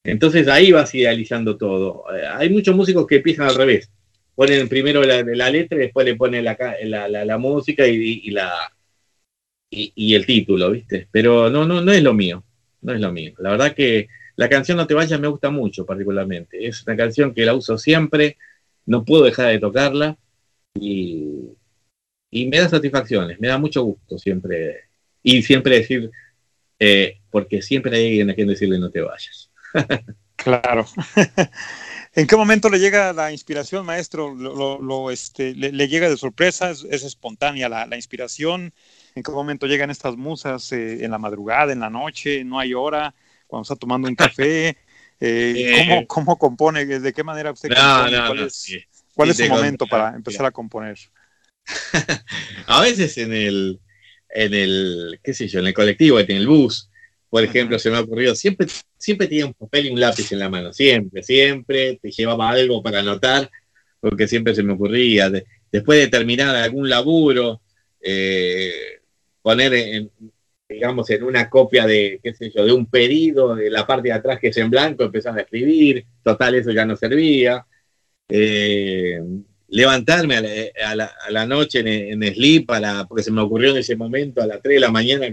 Entonces 0.04 0.48
ahí 0.48 0.72
vas 0.72 0.94
idealizando 0.96 1.58
todo. 1.58 2.06
Eh, 2.16 2.26
hay 2.26 2.50
muchos 2.50 2.76
músicos 2.76 3.06
que 3.08 3.18
empiezan 3.18 3.48
al 3.48 3.56
revés. 3.56 3.90
Ponen 4.36 4.70
primero 4.70 5.04
la, 5.04 5.50
letra 5.50 5.78
y 5.78 5.82
después 5.82 6.06
le 6.06 6.16
ponen 6.16 6.46
la, 6.46 7.38
música 7.38 7.86
y, 7.86 8.30
la, 8.30 8.52
y, 9.72 10.16
el 10.16 10.26
título, 10.26 10.72
¿viste? 10.72 11.08
Pero 11.12 11.50
no, 11.50 11.66
no, 11.66 11.82
no 11.82 11.92
es 11.92 12.02
lo 12.02 12.14
mío. 12.14 12.44
No 12.82 12.94
es 12.94 13.02
lo 13.02 13.12
mío. 13.12 13.34
La 13.40 13.52
verdad 13.52 13.76
que 13.76 14.08
la 14.36 14.48
canción 14.48 14.78
No 14.78 14.88
te 14.88 14.94
vayas 14.94 15.20
me 15.20 15.28
gusta 15.28 15.50
mucho 15.50 15.86
particularmente. 15.86 16.66
Es 16.66 16.84
una 16.88 16.96
canción 16.96 17.34
que 17.34 17.46
la 17.46 17.54
uso 17.54 17.78
siempre, 17.78 18.38
no 18.86 19.04
puedo 19.04 19.24
dejar 19.24 19.52
de 19.52 19.60
tocarla 19.60 20.18
y, 20.74 21.50
me 22.32 22.58
da 22.58 22.70
satisfacciones, 22.70 23.40
me 23.40 23.50
da 23.50 23.58
mucho 23.58 23.84
gusto 23.84 24.18
siempre. 24.18 24.86
Y 25.22 25.42
siempre 25.44 25.80
decir, 25.80 26.10
eh, 26.80 27.20
porque 27.30 27.62
siempre 27.62 27.96
hay 27.98 28.08
alguien 28.08 28.30
a 28.30 28.36
quien 28.36 28.48
decirle 28.48 28.80
no 28.80 28.90
te 28.90 29.02
vayas. 29.02 29.52
claro. 30.38 30.86
¿En 32.14 32.26
qué 32.26 32.36
momento 32.36 32.70
le 32.70 32.80
llega 32.80 33.14
la 33.14 33.32
inspiración, 33.32 33.86
maestro? 33.86 34.34
¿Lo, 34.34 35.12
este, 35.12 35.54
le, 35.54 35.88
llega 35.88 36.10
de 36.10 36.18
sorpresa? 36.18 36.72
¿Es, 36.72 37.04
espontánea 37.04 37.70
la, 37.70 37.96
inspiración? 37.96 38.74
¿En 39.20 39.24
qué 39.24 39.32
momento 39.34 39.68
llegan 39.68 39.90
estas 39.90 40.16
musas? 40.16 40.72
Eh, 40.72 41.04
¿En 41.04 41.12
la 41.12 41.18
madrugada, 41.18 41.74
en 41.74 41.82
la 41.82 41.90
noche? 41.90 42.42
¿No 42.46 42.58
hay 42.58 42.74
hora? 42.74 43.14
¿Cuando 43.48 43.64
está 43.64 43.76
tomando 43.76 44.08
un 44.08 44.16
café? 44.16 44.78
Eh, 45.20 46.06
¿cómo, 46.08 46.38
compone? 46.40 46.86
¿De 46.86 47.12
qué 47.12 47.22
manera 47.22 47.52
usted 47.52 47.68
compone? 47.68 48.48
¿Cuál 49.14 49.30
es 49.32 49.38
su 49.38 49.50
momento 49.50 49.86
para 49.88 50.16
empezar 50.16 50.46
a 50.46 50.52
componer? 50.52 50.98
a 52.68 52.80
veces 52.80 53.18
en 53.18 53.34
el, 53.34 53.82
en 54.30 54.54
el, 54.54 55.20
qué 55.22 55.34
sé 55.34 55.50
yo, 55.50 55.60
en 55.60 55.68
el 55.68 55.74
colectivo, 55.74 56.18
en 56.18 56.32
el 56.32 56.48
bus, 56.48 56.90
por 57.30 57.44
ejemplo, 57.44 57.78
se 57.78 57.90
me 57.90 57.98
ha 57.98 58.00
ocurrido, 58.00 58.34
siempre, 58.36 58.68
siempre 58.98 59.28
tenía 59.28 59.48
un 59.48 59.54
papel 59.54 59.88
y 59.88 59.90
un 59.90 60.00
lápiz 60.00 60.32
en 60.32 60.40
la 60.40 60.50
mano, 60.50 60.72
siempre, 60.72 61.24
siempre, 61.24 62.00
te 62.02 62.10
llevaba 62.10 62.52
algo 62.52 62.82
para 62.82 63.00
anotar, 63.00 63.52
porque 64.00 64.30
siempre 64.30 64.56
se 64.56 64.64
me 64.64 64.72
ocurría, 64.72 65.30
después 65.70 66.00
de 66.00 66.08
terminar 66.08 66.56
algún 66.56 66.90
laburo, 66.90 67.60
eh, 68.00 68.99
poner 69.50 69.74
en, 69.74 70.12
digamos, 70.70 71.10
en 71.10 71.24
una 71.24 71.50
copia 71.50 71.88
de, 71.88 72.20
qué 72.22 72.36
sé 72.36 72.52
yo, 72.52 72.64
de 72.64 72.72
un 72.72 72.86
pedido, 72.86 73.56
de 73.56 73.72
la 73.72 73.88
parte 73.88 74.10
de 74.10 74.14
atrás 74.14 74.40
que 74.40 74.50
es 74.50 74.58
en 74.58 74.70
blanco, 74.70 75.04
empezar 75.04 75.36
a 75.36 75.42
escribir, 75.42 76.06
total, 76.22 76.54
eso 76.54 76.70
ya 76.72 76.86
no 76.86 76.96
servía. 76.96 77.66
Eh, 78.28 79.20
levantarme 79.70 80.36
a 80.86 80.96
la, 81.32 81.46
noche 81.48 81.80
en, 81.80 82.22
sleep 82.22 82.68
para, 82.68 83.06
porque 83.08 83.24
se 83.24 83.32
me 83.32 83.42
ocurrió 83.42 83.72
en 83.72 83.78
ese 83.78 83.96
momento 83.96 84.40
a 84.44 84.46
las 84.46 84.62
3 84.62 84.76
de 84.76 84.80
la 84.80 84.92
mañana. 84.92 85.26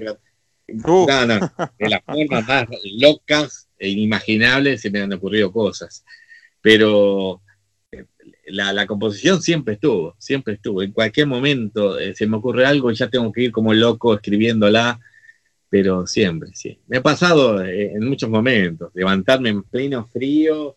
de 1.79 1.89
las 1.91 2.01
formas 2.07 2.49
más 2.49 2.67
locas 2.99 3.69
e 3.79 3.91
inimaginables 3.91 4.81
se 4.81 4.91
me 4.91 5.03
han 5.03 5.13
ocurrido 5.13 5.53
cosas. 5.53 6.07
Pero 6.63 7.43
eh, 8.47 8.53
la, 8.53 8.87
composición 8.87 9.43
siempre 9.43 9.75
estuvo, 9.75 10.15
siempre 10.19 10.55
estuvo. 10.55 10.83
En 10.83 10.93
cualquier 10.93 11.27
momento 11.27 11.99
eh, 11.99 12.15
se 12.15 12.27
me 12.27 12.37
ocurre 12.37 12.67
algo 12.67 12.91
y 12.91 12.95
ya 12.95 13.09
tengo 13.09 13.33
que 13.33 13.43
ir 13.43 13.53
como 13.53 13.75
loco 13.75 14.15
escribiéndola, 14.15 15.01
pero 15.69 16.07
siempre, 16.07 16.51
sí. 16.55 16.79
Me 16.87 16.99
ha 16.99 17.03
pasado 17.03 17.63
en 17.65 18.07
muchos 18.09 18.31
momentos, 18.31 18.91
levantarme 18.95 19.51
en 19.51 19.63
pleno 19.63 20.07
frío 20.07 20.77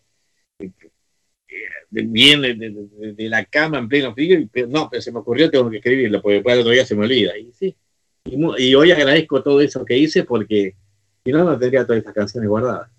viene 1.90 2.54
de, 2.54 3.28
la 3.28 3.44
cama 3.44 3.78
en 3.78 3.88
pleno 3.88 4.14
frío, 4.14 4.38
y, 4.38 4.48
no, 4.68 4.88
pero 4.90 5.02
se 5.02 5.12
me 5.12 5.18
ocurrió, 5.18 5.50
tengo 5.50 5.68
que 5.70 5.78
escribirlo, 5.78 6.22
porque 6.22 6.36
después 6.36 6.54
el 6.54 6.60
otro 6.60 6.72
día 6.72 6.86
se 6.86 6.94
me 6.94 7.04
olvida. 7.04 7.36
Y 7.36 7.52
sí, 7.52 7.76
y, 8.24 8.74
hoy 8.74 8.90
agradezco 8.92 9.42
todo 9.42 9.60
eso 9.60 9.84
que 9.84 9.98
hice 9.98 10.24
porque 10.24 10.76
si 11.24 11.32
no, 11.32 11.44
no 11.44 11.58
tendría 11.58 11.86
todas 11.86 12.02
esas 12.02 12.14
canciones 12.14 12.48
guardadas 12.48 12.90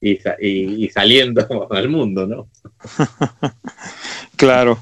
y, 0.00 0.18
y, 0.40 0.88
saliendo 0.88 1.46
al 1.70 1.88
mundo, 1.88 2.26
¿no? 2.26 2.48
claro. 4.38 4.78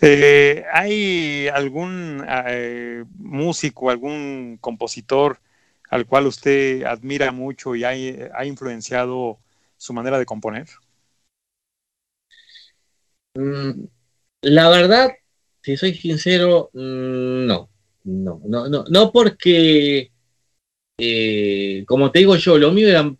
Eh, 0.00 0.64
¿Hay 0.72 1.48
algún 1.48 2.24
eh, 2.28 3.04
músico, 3.18 3.90
algún 3.90 4.58
compositor 4.60 5.38
al 5.90 6.06
cual 6.06 6.26
usted 6.26 6.84
admira 6.84 7.32
mucho 7.32 7.76
y 7.76 7.84
ha 7.84 8.44
influenciado 8.46 9.38
su 9.76 9.92
manera 9.92 10.18
de 10.18 10.26
componer? 10.26 10.66
Mm, 13.34 13.86
la 14.42 14.68
verdad, 14.70 15.10
si 15.62 15.76
soy 15.76 15.94
sincero, 15.94 16.70
mm, 16.74 17.46
no. 17.46 17.70
No, 18.04 18.40
no, 18.46 18.68
no, 18.68 18.84
no 18.90 19.12
porque, 19.12 20.10
eh, 20.98 21.84
como 21.86 22.10
te 22.12 22.20
digo 22.20 22.36
yo, 22.36 22.58
lo 22.58 22.72
mío 22.72 22.88
era 22.88 23.14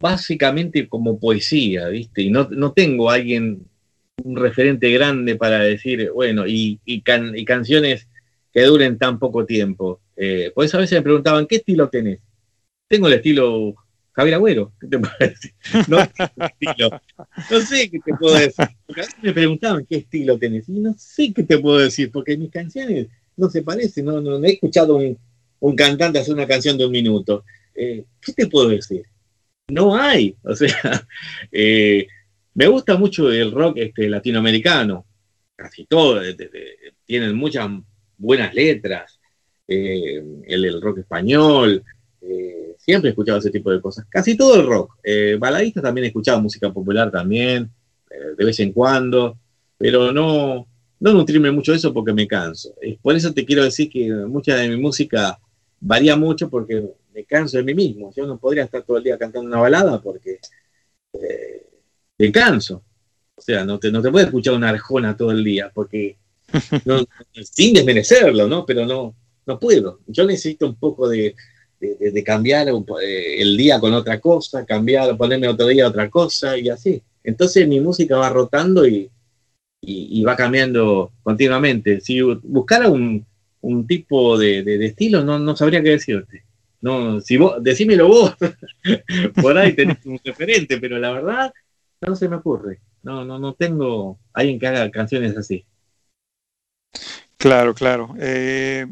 básicamente 0.00 0.88
como 0.88 1.20
poesía, 1.20 1.88
¿viste? 1.88 2.22
Y 2.22 2.30
no, 2.30 2.48
no 2.50 2.72
tengo 2.72 3.10
alguien, 3.10 3.66
un 4.22 4.36
referente 4.36 4.90
grande 4.90 5.36
para 5.36 5.60
decir, 5.60 6.10
bueno, 6.12 6.46
y, 6.46 6.80
y, 6.84 7.02
canciones 7.02 8.08
que 8.52 8.62
duren 8.62 8.98
tan 8.98 9.18
poco 9.18 9.44
tiempo. 9.44 10.00
Eh, 10.16 10.50
pues 10.54 10.74
a 10.74 10.78
veces 10.78 10.98
me 10.98 11.02
preguntaban, 11.02 11.46
¿qué 11.46 11.56
estilo 11.56 11.88
tenés? 11.88 12.20
Tengo 12.88 13.08
el 13.08 13.14
estilo 13.14 13.74
Javier 14.16 14.36
Agüero, 14.36 14.72
¿qué 14.80 14.86
te 14.86 14.98
decir? 15.20 15.52
No, 15.88 15.98
no 17.50 17.60
sé 17.60 17.90
qué 17.90 17.98
te 17.98 18.14
puedo 18.14 18.34
decir. 18.34 18.64
A 18.64 18.92
veces 18.94 19.14
me 19.20 19.32
preguntaban 19.32 19.84
qué 19.84 19.96
estilo 19.96 20.38
tenés. 20.38 20.68
Y 20.70 20.80
no 20.80 20.94
sé 20.96 21.34
qué 21.34 21.42
te 21.42 21.58
puedo 21.58 21.78
decir, 21.78 22.10
porque 22.10 22.36
mis 22.38 22.50
canciones 22.50 23.08
no 23.36 23.50
se 23.50 23.62
parecen. 23.62 24.06
No, 24.06 24.20
no, 24.22 24.42
he 24.42 24.52
escuchado 24.52 24.96
un, 24.96 25.18
un, 25.60 25.76
cantante 25.76 26.18
hacer 26.18 26.32
una 26.32 26.46
canción 26.46 26.78
de 26.78 26.86
un 26.86 26.92
minuto. 26.92 27.44
Eh, 27.74 28.04
¿Qué 28.22 28.32
te 28.32 28.46
puedo 28.46 28.70
decir? 28.70 29.02
No 29.68 29.94
hay. 29.94 30.34
O 30.42 30.56
sea, 30.56 31.06
eh, 31.52 32.06
me 32.56 32.66
gusta 32.66 32.96
mucho 32.96 33.30
el 33.30 33.52
rock 33.52 33.78
este, 33.78 34.08
latinoamericano. 34.08 35.06
Casi 35.54 35.86
todo. 35.86 36.20
tienen 37.06 37.36
muchas 37.36 37.70
buenas 38.18 38.52
letras. 38.54 39.20
Eh, 39.68 40.22
el, 40.46 40.80
rock 40.82 40.98
español. 40.98 41.84
Siempre 42.78 43.08
he 43.08 43.10
escuchado 43.10 43.38
ese 43.38 43.50
tipo 43.50 43.70
de 43.70 43.80
cosas. 43.80 44.06
Casi 44.08 44.36
todo 44.36 44.60
el 44.60 44.66
rock. 44.66 44.96
Eh, 45.02 45.36
baladista 45.40 45.82
también 45.82 46.04
he 46.04 46.08
escuchado 46.08 46.40
música 46.40 46.72
popular 46.72 47.10
también, 47.10 47.68
eh, 48.08 48.34
de 48.38 48.44
vez 48.44 48.60
en 48.60 48.72
cuando, 48.72 49.36
pero 49.76 50.12
no, 50.12 50.66
no 51.00 51.12
nutrirme 51.12 51.50
mucho 51.50 51.72
de 51.72 51.78
eso 51.78 51.92
porque 51.92 52.12
me 52.12 52.28
canso. 52.28 52.74
por 53.02 53.16
eso 53.16 53.32
te 53.34 53.44
quiero 53.44 53.64
decir 53.64 53.90
que 53.90 54.08
mucha 54.08 54.56
de 54.56 54.68
mi 54.68 54.76
música 54.76 55.36
varía 55.80 56.16
mucho 56.16 56.48
porque 56.48 56.84
me 57.12 57.24
canso 57.24 57.56
de 57.56 57.64
mí 57.64 57.74
mismo. 57.74 58.12
Yo 58.14 58.24
no 58.24 58.38
podría 58.38 58.62
estar 58.62 58.82
todo 58.82 58.98
el 58.98 59.04
día 59.04 59.18
cantando 59.18 59.48
una 59.48 59.60
balada 59.60 60.00
porque 60.00 60.38
eh, 61.14 61.65
me 62.18 62.32
canso. 62.32 62.82
O 63.34 63.40
sea, 63.40 63.64
no 63.64 63.78
te, 63.78 63.92
no 63.92 64.00
te 64.00 64.10
puedes 64.10 64.28
escuchar 64.28 64.54
una 64.54 64.70
arjona 64.70 65.16
todo 65.16 65.30
el 65.30 65.44
día 65.44 65.70
porque 65.74 66.16
sin 67.52 67.74
desmerecerlo, 67.74 68.48
¿no? 68.48 68.64
Pero 68.64 68.86
no, 68.86 69.14
no 69.46 69.58
puedo. 69.58 70.00
Yo 70.06 70.24
necesito 70.24 70.66
un 70.66 70.76
poco 70.76 71.08
de, 71.08 71.34
cambiar 72.24 72.68
eh, 72.68 73.42
el 73.42 73.56
día 73.56 73.78
con 73.78 73.92
otra 73.94 74.20
cosa, 74.20 74.64
cambiar, 74.64 75.16
ponerme 75.16 75.48
otro 75.48 75.66
día 75.66 75.88
otra 75.88 76.10
cosa 76.10 76.58
y 76.58 76.68
así. 76.68 77.02
Entonces 77.22 77.66
mi 77.68 77.80
música 77.80 78.16
va 78.16 78.30
rotando 78.30 78.86
y, 78.86 79.10
va 80.26 80.34
cambiando 80.36 81.12
continuamente. 81.22 82.00
Si 82.00 82.20
buscara 82.20 82.88
un, 82.88 83.24
tipo 83.86 84.38
de, 84.38 84.86
estilo, 84.86 85.24
no, 85.24 85.38
no 85.38 85.56
sabría 85.56 85.82
qué 85.82 85.90
decirte. 85.90 86.44
No, 86.80 87.20
si 87.20 87.36
vos, 87.36 87.62
decímelo 87.62 88.08
vos, 88.08 88.34
por 89.42 89.58
ahí 89.58 89.74
tenés 89.74 90.04
un 90.06 90.20
referente, 90.22 90.78
pero 90.78 90.98
la 90.98 91.10
verdad 91.10 91.52
no 92.06 92.16
se 92.16 92.28
me 92.28 92.36
ocurre. 92.36 92.80
No, 93.02 93.24
no, 93.24 93.38
no 93.38 93.54
tengo 93.54 94.18
alguien 94.32 94.58
que 94.58 94.66
haga 94.66 94.90
canciones 94.90 95.36
así. 95.36 95.66
Claro, 97.36 97.74
claro. 97.74 98.14
Eh, 98.18 98.86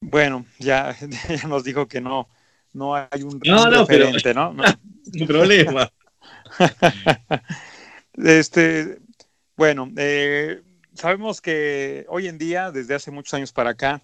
bueno, 0.00 0.46
ya, 0.58 0.96
nos 1.48 1.64
dijo 1.64 1.86
que 1.86 2.00
no, 2.00 2.28
no 2.72 2.94
hay 2.94 3.22
un, 3.22 3.40
no, 3.44 3.70
no, 3.70 3.80
referente, 3.80 4.34
¿no? 4.34 4.52
¿no? 4.54 4.64
Un 5.20 5.26
problema. 5.26 5.92
este, 8.14 8.98
bueno, 9.56 9.90
eh, 9.96 10.62
sabemos 10.94 11.40
que 11.40 12.06
hoy 12.08 12.28
en 12.28 12.38
día, 12.38 12.70
desde 12.70 12.94
hace 12.94 13.10
muchos 13.10 13.34
años 13.34 13.52
para 13.52 13.70
acá, 13.70 14.00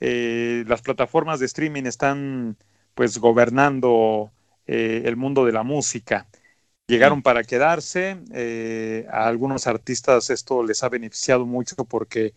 eh, 0.00 0.64
las 0.66 0.82
plataformas 0.82 1.40
de 1.40 1.46
streaming 1.46 1.84
están 1.84 2.56
pues 2.94 3.18
gobernando 3.18 4.30
eh, 4.66 5.02
el 5.04 5.16
mundo 5.16 5.44
de 5.44 5.52
la 5.52 5.62
música. 5.62 6.26
Llegaron 6.90 7.22
para 7.22 7.44
quedarse, 7.44 8.18
eh, 8.34 9.06
a 9.10 9.26
algunos 9.26 9.66
artistas 9.66 10.28
esto 10.30 10.62
les 10.64 10.82
ha 10.82 10.88
beneficiado 10.88 11.46
mucho 11.46 11.76
porque 11.84 12.34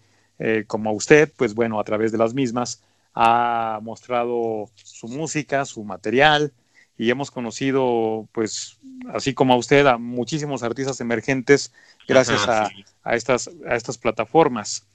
como 0.67 0.89
a 0.89 0.93
usted, 0.93 1.31
pues 1.37 1.53
bueno, 1.53 1.79
a 1.79 1.83
través 1.85 2.11
de 2.11 2.17
las 2.17 2.33
mismas 2.33 2.83
ha 3.13 3.79
mostrado 3.81 4.69
su 4.75 5.07
música, 5.07 5.63
su 5.63 5.83
material 5.85 6.51
y 6.97 7.09
hemos 7.09 7.31
conocido 7.31 8.27
pues 8.33 8.77
así 9.13 9.33
como 9.33 9.53
a 9.53 9.57
usted 9.57 9.85
a 9.87 9.97
muchísimos 9.97 10.63
artistas 10.63 10.99
emergentes 11.01 11.71
gracias 12.07 12.47
a, 12.47 12.69
estas, 13.15 13.49
a 13.65 13.75
estas 13.75 13.97
plataformas. 13.97 14.85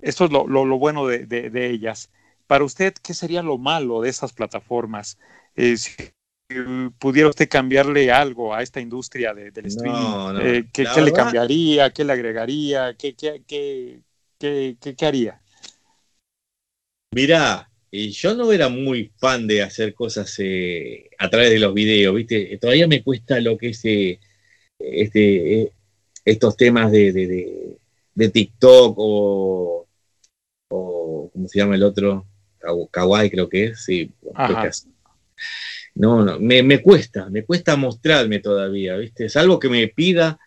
Esto 0.00 0.26
es 0.26 0.30
lo, 0.30 0.78
bueno 0.78 1.06
de, 1.06 1.70
ellas. 1.70 2.10
Para 2.46 2.64
usted, 2.64 2.94
¿qué 3.02 3.14
sería 3.14 3.42
lo 3.42 3.58
malo 3.58 4.00
de 4.00 4.08
esas 4.08 4.32
plataformas? 4.32 5.18
Eh, 5.56 5.76
si 5.76 5.90
pudiera 6.98 7.28
usted 7.28 7.48
cambiarle 7.48 8.10
algo 8.10 8.54
a 8.54 8.62
esta 8.62 8.80
industria 8.80 9.34
del 9.34 9.66
streaming, 9.66 10.40
eh, 10.40 10.64
¿qué, 10.72 10.84
le 11.02 11.12
cambiaría? 11.12 11.90
¿Qué 11.90 12.04
le 12.04 12.12
agregaría? 12.12 12.94
¿Qué, 12.94 13.14
qué, 13.14 13.42
qué, 13.46 14.76
qué 14.78 15.06
haría? 15.06 15.40
Mirá, 17.14 17.70
yo 17.92 18.34
no 18.34 18.52
era 18.52 18.68
muy 18.68 19.12
fan 19.18 19.46
de 19.46 19.62
hacer 19.62 19.94
cosas 19.94 20.34
eh, 20.38 21.10
a 21.18 21.28
través 21.28 21.50
de 21.50 21.58
los 21.58 21.74
videos, 21.74 22.14
¿viste? 22.14 22.56
Todavía 22.58 22.86
me 22.86 23.02
cuesta 23.02 23.40
lo 23.40 23.58
que 23.58 23.70
es 23.70 23.82
este, 24.78 25.72
estos 26.24 26.56
temas 26.56 26.90
de, 26.90 27.12
de, 27.12 27.76
de 28.14 28.28
TikTok 28.28 28.94
o 28.96 29.88
o 30.70 31.30
¿cómo 31.32 31.48
se 31.48 31.58
llama 31.58 31.74
el 31.74 31.82
otro? 31.82 32.26
Kawaii 32.90 33.30
creo 33.30 33.48
que 33.48 33.64
es, 33.66 33.84
sí. 33.84 34.12
No, 35.98 36.24
no, 36.24 36.38
me, 36.38 36.80
cuesta, 36.80 37.28
me 37.28 37.44
cuesta 37.44 37.74
mostrarme 37.74 38.38
todavía, 38.38 38.96
¿viste? 38.96 39.28
Salvo 39.28 39.58
que 39.58 39.68
me 39.68 39.88
pida 39.88 40.38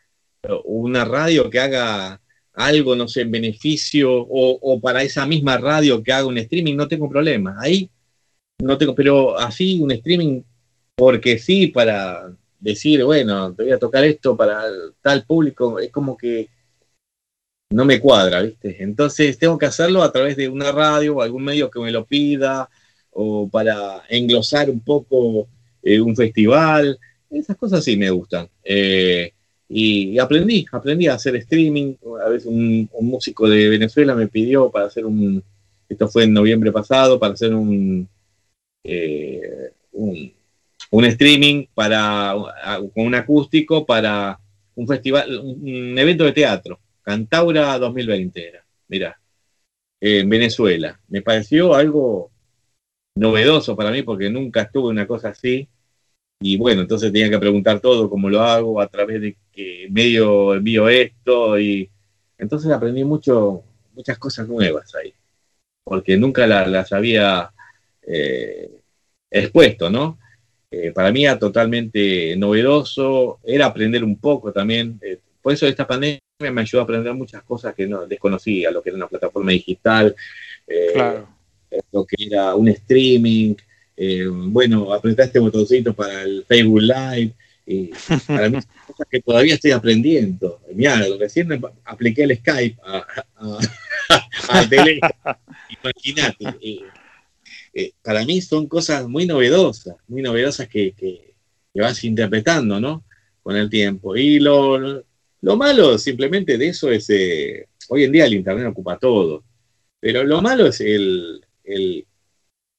una 0.63 1.03
radio 1.03 1.49
que 1.49 1.59
haga 1.59 2.21
algo, 2.53 2.95
no 2.95 3.05
sé, 3.09 3.21
en 3.21 3.31
beneficio, 3.31 4.09
o, 4.13 4.79
para 4.79 5.03
esa 5.03 5.25
misma 5.25 5.57
radio 5.57 6.01
que 6.01 6.13
haga 6.13 6.25
un 6.25 6.37
streaming, 6.37 6.77
no 6.77 6.87
tengo 6.87 7.09
problema. 7.09 7.57
Ahí 7.59 7.89
no 8.59 8.77
tengo, 8.77 8.95
pero 8.95 9.37
así 9.37 9.81
un 9.81 9.91
streaming, 9.91 10.41
porque 10.95 11.37
sí, 11.37 11.67
para 11.67 12.33
decir, 12.57 13.03
bueno, 13.03 13.53
te 13.53 13.63
voy 13.63 13.73
a 13.73 13.79
tocar 13.79 14.05
esto 14.05 14.37
para 14.37 14.63
tal 15.01 15.25
público, 15.25 15.79
es 15.79 15.91
como 15.91 16.15
que 16.15 16.47
no 17.71 17.83
me 17.83 17.99
cuadra, 17.99 18.41
¿viste? 18.41 18.81
Entonces 18.81 19.37
tengo 19.37 19.57
que 19.57 19.65
hacerlo 19.65 20.01
a 20.01 20.13
través 20.13 20.37
de 20.37 20.47
una 20.47 20.71
radio 20.71 21.17
o 21.17 21.21
algún 21.21 21.43
medio 21.43 21.69
que 21.69 21.81
me 21.81 21.91
lo 21.91 22.05
pida 22.05 22.69
o 23.11 23.47
para 23.49 24.03
englosar 24.09 24.69
un 24.69 24.79
poco 24.79 25.47
eh, 25.83 25.99
un 25.99 26.15
festival. 26.15 26.99
Esas 27.29 27.57
cosas 27.57 27.83
sí 27.83 27.97
me 27.97 28.09
gustan. 28.09 28.47
Eh, 28.63 29.31
y, 29.69 30.19
aprendí, 30.19 30.65
aprendí 30.71 31.07
a 31.07 31.15
hacer 31.15 31.35
streaming. 31.37 31.95
A 32.25 32.29
veces 32.29 32.47
un, 32.47 32.89
músico 33.01 33.47
de 33.47 33.69
Venezuela 33.69 34.15
me 34.15 34.27
pidió 34.27 34.69
para 34.69 34.87
hacer 34.87 35.05
un, 35.05 35.43
esto 35.87 36.07
fue 36.07 36.23
en 36.23 36.33
noviembre 36.33 36.71
pasado, 36.71 37.19
para 37.19 37.33
hacer 37.33 37.53
un, 37.53 38.07
eh, 38.83 39.71
un, 39.93 40.33
un, 40.91 41.05
streaming 41.05 41.65
para, 41.73 42.35
con 42.93 43.05
un 43.05 43.15
acústico 43.15 43.85
para 43.85 44.39
un 44.75 44.87
festival, 44.87 45.39
un 45.39 45.97
evento 45.97 46.25
de 46.25 46.33
teatro. 46.33 46.79
Cantaura 47.01 47.79
2020 47.79 48.47
era, 48.47 48.65
mirá, 48.87 49.19
en 49.99 50.29
Venezuela. 50.29 50.99
Me 51.07 51.21
pareció 51.21 51.73
algo 51.73 52.31
novedoso 53.15 53.75
para 53.75 53.91
mí 53.91 54.01
porque 54.03 54.29
nunca 54.29 54.61
estuve 54.61 54.89
una 54.89 55.07
cosa 55.07 55.29
así. 55.29 55.67
Y 56.39 56.57
bueno, 56.57 56.81
entonces 56.81 57.11
tenía 57.11 57.29
que 57.29 57.39
preguntar 57.39 57.79
todo, 57.79 58.09
cómo 58.09 58.29
lo 58.29 58.41
hago, 58.41 58.81
a 58.81 58.87
través 58.87 59.21
de 59.21 59.37
qué 59.51 59.87
medio 59.91 60.55
envío 60.55 60.89
esto. 60.89 61.59
Y 61.59 61.89
entonces 62.37 62.71
aprendí 62.71 63.03
mucho, 63.03 63.63
muchas 63.93 64.17
cosas 64.17 64.47
nuevas 64.47 64.95
ahí, 64.95 65.13
porque 65.83 66.17
nunca 66.17 66.47
las 66.47 66.91
había 66.91 67.51
eh, 68.01 68.81
expuesto, 69.29 69.89
¿no? 69.89 70.17
Eh, 70.71 70.91
para 70.93 71.11
mí 71.11 71.25
era 71.25 71.37
totalmente 71.37 72.35
novedoso, 72.37 73.39
era 73.43 73.65
aprender 73.65 74.03
un 74.03 74.17
poco 74.17 74.53
también. 74.53 74.97
Eh, 75.01 75.19
por 75.41 75.53
eso 75.53 75.67
esta 75.67 75.85
pandemia 75.85 76.21
me 76.39 76.61
ayudó 76.61 76.81
a 76.81 76.83
aprender 76.85 77.13
muchas 77.13 77.43
cosas 77.43 77.75
que 77.75 77.87
no 77.87 78.07
desconocía, 78.07 78.71
lo 78.71 78.81
que 78.81 78.89
era 78.89 78.95
una 78.95 79.07
plataforma 79.07 79.51
digital, 79.51 80.15
eh, 80.65 81.23
lo 81.91 82.05
que 82.05 82.25
era 82.25 82.55
un 82.55 82.67
streaming, 82.67 83.55
eh, 83.95 84.25
bueno, 84.27 84.93
aprender 84.93 85.25
este 85.25 85.39
botoncito 85.39 85.93
para 85.93 86.23
el 86.23 86.45
Facebook 86.47 86.81
Live, 86.81 87.33
y 87.65 87.87
para 88.27 88.49
mí 88.49 88.61
son 88.61 88.71
cosas 88.87 89.07
que 89.09 89.21
todavía 89.21 89.53
estoy 89.53 89.71
aprendiendo. 89.71 90.61
Mira, 90.73 91.01
recién 91.19 91.49
apliqué 91.85 92.23
el 92.23 92.37
Skype 92.37 92.77
al 94.49 94.69
teléfono, 94.69 95.13
imagínate. 95.83 96.45
Eh, 97.73 97.93
para 98.01 98.25
mí 98.25 98.41
son 98.41 98.67
cosas 98.67 99.07
muy 99.07 99.25
novedosas, 99.25 99.95
muy 100.07 100.21
novedosas 100.21 100.67
que, 100.67 100.93
que, 100.93 101.33
que 101.73 101.81
vas 101.81 102.03
interpretando, 102.03 102.79
¿no? 102.79 103.05
Con 103.41 103.55
el 103.55 103.69
tiempo. 103.69 104.15
Y 104.17 104.39
lo, 104.39 105.03
lo 105.41 105.57
malo 105.57 105.97
simplemente 105.97 106.57
de 106.57 106.67
eso 106.67 106.91
es, 106.91 107.09
eh, 107.09 107.67
hoy 107.89 108.03
en 108.03 108.11
día 108.11 108.25
el 108.25 108.33
Internet 108.33 108.67
ocupa 108.67 108.97
todo, 108.99 109.43
pero 109.99 110.23
lo 110.23 110.41
malo 110.41 110.67
es 110.67 110.81
el, 110.81 111.41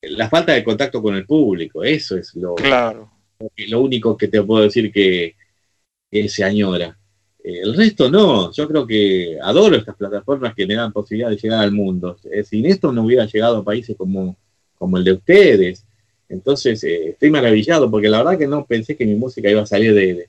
la 0.03 0.28
falta 0.28 0.53
de 0.53 0.64
contacto 0.64 1.01
con 1.01 1.14
el 1.14 1.24
público, 1.24 1.85
eso 1.85 2.16
es 2.16 2.35
lo, 2.35 2.55
claro. 2.55 3.11
lo 3.68 3.80
único 3.80 4.16
que 4.16 4.28
te 4.28 4.43
puedo 4.43 4.64
decir 4.64 4.93
que, 4.93 5.37
se 6.28 6.45
añora. 6.45 6.99
El 7.43 7.74
resto 7.74 8.11
no, 8.11 8.53
yo 8.53 8.68
creo 8.68 8.87
que 8.87 9.39
adoro 9.43 9.76
estas 9.76 9.97
plataformas 9.97 10.55
que 10.55 10.66
me 10.66 10.74
dan 10.74 10.93
posibilidad 10.93 11.30
de 11.30 11.37
llegar 11.37 11.61
al 11.61 11.72
mundo. 11.72 12.16
Eh, 12.30 12.45
sin 12.45 12.66
esto 12.66 12.93
no 12.93 13.05
hubiera 13.05 13.24
llegado 13.24 13.59
a 13.59 13.64
países 13.64 13.97
como, 13.97 14.37
como 14.78 14.99
el 14.99 15.05
de 15.05 15.12
ustedes. 15.12 15.85
Entonces 16.28 16.85
eh, 16.85 17.11
estoy 17.11 17.30
maravillado 17.30 17.91
porque 17.91 18.09
la 18.09 18.18
verdad 18.18 18.39
que 18.39 18.47
no 18.47 18.66
pensé 18.66 18.97
que 18.97 19.07
mi 19.07 19.14
música 19.14 19.51
iba 19.51 19.62
a 19.62 19.66
salir 19.66 19.95
de, 19.95 20.28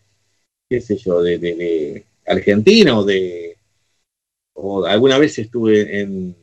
qué 0.70 0.82
sé 0.82 0.98
yo, 0.98 1.22
de, 1.22 2.04
Argentina 2.26 2.98
o 2.98 3.04
de 3.04 3.58
o 4.54 4.86
alguna 4.86 5.18
vez 5.18 5.38
estuve 5.40 6.02
en 6.02 6.36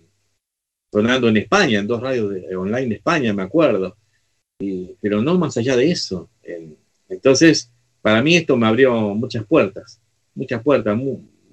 sonando 0.90 1.28
en 1.28 1.36
España, 1.36 1.78
en 1.78 1.86
dos 1.86 2.00
radios 2.00 2.30
de, 2.30 2.56
online 2.56 2.88
de 2.88 2.94
España, 2.96 3.32
me 3.32 3.42
acuerdo, 3.42 3.96
pero 5.00 5.22
no 5.22 5.38
más 5.38 5.56
allá 5.56 5.76
de 5.76 5.90
eso. 5.90 6.28
entonces, 7.08 7.70
para 8.02 8.22
mí 8.22 8.36
esto 8.36 8.56
me 8.56 8.66
abrió 8.66 9.14
muchas 9.14 9.44
puertas, 9.44 10.00
muchas 10.34 10.62
puertas. 10.62 10.98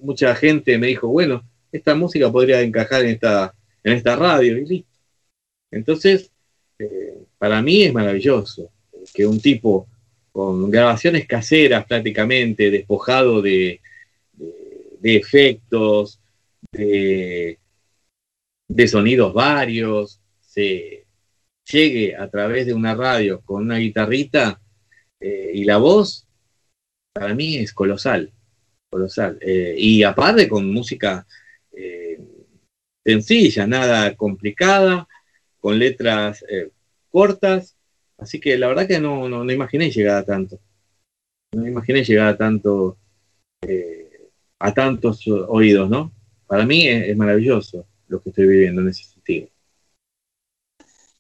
mucha 0.02 0.36
gente 0.36 0.78
me 0.78 0.88
dijo, 0.88 1.08
bueno, 1.08 1.44
esta 1.72 1.96
música 1.96 2.32
podría 2.32 2.62
encajar 2.62 3.04
en 3.04 3.12
esta, 3.12 3.54
en 3.84 3.94
esta 3.94 4.16
radio 4.16 4.58
y 4.58 4.66
listo. 4.66 4.92
Entonces, 5.72 6.32
eh, 6.80 7.24
para 7.38 7.62
mí 7.62 7.84
es 7.84 7.94
maravilloso 7.94 8.72
que 9.14 9.26
un 9.26 9.40
tipo 9.40 9.88
con 10.32 10.70
grabaciones 10.70 11.26
caseras 11.28 11.86
prácticamente, 11.86 12.70
despojado 12.70 13.42
de, 13.42 13.82
de 15.00 15.16
efectos, 15.16 16.20
de, 16.72 17.58
sonidos 18.88 19.34
varios, 19.34 20.22
se 20.42 21.06
llegue 21.72 22.16
a 22.16 22.30
través 22.30 22.66
de 22.66 22.74
una 22.74 22.96
radio 22.96 23.42
con 23.42 23.64
una 23.64 23.78
guitarrita 23.78 24.60
eh, 25.20 25.52
y 25.54 25.64
la 25.64 25.78
voz, 25.78 26.28
para 27.14 27.34
mí 27.34 27.58
es 27.58 27.74
colosal, 27.74 28.32
colosal. 28.90 29.38
Eh, 29.42 29.76
y 29.78 30.04
aparte 30.04 30.48
con 30.48 30.72
música 30.72 31.26
eh, 31.72 32.20
sencilla, 33.06 33.68
nada 33.68 34.16
complicada, 34.16 35.08
con 35.60 35.80
letras 35.80 36.46
cortas, 37.10 37.76
así 38.18 38.40
que 38.40 38.58
la 38.58 38.68
verdad 38.68 38.88
que 38.88 39.00
no, 39.00 39.28
no, 39.28 39.52
imaginé 39.52 39.90
llegar 39.92 40.18
a 40.18 40.26
tanto. 40.26 40.60
No 41.54 41.68
imaginé 41.68 42.04
llegar 42.04 42.28
a 42.28 42.38
tanto, 42.38 42.98
a 44.60 44.74
tantos 44.74 45.28
oídos, 45.28 45.90
¿no? 45.90 46.12
Para 46.46 46.66
mí 46.66 46.88
es, 46.88 47.16
maravilloso 47.18 47.86
lo 48.08 48.22
que 48.22 48.30
estoy 48.30 48.48
viviendo 48.48 48.82
en 48.82 48.90
ese 48.90 49.04
sentido. 49.04 49.50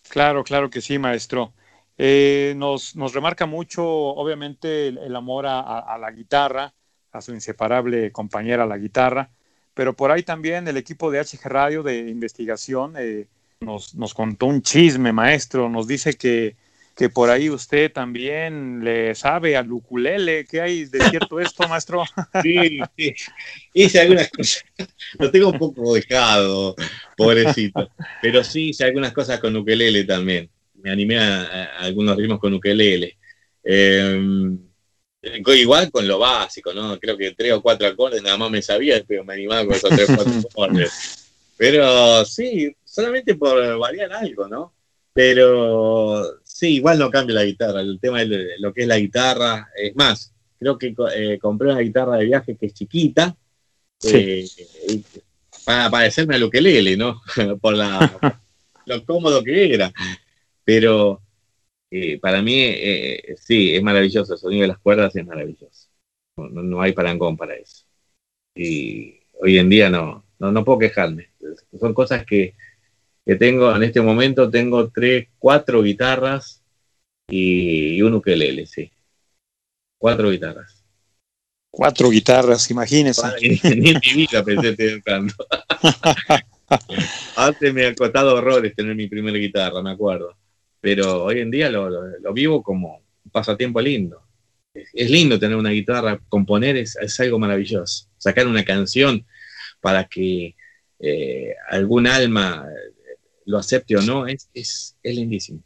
Claro, 0.10 0.44
claro 0.44 0.70
que 0.70 0.82
sí, 0.82 0.98
maestro. 0.98 1.54
Eh, 1.98 2.54
nos, 2.56 2.96
nos, 2.96 3.14
remarca 3.14 3.46
mucho, 3.46 3.86
obviamente, 3.86 4.88
el, 4.90 5.16
amor 5.16 5.46
a, 5.48 5.98
la 6.00 6.12
guitarra, 6.12 6.74
a 7.12 7.22
su 7.22 7.34
inseparable 7.34 8.12
compañera 8.12 8.66
la 8.66 8.78
guitarra, 8.78 9.32
pero 9.74 9.94
por 9.94 10.12
ahí 10.12 10.24
también 10.24 10.68
el 10.68 10.78
equipo 10.78 11.12
de 11.12 11.20
HG 11.20 11.46
Radio 11.46 11.84
de 11.84 12.10
investigación 12.10 12.94
eh, 12.98 13.28
nos, 13.62 13.96
nos, 13.96 14.14
contó 14.14 14.46
un 14.46 14.62
chisme, 14.62 15.12
maestro, 15.12 15.70
nos 15.70 15.88
dice 15.88 16.14
que, 16.14 16.56
que, 16.98 17.10
por 17.10 17.30
ahí 17.30 17.50
usted 17.50 17.92
también 17.92 18.84
le 18.84 19.14
sabe 19.16 19.56
al 19.56 19.72
ukulele, 19.72 20.46
¿qué 20.46 20.62
hay 20.62 20.86
de 20.86 21.10
cierto 21.10 21.40
esto, 21.40 21.68
maestro? 21.68 22.04
Sí, 22.44 22.80
sí, 22.98 23.16
hice 23.74 24.02
algunas 24.02 24.30
cosas, 24.30 24.66
lo 25.20 25.32
tengo 25.32 25.50
un 25.50 25.60
poco 25.60 25.94
dejado, 25.94 26.76
pobrecito, 27.16 27.90
pero 28.22 28.44
sí 28.44 28.70
hice 28.70 28.86
algunas 28.86 29.14
cosas 29.14 29.40
con 29.40 29.56
ukulele 29.56 30.04
también 30.04 30.50
me 30.82 30.92
animé 30.92 31.18
a, 31.18 31.66
algunos 31.80 32.16
ritmos 32.16 32.40
con 32.40 32.54
ukelele. 32.54 33.18
Em, 33.64 34.58
igual 35.22 35.92
con 35.92 36.08
lo 36.08 36.20
básico, 36.20 36.74
¿no? 36.74 36.98
Creo 37.00 37.18
que 37.18 37.34
tres 37.34 37.54
o 37.54 37.62
cuatro 37.62 37.88
acordes 37.88 38.22
nada 38.22 38.38
más 38.38 38.50
me 38.52 38.62
sabía, 38.62 39.04
pero 39.06 39.24
me 39.24 39.34
animaba 39.34 39.66
con 39.66 39.76
esos 39.76 39.90
tres 39.90 40.10
o 40.10 40.16
cuatro 40.16 40.34
acordes. 40.52 41.34
Pero 41.58 42.24
sí, 42.24 42.74
solamente 42.84 43.36
por 43.36 43.78
variar 43.80 44.14
algo, 44.14 44.48
¿no? 44.48 44.74
Pero 45.14 46.40
sí, 46.58 46.76
igual 46.76 46.98
no 46.98 47.12
cambia 47.12 47.36
la 47.36 47.46
guitarra. 47.46 47.82
El 47.82 48.00
tema 48.00 48.26
de 48.26 48.58
lo 48.60 48.74
que 48.74 48.82
es 48.82 48.88
la 48.88 48.98
guitarra, 48.98 49.70
es 49.76 49.96
más, 49.96 50.34
creo 50.58 50.78
que 50.78 50.96
eh, 51.16 51.38
compré 51.40 51.72
una 51.72 51.82
guitarra 51.82 52.18
de 52.18 52.26
viaje 52.26 52.58
que 52.58 52.66
es 52.66 52.74
chiquita, 52.74 53.38
eh, 54.04 54.46
para 55.64 55.90
parecerme 55.92 56.36
a 56.36 56.40
lo 56.40 56.50
que 56.50 56.62
lele, 56.62 56.98
¿no? 56.98 57.22
por 57.62 57.76
la, 57.76 58.40
lo 58.86 59.06
cómodo 59.06 59.44
que 59.44 59.74
era. 59.74 59.92
Pero 60.64 61.22
eh, 61.92 62.20
para 62.20 62.42
mí, 62.42 62.56
eh, 62.60 63.36
sí, 63.38 63.76
es 63.76 63.84
maravilloso. 63.84 64.34
El 64.34 64.40
sonido 64.40 64.62
de 64.64 64.68
las 64.70 64.80
cuerdas 64.80 65.16
es 65.16 65.26
maravilloso. 65.26 65.90
No, 66.38 66.82
hay 66.82 66.94
parangón 66.94 67.38
para 67.38 67.56
eso. 67.56 67.86
Y 68.56 69.20
hoy 69.40 69.60
en 69.60 69.70
día 69.70 69.90
no, 69.90 70.26
no, 70.40 70.66
puedo 70.66 70.80
quejarme. 70.80 71.30
Son 71.80 71.94
cosas 71.94 72.26
que, 72.26 72.56
tengo, 73.36 73.76
en 73.76 73.84
este 73.84 74.02
momento 74.02 74.50
tengo 74.50 74.90
tres, 74.90 75.28
cuatro 75.38 75.82
guitarras 75.82 76.64
y, 77.28 78.02
un 78.02 78.16
ukelele, 78.16 78.66
sí. 78.66 78.92
Cuatro 80.00 80.30
guitarras. 80.30 80.84
Cuatro 81.70 82.10
guitarras, 82.10 82.70
imagínese. 82.72 83.28
Ni 83.42 83.90
en 83.90 84.00
mi 84.00 84.14
vida 84.14 84.44
pensé 84.44 84.76
tener 84.76 85.02
tanto. 85.02 85.46
Antes 87.36 87.74
me 87.74 87.88
ha 87.88 87.96
costado 87.96 88.36
horrores 88.36 88.76
tener 88.76 88.96
mi 88.96 89.08
primera 89.08 89.38
guitarra, 89.38 89.82
me 89.82 89.92
acuerdo 89.92 90.36
pero 90.88 91.24
hoy 91.24 91.40
en 91.40 91.52
día 91.52 91.70
lo, 91.70 92.34
vivo 92.34 92.62
como 92.64 93.04
un 93.26 93.32
pasatiempo 93.32 93.82
lindo. 93.82 94.22
Es, 94.74 95.10
lindo 95.10 95.40
tener 95.40 95.58
una 95.58 95.72
guitarra, 95.72 96.20
componer 96.30 96.78
es, 96.78 97.20
algo 97.20 97.40
maravilloso. 97.40 98.08
Sacar 98.18 98.48
una 98.48 98.64
canción 98.64 99.26
para 99.82 100.06
que 100.06 100.56
eh, 101.00 101.56
algún 101.70 102.08
alma 102.08 102.66
lo 103.48 103.58
acepte 103.58 103.96
o 103.96 104.02
no, 104.02 104.28
es, 104.28 104.50
es, 104.54 104.96
lindísimo. 105.04 105.64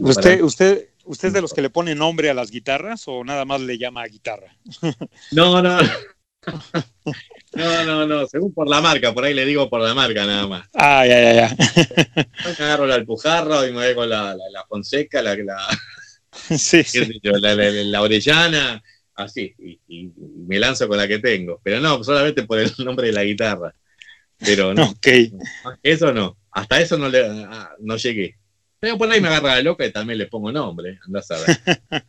¿Usted, 0.00 0.42
usted, 0.42 0.88
¿Usted 1.04 1.28
es 1.28 1.34
de 1.34 1.40
los 1.40 1.54
que 1.54 1.62
le 1.62 1.70
pone 1.70 1.94
nombre 1.94 2.30
a 2.30 2.34
las 2.34 2.50
guitarras 2.50 3.04
o 3.06 3.24
nada 3.24 3.44
más 3.44 3.60
le 3.60 3.78
llama 3.78 4.04
guitarra? 4.06 4.56
No, 5.32 5.62
no. 5.62 5.78
No, 7.54 7.84
no, 7.84 8.06
no, 8.06 8.26
según 8.26 8.54
por 8.54 8.68
la 8.68 8.80
marca, 8.80 9.12
por 9.12 9.24
ahí 9.24 9.34
le 9.34 9.44
digo 9.44 9.68
por 9.68 9.80
la 9.80 9.94
marca 9.94 10.24
nada 10.26 10.46
más. 10.46 10.68
Ah, 10.74 11.04
ya, 11.04 11.20
ya, 11.20 11.32
ya. 11.34 11.56
Agarro 12.50 12.86
la 12.86 12.94
alpujarra 12.94 13.66
y 13.66 13.72
me 13.72 13.86
voy 13.86 13.94
con 13.96 14.08
la, 14.08 14.34
la, 14.34 14.64
Fonseca, 14.68 15.22
la, 15.22 15.34
la, 15.34 15.58
sí, 16.56 16.84
la, 17.22 18.02
Orellana, 18.02 18.80
así, 19.16 19.54
y, 19.88 20.12
me 20.46 20.60
lanzo 20.60 20.86
con 20.86 20.98
la 20.98 21.08
que 21.08 21.18
tengo. 21.18 21.60
Pero 21.64 21.80
no, 21.80 22.04
solamente 22.04 22.44
por 22.44 22.60
el 22.60 22.72
nombre 22.84 23.08
de 23.08 23.12
la 23.12 23.24
guitarra. 23.24 23.74
Pero 24.38 24.72
no. 24.72 24.94
Eso 25.82 26.12
no, 26.12 26.38
hasta 26.56 26.80
eso 26.80 26.96
no, 26.96 27.08
le, 27.08 27.24
ah, 27.26 27.70
no 27.80 27.96
llegué. 27.96 28.36
Pero 28.80 28.96
por 28.98 29.10
ahí 29.10 29.20
me 29.20 29.28
agarra 29.28 29.56
la 29.56 29.62
loca 29.62 29.84
y 29.84 29.92
también 29.92 30.18
le 30.18 30.26
pongo 30.26 30.50
nombre, 30.50 30.98
andás 31.04 31.30
a. 31.30 31.36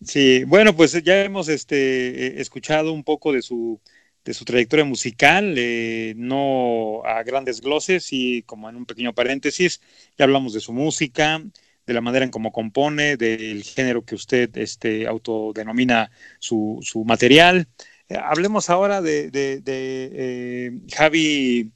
Sí, 0.00 0.44
bueno, 0.44 0.76
pues 0.76 1.02
ya 1.02 1.24
hemos 1.24 1.48
este, 1.48 2.26
eh, 2.26 2.40
escuchado 2.40 2.92
un 2.92 3.02
poco 3.02 3.32
de 3.32 3.42
su 3.42 3.80
de 4.24 4.34
su 4.34 4.44
trayectoria 4.44 4.84
musical, 4.84 5.54
eh, 5.56 6.12
no 6.16 7.02
a 7.04 7.22
grandes 7.22 7.62
gloses 7.62 8.08
y 8.12 8.42
como 8.42 8.68
en 8.68 8.76
un 8.76 8.84
pequeño 8.84 9.14
paréntesis, 9.14 9.80
ya 10.18 10.26
hablamos 10.26 10.52
de 10.52 10.60
su 10.60 10.74
música, 10.74 11.42
de 11.86 11.94
la 11.94 12.02
manera 12.02 12.26
en 12.26 12.30
cómo 12.30 12.52
compone, 12.52 13.16
del 13.16 13.64
género 13.64 14.04
que 14.04 14.14
usted 14.14 14.54
este, 14.58 15.06
autodenomina 15.06 16.10
su, 16.38 16.78
su 16.82 17.04
material. 17.06 17.68
Eh, 18.10 18.18
hablemos 18.22 18.68
ahora 18.68 19.00
de, 19.00 19.30
de, 19.30 20.78
Javi, 20.94 21.72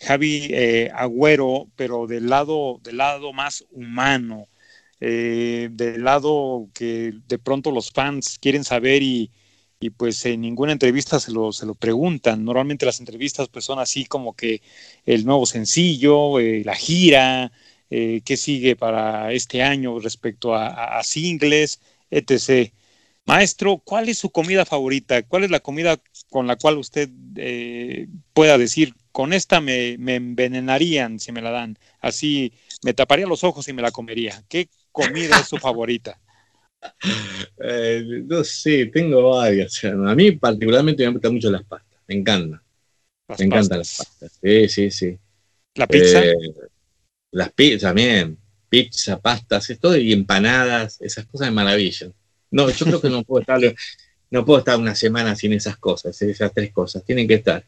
Javi 0.00 0.54
Agüero, 0.94 1.68
pero 1.76 2.06
del 2.06 2.28
lado, 2.28 2.80
del 2.82 2.98
lado 2.98 3.32
más 3.32 3.64
humano, 3.70 4.48
del 5.00 6.04
lado 6.04 6.68
que 6.74 7.14
de 7.26 7.38
pronto 7.38 7.70
los 7.70 7.90
fans 7.90 8.38
quieren 8.40 8.64
saber 8.64 9.02
y, 9.02 9.30
y 9.80 9.90
pues 9.90 10.24
en 10.26 10.40
ninguna 10.40 10.72
entrevista 10.72 11.20
se 11.20 11.32
lo, 11.32 11.52
se 11.52 11.66
lo 11.66 11.74
preguntan. 11.74 12.44
Normalmente 12.44 12.86
las 12.86 13.00
entrevistas 13.00 13.48
pues 13.48 13.64
son 13.64 13.78
así 13.78 14.04
como 14.06 14.34
que 14.34 14.62
el 15.06 15.24
nuevo 15.24 15.46
sencillo, 15.46 16.40
eh, 16.40 16.62
la 16.64 16.74
gira, 16.74 17.52
eh, 17.90 18.20
qué 18.24 18.36
sigue 18.36 18.76
para 18.76 19.32
este 19.32 19.62
año 19.62 19.98
respecto 20.00 20.54
a, 20.54 21.02
singles, 21.04 21.80
etc. 22.10 22.72
Maestro, 23.24 23.78
¿cuál 23.78 24.08
es 24.08 24.18
su 24.18 24.30
comida 24.30 24.64
favorita? 24.64 25.22
¿Cuál 25.22 25.44
es 25.44 25.50
la 25.50 25.60
comida 25.60 26.00
con 26.30 26.46
la 26.46 26.56
cual 26.56 26.78
usted 26.78 27.10
eh, 27.36 28.08
pueda 28.32 28.58
decir, 28.58 28.94
con 29.18 29.32
esta 29.32 29.60
me, 29.60 29.98
me, 29.98 30.14
envenenarían 30.14 31.18
si 31.18 31.32
me 31.32 31.42
la 31.42 31.50
dan? 31.50 31.76
Así 31.98 32.52
me 32.84 32.94
taparía 32.94 33.26
los 33.26 33.42
ojos 33.42 33.66
y 33.66 33.72
me 33.72 33.82
la 33.82 33.90
comería. 33.90 34.44
¿Qué 34.48 34.68
comida 34.92 35.40
es 35.40 35.48
su 35.48 35.56
favorita? 35.58 36.20
Eh, 37.60 38.22
no 38.24 38.44
sé, 38.44 38.86
tengo 38.86 39.30
varias. 39.30 39.82
A 39.82 40.14
mí 40.14 40.30
particularmente 40.30 41.04
me 41.04 41.14
gustan 41.14 41.34
mucho 41.34 41.50
las 41.50 41.64
pastas, 41.64 41.98
me 42.06 42.14
encantan. 42.14 42.62
me 43.36 43.44
encantan 43.44 43.78
las 43.78 43.96
pastas. 43.96 44.38
Sí, 44.40 44.68
sí, 44.68 44.90
sí. 44.92 45.18
¿La 45.74 45.88
pizza? 45.88 46.24
Eh, 46.24 46.36
las 47.32 47.50
pizzas 47.50 47.80
también. 47.80 48.38
Pizza, 48.68 49.18
pastas, 49.18 49.68
esto 49.68 49.96
y 49.96 50.12
empanadas, 50.12 51.00
esas 51.00 51.26
cosas 51.26 51.48
de 51.48 51.54
maravilla. 51.54 52.12
No, 52.52 52.70
yo 52.70 52.86
creo 52.86 53.00
que 53.00 53.10
no 53.10 53.24
puedo 53.24 53.40
estar, 53.40 53.60
no 54.30 54.44
puedo 54.44 54.60
estar 54.60 54.78
una 54.78 54.94
semana 54.94 55.34
sin 55.34 55.54
esas 55.54 55.76
cosas, 55.76 56.22
esas 56.22 56.54
tres 56.54 56.70
cosas, 56.70 57.02
tienen 57.04 57.26
que 57.26 57.34
estar. 57.34 57.64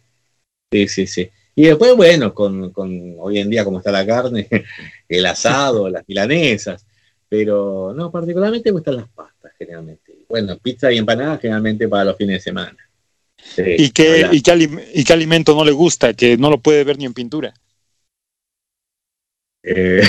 Sí, 0.70 0.86
sí, 0.86 1.09
sí. 1.09 1.28
Y 1.55 1.64
después, 1.64 1.94
bueno, 1.96 2.32
con, 2.32 2.70
con 2.70 3.16
hoy 3.18 3.38
en 3.38 3.51
día 3.51 3.64
como 3.64 3.78
está 3.78 3.92
la 3.92 4.07
carne, 4.07 4.48
el 5.09 5.26
asado, 5.26 5.88
las 5.88 6.05
milanesas, 6.07 6.86
pero 7.28 7.92
no, 7.94 8.11
particularmente 8.11 8.70
me 8.70 8.74
gustan 8.74 8.96
las 8.96 9.09
pastas 9.09 9.53
generalmente. 9.59 10.14
Bueno, 10.28 10.59
pizza 10.59 10.92
y 10.92 10.98
empanadas 10.98 11.40
generalmente 11.40 11.88
para 11.88 12.05
los 12.05 12.16
fines 12.16 12.36
de 12.36 12.40
semana. 12.40 12.78
¿Y, 13.57 13.90
qué, 13.90 14.28
y, 14.32 14.42
qué 15.05 15.12
alimento 15.12 15.55
no 15.55 15.64
le 15.64 15.72
gusta, 15.72 16.12
que 16.14 16.36
no 16.36 16.51
lo 16.51 16.59
puede 16.59 16.84
ver 16.84 16.98
ni 16.98 17.07
en 17.07 17.14
pintura? 17.14 17.55
Eh, 19.62 20.03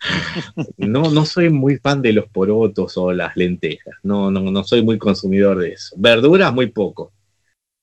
no, 0.76 1.10
no 1.10 1.24
soy 1.24 1.50
muy 1.50 1.76
fan 1.76 2.02
de 2.02 2.12
los 2.12 2.28
porotos 2.28 2.96
o 2.96 3.12
las 3.12 3.36
lentejas. 3.36 3.94
No, 4.02 4.30
no, 4.30 4.40
no 4.40 4.64
soy 4.64 4.82
muy 4.82 4.98
consumidor 4.98 5.58
de 5.58 5.72
eso. 5.72 5.94
Verduras 5.98 6.52
muy 6.52 6.68
poco. 6.68 7.12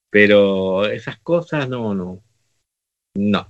Pero 0.09 0.85
esas 0.85 1.19
cosas 1.19 1.67
no, 1.67 1.93
no. 1.93 2.21
No. 3.15 3.47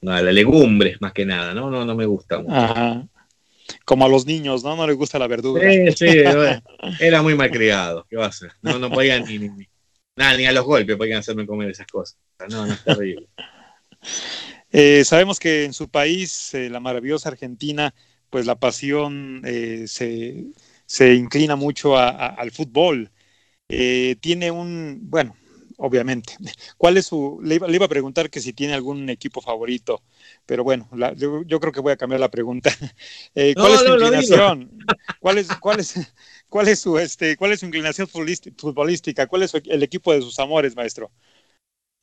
No, 0.00 0.20
las 0.20 0.34
legumbres 0.34 1.00
más 1.00 1.12
que 1.12 1.24
nada, 1.24 1.54
¿no? 1.54 1.70
No, 1.70 1.84
no 1.84 1.94
me 1.94 2.06
gustan. 2.06 2.50
Ajá 2.50 3.06
como 3.84 4.04
a 4.04 4.08
los 4.08 4.26
niños, 4.26 4.62
¿no? 4.62 4.76
No 4.76 4.86
les 4.86 4.96
gusta 4.96 5.18
la 5.18 5.26
verdura. 5.26 5.70
Sí, 5.70 5.92
sí, 5.92 6.18
era 7.00 7.22
muy 7.22 7.34
malcriado, 7.34 8.06
¿qué 8.08 8.16
va 8.16 8.26
a 8.26 8.32
ser? 8.32 8.52
No, 8.62 8.78
no 8.78 8.90
podían 8.90 9.24
ni, 9.24 9.38
ni, 9.38 9.68
nada, 10.16 10.36
ni 10.36 10.46
a 10.46 10.52
los 10.52 10.64
golpes 10.64 10.96
podían 10.96 11.18
hacerme 11.18 11.46
comer 11.46 11.70
esas 11.70 11.86
cosas. 11.86 12.18
No, 12.48 12.66
no, 12.66 12.72
es 12.72 12.84
terrible. 12.84 13.28
Eh, 14.74 15.04
sabemos 15.04 15.38
que 15.38 15.64
en 15.64 15.74
su 15.74 15.90
país, 15.90 16.54
eh, 16.54 16.70
la 16.70 16.80
maravillosa 16.80 17.28
Argentina, 17.28 17.94
pues 18.30 18.46
la 18.46 18.58
pasión 18.58 19.42
eh, 19.44 19.84
se, 19.86 20.46
se, 20.86 21.14
inclina 21.14 21.56
mucho 21.56 21.98
al 21.98 22.50
fútbol. 22.50 23.10
tiene 23.68 24.50
un, 24.50 24.98
bueno, 25.02 25.36
obviamente. 25.82 26.36
¿Cuál 26.76 26.96
es 26.96 27.06
su, 27.06 27.40
le 27.42 27.56
iba, 27.56 27.86
a 27.86 27.88
preguntar 27.88 28.30
que 28.30 28.40
si 28.40 28.52
tiene 28.52 28.72
algún 28.72 29.10
equipo 29.10 29.40
favorito, 29.40 30.02
pero 30.46 30.62
bueno, 30.62 30.88
yo, 31.16 31.60
creo 31.60 31.72
que 31.72 31.80
voy 31.80 31.92
a 31.92 31.96
cambiar 31.96 32.20
la 32.20 32.30
pregunta. 32.30 32.70
Eh, 33.34 33.54
¿Cuál 33.54 33.72
es 33.72 33.80
su 33.80 33.92
inclinación? 33.92 34.78
¿Cuál 35.18 35.38
es, 35.38 35.48
cuál 35.56 35.80
es, 35.80 35.94
cuál 36.48 36.68
es 36.68 36.78
su, 36.80 36.98
este, 36.98 37.36
cuál 37.36 37.52
es 37.52 37.60
su 37.60 37.66
inclinación 37.66 38.06
futbolística? 38.06 39.26
¿Cuál 39.26 39.42
es 39.42 39.54
el 39.54 39.82
equipo 39.82 40.12
de 40.12 40.20
sus 40.20 40.38
amores, 40.38 40.76
maestro? 40.76 41.10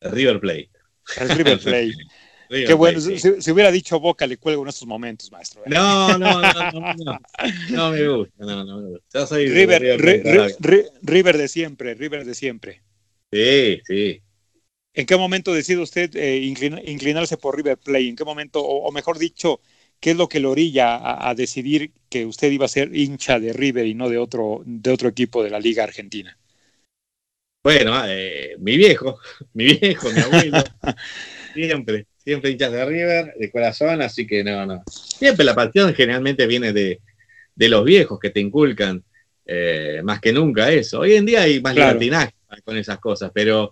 River 0.02 0.40
Plate. 0.40 0.70
El 1.18 1.30
River 1.30 1.60
Plate. 1.64 1.94
Qué 2.50 2.74
bueno, 2.74 3.00
si, 3.00 3.52
hubiera 3.52 3.72
dicho 3.72 4.00
Boca 4.00 4.26
le 4.26 4.38
cuelgo 4.38 4.64
en 4.64 4.70
estos 4.70 4.88
momentos, 4.88 5.32
maestro. 5.32 5.62
¿eh? 5.62 5.70
No, 5.70 6.18
no, 6.18 6.42
no, 6.42 6.72
no, 6.72 6.96
no, 6.96 7.20
no 7.70 7.92
me 7.92 8.08
gusta, 8.08 8.46
no, 8.46 8.66
no 8.66 8.82
me 8.82 8.90
gusta. 8.90 9.38
River, 9.38 10.58
River 11.02 11.38
de 11.38 11.48
siempre, 11.48 11.94
River 11.94 12.26
de 12.26 12.34
siempre. 12.34 12.82
Sí, 13.32 13.82
sí. 13.86 14.22
¿En 14.94 15.06
qué 15.06 15.16
momento 15.16 15.54
decide 15.54 15.82
usted 15.82 16.16
eh, 16.16 16.38
inclinarse 16.40 17.38
por 17.38 17.56
River 17.56 17.78
Plate? 17.78 18.10
¿En 18.10 18.16
qué 18.16 18.26
momento, 18.26 18.62
o, 18.62 18.92
mejor 18.92 19.18
dicho, 19.18 19.62
qué 20.00 20.12
es 20.12 20.18
lo 20.18 20.28
que 20.28 20.40
le 20.40 20.48
orilla 20.48 21.28
a, 21.28 21.34
decidir 21.36 21.92
que 22.10 22.26
usted 22.26 22.52
iba 22.52 22.66
a 22.66 22.70
ser 22.70 22.96
hincha 22.96 23.40
de 23.40 23.54
River 23.54 23.86
y 23.86 23.94
no 23.94 24.10
de 24.10 24.18
otro, 24.18 24.62
de 24.66 24.92
otro 24.92 25.10
equipo 25.10 25.44
de 25.44 25.52
la 25.52 25.60
Liga 25.60 25.84
Argentina? 25.84 26.38
Bueno, 27.64 28.02
eh, 28.08 28.56
mi 28.60 28.78
viejo, 28.78 29.20
mi 29.54 29.66
viejo, 29.76 30.10
mi 30.12 30.20
abuelo, 30.20 30.64
siempre, 31.54 32.08
siempre 32.18 32.52
hinchas 32.52 32.72
de 32.72 32.86
River, 32.86 33.34
de 33.38 33.52
corazón, 33.52 34.02
así 34.02 34.26
que 34.26 34.44
no, 34.44 34.66
no. 34.66 34.84
Siempre 34.90 35.46
la 35.46 35.54
pasión 35.54 35.94
generalmente 35.94 36.48
viene 36.48 36.74
de, 36.74 37.00
de 37.56 37.70
los 37.70 37.86
viejos 37.86 38.20
que 38.20 38.32
te 38.32 38.40
inculcan 38.40 39.04
eh, 39.46 40.02
más 40.04 40.20
que 40.20 40.32
nunca 40.32 40.72
eso. 40.72 41.00
Hoy 41.00 41.14
en 41.14 41.26
día 41.26 41.42
hay 41.44 41.62
más 41.62 41.74
claro 41.74 42.00
con 42.64 42.78
esas 42.78 43.00
cosas, 43.00 43.32
pero 43.34 43.72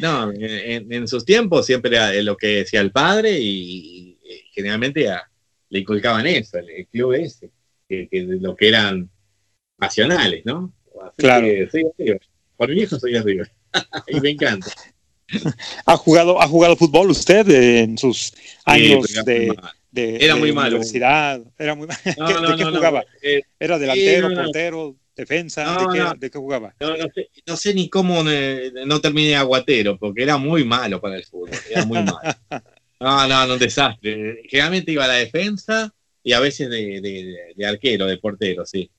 no, 0.00 0.32
en, 0.32 1.08
sus 1.08 1.24
tiempos 1.24 1.66
siempre 1.66 1.96
era 1.96 2.12
lo 2.22 2.36
que 2.36 2.48
decía 2.48 2.80
el 2.80 2.90
padre 2.90 3.38
y, 3.38 4.18
generalmente 4.52 5.10
le 5.68 5.78
inculcaban 5.78 6.26
eso, 6.26 6.58
el, 6.58 6.86
club 6.86 7.12
ese, 7.14 7.50
que, 7.88 8.08
lo 8.12 8.54
que 8.56 8.68
eran 8.68 9.10
nacionales, 9.78 10.42
¿no? 10.44 10.72
claro. 11.16 11.46
Por 12.56 12.68
mi 12.68 12.76
viejo 12.76 12.98
soy 12.98 13.16
arriba 13.16 13.44
y 14.06 14.20
me 14.20 14.30
encanta. 14.30 14.70
¿Ha 15.86 15.96
jugado, 15.96 16.40
¿Ha 16.40 16.46
jugado 16.46 16.76
fútbol 16.76 17.10
usted 17.10 17.48
en 17.48 17.98
sus 17.98 18.32
años 18.64 19.06
de, 19.24 19.52
era 19.94 20.34
muy 20.36 20.52
malo. 20.52 20.76
universidad? 20.76 21.40
Era 21.58 21.74
muy 21.74 21.86
¿De 22.04 22.56
qué 22.56 22.64
jugaba? 22.64 23.04
Eh, 23.22 23.42
¿Era 23.58 23.78
delantero, 23.78 24.34
portero? 24.34 24.96
Defensa? 25.16 25.78
¿De, 26.18 26.30
qué, 26.30 26.38
jugaba? 26.38 26.74
No, 27.46 27.56
sé, 27.56 27.74
ni 27.74 27.88
cómo 27.88 28.22
no 28.24 29.00
terminé 29.00 29.36
aguatero, 29.36 29.98
porque 29.98 30.22
era 30.22 30.36
muy 30.36 30.64
malo 30.64 31.00
para 31.00 31.16
el 31.16 31.24
fútbol, 31.24 31.50
era 31.70 31.84
muy 31.84 32.02
malo. 32.02 32.18
No, 33.00 33.28
no, 33.28 33.46
no, 33.46 33.52
un 33.54 33.58
desastre. 33.58 34.42
Generalmente 34.48 34.92
iba 34.92 35.04
a 35.04 35.08
la 35.08 35.14
defensa 35.14 35.92
y 36.22 36.32
a 36.32 36.40
veces 36.40 36.70
de, 36.70 37.66
arquero, 37.66 38.06
de 38.06 38.16
portero, 38.16 38.64
sí. 38.64 38.90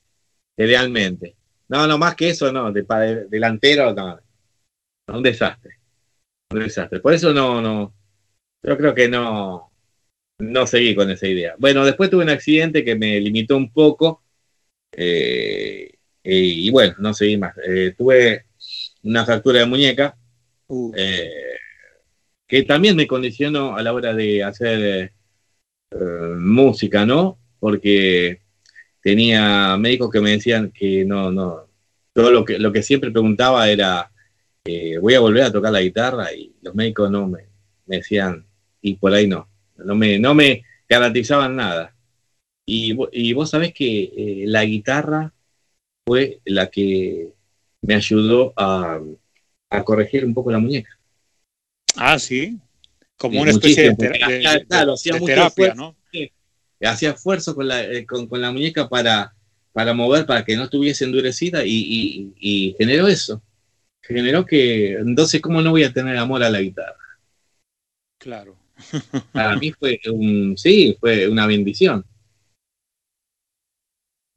Idealmente. 0.58 1.36
No, 1.70 1.88
no, 1.88 1.98
más 1.98 2.16
que 2.16 2.30
eso, 2.30 2.52
no, 2.52 2.72
de, 2.72 2.84
delantero, 3.30 3.96
no. 3.96 4.20
Un 5.08 5.24
desastre. 5.24 5.80
Un 6.52 6.60
desastre. 6.60 7.00
Por 7.00 7.14
eso 7.14 7.34
no, 7.34 7.62
no. 7.62 7.96
Yo 8.62 8.78
creo 8.78 8.94
que 8.94 9.08
no, 9.10 9.72
no 10.40 10.68
seguí 10.68 10.94
con 10.94 11.10
esa 11.10 11.28
idea. 11.28 11.56
Bueno, 11.58 11.86
después 11.86 12.10
tuve 12.10 12.24
un 12.24 12.30
accidente 12.30 12.84
que 12.84 12.96
me 12.96 13.20
limitó 13.20 13.58
un 13.58 13.72
poco. 13.72 14.24
Eh, 14.92 15.95
y, 16.26 16.72
bueno, 16.72 16.96
no 16.98 17.14
seguí 17.14 17.38
más. 17.38 17.56
Eh, 17.66 17.94
tuve 17.96 18.46
una 19.04 19.26
fractura 19.26 19.60
de 19.60 19.66
muñeca 19.66 20.18
uh. 20.68 20.92
eh, 20.98 21.30
que 22.48 22.64
también 22.64 22.96
me 22.96 23.08
condicionó 23.08 23.76
a 23.76 23.84
la 23.84 23.94
hora 23.94 24.14
de 24.14 24.44
hacer 24.44 25.12
eh, 25.92 25.98
música, 26.38 27.06
¿no? 27.06 27.38
Porque 27.60 28.42
tenía 29.02 29.78
médicos 29.78 30.10
que 30.10 30.22
me 30.22 30.32
decían 30.32 30.72
que 30.72 31.06
no, 31.06 31.32
no, 31.32 31.68
todo 32.14 32.32
lo 32.32 32.44
que, 32.44 32.58
lo 32.58 32.72
que 32.72 32.82
siempre 32.82 33.12
preguntaba 33.12 33.70
era, 33.70 34.12
voy 35.00 35.14
a 35.14 35.20
volver 35.20 35.44
a 35.44 35.52
tocar 35.52 35.72
la 35.72 35.82
guitarra 35.82 36.34
y 36.34 36.56
los 36.64 36.74
médicos 36.74 37.12
no 37.12 37.28
me, 37.28 37.46
me 37.86 37.98
decían, 37.98 38.46
y 38.82 38.96
por 38.96 39.14
ahí 39.14 39.28
no, 39.28 39.48
no 39.78 39.94
me, 39.94 40.18
no 40.18 40.34
me 40.34 40.64
garantizaban 40.90 41.56
nada. 41.56 41.96
Y, 42.66 42.98
y 43.12 43.34
vos 43.34 43.52
sabés 43.52 43.74
que 43.74 44.44
la 44.48 44.66
guitarra 44.66 45.35
fue 46.06 46.40
la 46.46 46.70
que 46.70 47.34
me 47.82 47.96
ayudó 47.96 48.54
a, 48.56 49.02
corregir 49.84 50.24
un 50.24 50.34
poco 50.34 50.52
la 50.52 50.60
muñeca. 50.60 50.98
Ah, 51.98 52.18
sí. 52.18 52.58
Como 53.18 53.42
una 53.42 53.52
especie 53.52 53.92
de, 53.92 53.96
terapia, 53.96 55.74
¿no? 55.74 55.96
Hacía 56.82 57.12
esfuerzo 57.12 57.56
con 57.56 57.68
la, 57.68 57.84
eh, 57.84 58.06
con, 58.06 58.30
la 58.40 58.52
muñeca 58.52 58.88
para, 58.88 59.34
para 59.74 59.94
mover, 59.94 60.26
para 60.26 60.46
que 60.46 60.56
no 60.56 60.66
estuviese 60.66 61.04
endurecida 61.04 61.64
y, 61.66 62.76
generó 62.78 63.08
eso. 63.08 63.42
Generó 64.02 64.46
que, 64.46 64.94
entonces, 64.94 65.42
¿cómo 65.42 65.62
no 65.62 65.72
voy 65.72 65.84
a 65.84 65.92
tener 65.92 66.16
amor 66.18 66.44
a 66.44 66.50
la 66.50 66.62
guitarra? 66.62 66.96
Claro. 68.20 68.56
Para 69.32 69.56
mí 69.56 69.72
fue 69.72 70.00
un, 70.12 70.56
sí, 70.58 70.96
fue 71.00 71.28
una 71.28 71.48
bendición. 71.48 72.06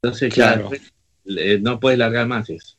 Entonces, 0.01 0.33
claro 0.33 0.71
no 1.61 1.79
puedes 1.79 1.99
largar 1.99 2.27
más 2.27 2.49
eso. 2.49 2.75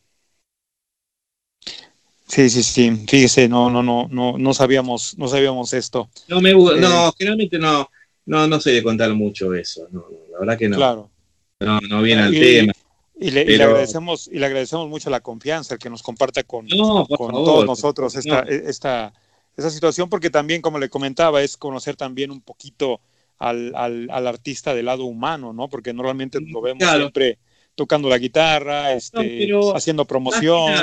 Sí, 2.26 2.48
sí, 2.48 2.62
sí. 2.62 2.90
Fíjese, 3.08 3.48
no, 3.48 3.70
no, 3.70 3.82
no, 3.82 4.06
no, 4.08 4.38
no 4.38 4.54
sabíamos, 4.54 5.18
no 5.18 5.26
sabíamos 5.26 5.72
esto. 5.72 6.08
No 6.28 6.40
me 6.40 6.52
no, 6.52 7.08
eh, 7.08 7.12
generalmente 7.18 7.58
no, 7.58 7.90
no, 8.26 8.46
no 8.46 8.60
sé 8.60 8.70
de 8.70 8.82
contar 8.84 9.12
mucho 9.14 9.52
eso. 9.52 9.88
No, 9.90 10.04
la 10.30 10.38
verdad 10.38 10.58
que 10.58 10.68
no. 10.68 10.76
Claro. 10.76 11.10
No, 11.58 11.80
no 11.80 12.02
viene 12.02 12.22
al 12.22 12.32
tema. 12.32 12.72
Y 13.18 13.32
le, 13.32 13.62
agradecemos, 13.62 14.28
y 14.28 14.38
le 14.38 14.46
agradecemos 14.46 14.88
mucho 14.88 15.10
la 15.10 15.20
confianza, 15.20 15.74
el 15.74 15.80
que 15.80 15.90
nos 15.90 16.02
comparta 16.02 16.42
con, 16.42 16.66
con 16.68 17.32
todos 17.32 17.66
nosotros 17.66 18.14
esta, 18.16 18.40
esta, 18.40 19.12
esta 19.56 19.70
situación, 19.70 20.08
porque 20.08 20.30
también, 20.30 20.62
como 20.62 20.78
le 20.78 20.88
comentaba, 20.88 21.42
es 21.42 21.58
conocer 21.58 21.96
también 21.96 22.30
un 22.30 22.40
poquito 22.40 23.00
al, 23.38 23.74
al, 23.74 24.08
al 24.10 24.26
artista 24.26 24.72
del 24.72 24.86
lado 24.86 25.04
humano, 25.04 25.52
¿no? 25.52 25.68
Porque 25.68 25.92
normalmente 25.92 26.38
lo 26.40 26.62
vemos 26.62 26.88
siempre 26.88 27.38
tocando 27.80 28.10
la 28.10 28.18
guitarra, 28.18 28.92
este, 28.92 29.48
haciendo 29.74 30.04
promoción. 30.04 30.74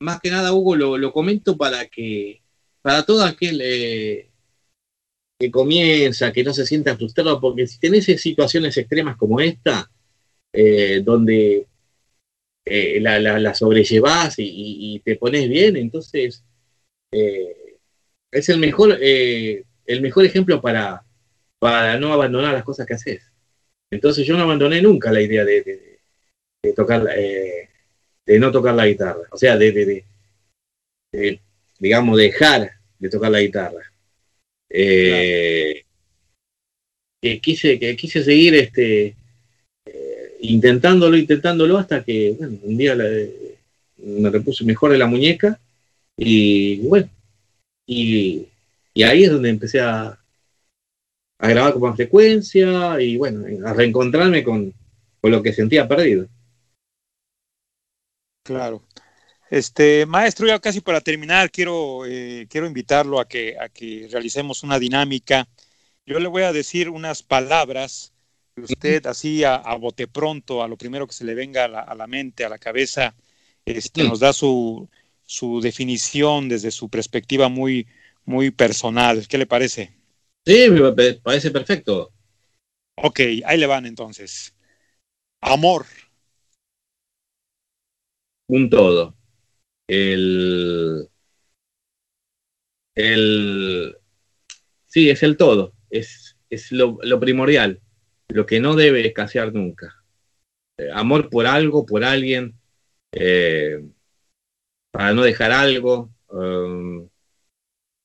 Más 0.00 0.18
que 0.20 0.32
nada, 0.32 0.52
Hugo, 0.52 0.74
lo, 0.74 1.12
comento 1.12 1.56
para 1.56 1.86
que, 1.86 2.42
para 2.82 3.04
todo 3.04 3.22
aquel 3.22 3.60
eh, 3.62 4.28
que 5.38 5.48
comienza, 5.52 6.32
que 6.32 6.42
no 6.42 6.52
se 6.52 6.66
sienta 6.66 6.96
frustrado, 6.96 7.40
porque 7.40 7.68
si 7.68 7.78
tenés 7.78 8.06
situaciones 8.20 8.76
extremas 8.76 9.16
como 9.16 9.38
esta, 9.38 9.88
eh, 10.52 11.02
donde 11.04 11.68
eh, 12.64 12.98
la, 13.00 13.20
la, 13.20 13.54
sobrellevás 13.54 14.34
y, 14.38 15.00
te 15.04 15.14
pones 15.14 15.48
bien, 15.48 15.76
entonces 15.76 16.42
es 17.12 18.48
el 18.48 18.58
mejor, 18.58 18.98
el 19.00 20.00
mejor 20.00 20.24
ejemplo 20.24 20.60
para, 20.60 21.04
para 21.60 21.96
no 21.96 22.12
abandonar 22.12 22.54
las 22.54 22.64
cosas 22.64 22.88
que 22.88 22.94
haces. 22.94 23.22
Entonces 23.88 24.26
yo 24.26 24.36
no 24.36 24.42
abandoné 24.42 24.82
nunca 24.82 25.12
la 25.12 25.20
idea 25.20 25.44
de 25.44 25.62
de 25.62 25.91
tocar, 26.70 27.08
eh, 27.16 27.68
de 28.24 28.38
no 28.38 28.52
tocar 28.52 28.74
la 28.74 28.86
guitarra, 28.86 29.22
o 29.30 29.36
sea, 29.36 29.56
de, 29.56 30.04
digamos, 31.80 32.16
dejar 32.16 32.70
de 32.98 33.08
tocar 33.08 33.32
la 33.32 33.40
guitarra. 33.40 33.82
Eh, 34.70 35.84
que 37.20 37.40
quise, 37.40 37.78
que 37.78 37.96
quise 37.96 38.22
seguir 38.22 38.54
este, 38.54 39.16
eh, 39.86 40.36
intentándolo, 40.40 41.16
intentándolo, 41.16 41.78
hasta 41.78 42.04
que 42.04 42.34
bueno, 42.38 42.58
un 42.62 42.76
día 42.76 42.94
me 42.94 44.30
repuse 44.30 44.64
mejor 44.64 44.92
de 44.92 44.98
la 44.98 45.06
muñeca 45.06 45.58
y 46.16 46.78
bueno, 46.86 47.08
y, 47.86 48.48
ahí 49.04 49.24
es 49.24 49.30
donde 49.30 49.50
empecé 49.50 49.80
a, 49.80 50.18
a 51.38 51.48
grabar 51.48 51.72
con 51.72 51.82
más 51.82 51.96
frecuencia 51.96 53.00
y 53.00 53.16
bueno, 53.16 53.44
a 53.66 53.72
reencontrarme 53.72 54.42
con, 54.44 54.72
con 55.20 55.30
lo 55.30 55.42
que 55.42 55.52
sentía 55.52 55.88
perdido. 55.88 56.28
Claro. 58.42 58.82
Este, 59.50 60.06
maestro, 60.06 60.46
ya 60.46 60.58
casi 60.58 60.80
para 60.80 61.00
terminar, 61.00 61.50
quiero, 61.50 62.06
eh, 62.06 62.46
quiero 62.48 62.66
invitarlo 62.66 63.20
a 63.20 63.28
que, 63.28 63.56
a 63.58 63.68
que 63.68 64.08
realicemos 64.10 64.62
una 64.62 64.78
dinámica. 64.78 65.46
Yo 66.06 66.18
le 66.18 66.28
voy 66.28 66.42
a 66.42 66.52
decir 66.52 66.88
unas 66.88 67.22
palabras 67.22 68.12
que 68.54 68.62
usted 68.62 69.06
así 69.06 69.44
a, 69.44 69.58
bote 69.76 70.08
pronto, 70.08 70.62
a 70.62 70.68
lo 70.68 70.76
primero 70.76 71.06
que 71.06 71.12
se 71.12 71.24
le 71.24 71.34
venga 71.34 71.64
a 71.64 71.94
la, 71.94 72.06
mente, 72.06 72.44
a 72.44 72.48
la 72.48 72.58
cabeza, 72.58 73.14
este, 73.64 74.04
nos 74.04 74.20
da 74.20 74.32
su, 74.32 74.88
su 75.24 75.60
definición 75.60 76.48
desde 76.48 76.70
su 76.70 76.88
perspectiva 76.88 77.48
muy, 77.48 77.86
muy 78.24 78.50
personal. 78.50 79.28
¿Qué 79.28 79.38
le 79.38 79.46
parece? 79.46 79.92
Sí, 80.46 80.70
me 80.70 80.92
parece 81.14 81.50
perfecto. 81.50 82.10
Ok, 82.96 83.20
ahí 83.44 83.58
le 83.58 83.66
van 83.66 83.86
entonces. 83.86 84.54
Amor 85.40 85.84
un 88.52 88.68
todo. 88.68 89.16
El, 89.88 91.08
el, 92.94 93.96
sí, 94.86 95.08
es 95.10 95.22
el 95.22 95.36
todo, 95.38 95.74
es, 95.90 96.36
es 96.50 96.70
lo, 96.72 96.98
primordial, 97.18 97.80
lo 98.28 98.44
que 98.44 98.60
no 98.60 98.76
debe 98.76 99.06
escasear 99.06 99.54
nunca. 99.54 100.04
Eh, 100.78 100.90
amor 100.92 101.30
por 101.30 101.46
algo, 101.46 101.86
por 101.86 102.04
alguien, 102.04 102.54
eh, 103.12 103.82
para 104.90 105.14
no 105.14 105.22
dejar 105.22 105.52
algo, 105.52 106.10
um, 106.28 107.08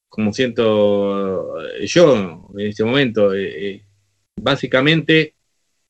como 0.08 0.32
siento 0.32 1.56
yo 1.86 2.50
en 2.58 2.68
este 2.68 2.86
momento, 2.86 3.32
básicamente 4.42 5.36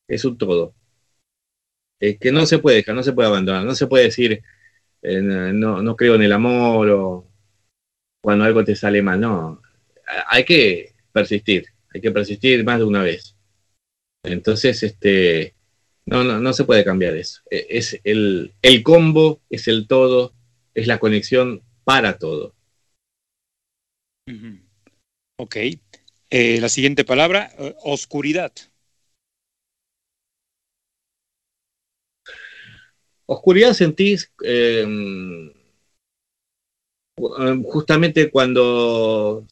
es 0.07 0.25
un 0.25 0.37
todo. 0.37 0.76
Es 1.99 2.19
que 2.19 2.31
no 2.31 2.45
se 2.45 2.59
puede 2.59 2.77
dejar, 2.77 2.95
no 2.95 3.03
se 3.03 3.13
puede 3.13 3.27
abandonar, 3.27 3.65
no 3.65 3.75
se 3.75 3.87
puede 3.87 4.05
decir 4.05 4.43
no, 5.01 5.81
no 5.81 5.95
creo 5.95 6.15
en 6.15 6.23
el 6.23 6.31
amor 6.31 6.89
o 6.89 7.27
cuando 8.21 8.45
algo 8.45 8.63
te 8.63 8.75
sale 8.75 9.01
mal, 9.01 9.19
no. 9.19 9.61
Hay 10.27 10.43
que 10.43 10.93
persistir, 11.11 11.67
hay 11.93 12.01
que 12.01 12.11
persistir 12.11 12.63
más 12.63 12.79
de 12.79 12.85
una 12.85 13.03
vez. 13.03 13.35
Entonces, 14.23 14.83
este, 14.83 15.55
no, 16.05 16.23
no, 16.23 16.39
no 16.39 16.53
se 16.53 16.65
puede 16.65 16.83
cambiar 16.83 17.15
eso. 17.15 17.41
E, 17.49 17.67
es 17.69 17.99
el, 18.03 18.53
el 18.61 18.83
combo, 18.83 19.41
es 19.49 19.67
el 19.67 19.87
todo, 19.87 20.33
es 20.73 20.87
la 20.87 20.99
conexión 20.99 21.61
para 21.83 22.17
todo. 22.17 22.53
Ok. 25.37 25.55
Eh, 26.29 26.59
la 26.59 26.67
siguiente 26.67 27.05
palabra, 27.05 27.51
eh, 27.57 27.75
oscuridad. 27.83 28.51
Oscuridad 33.27 33.73
sentís 33.73 34.31
em, 34.41 35.51
em, 37.39 37.63
justamente 37.63 38.31
cuando 38.31 39.45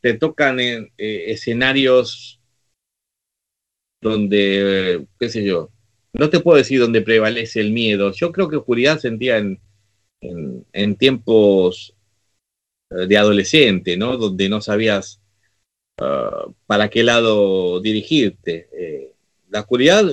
te 0.00 0.14
tocan 0.14 0.60
eh, 0.60 0.90
escenarios 0.98 2.38
donde, 4.02 5.06
qué 5.18 5.30
sé 5.30 5.42
yo, 5.44 5.70
no 6.12 6.28
te 6.28 6.40
puedo 6.40 6.58
decir 6.58 6.78
donde 6.78 7.00
prevalece 7.00 7.60
el 7.60 7.72
miedo. 7.72 8.12
Yo 8.12 8.30
creo 8.32 8.50
que 8.50 8.56
oscuridad 8.56 8.98
sentía 8.98 9.38
en, 9.38 9.60
en, 10.20 10.96
tiempos 10.96 11.94
eh, 12.90 13.06
de 13.06 13.16
adolescente, 13.16 13.96
¿no? 13.96 14.18
Donde 14.18 14.50
no 14.50 14.60
sabías 14.60 15.22
ah, 15.98 16.46
para 16.66 16.90
qué 16.90 17.02
lado 17.02 17.80
dirigirte. 17.80 18.68
Eh, 18.78 19.12
la 19.48 19.60
oscuridad 19.60 20.04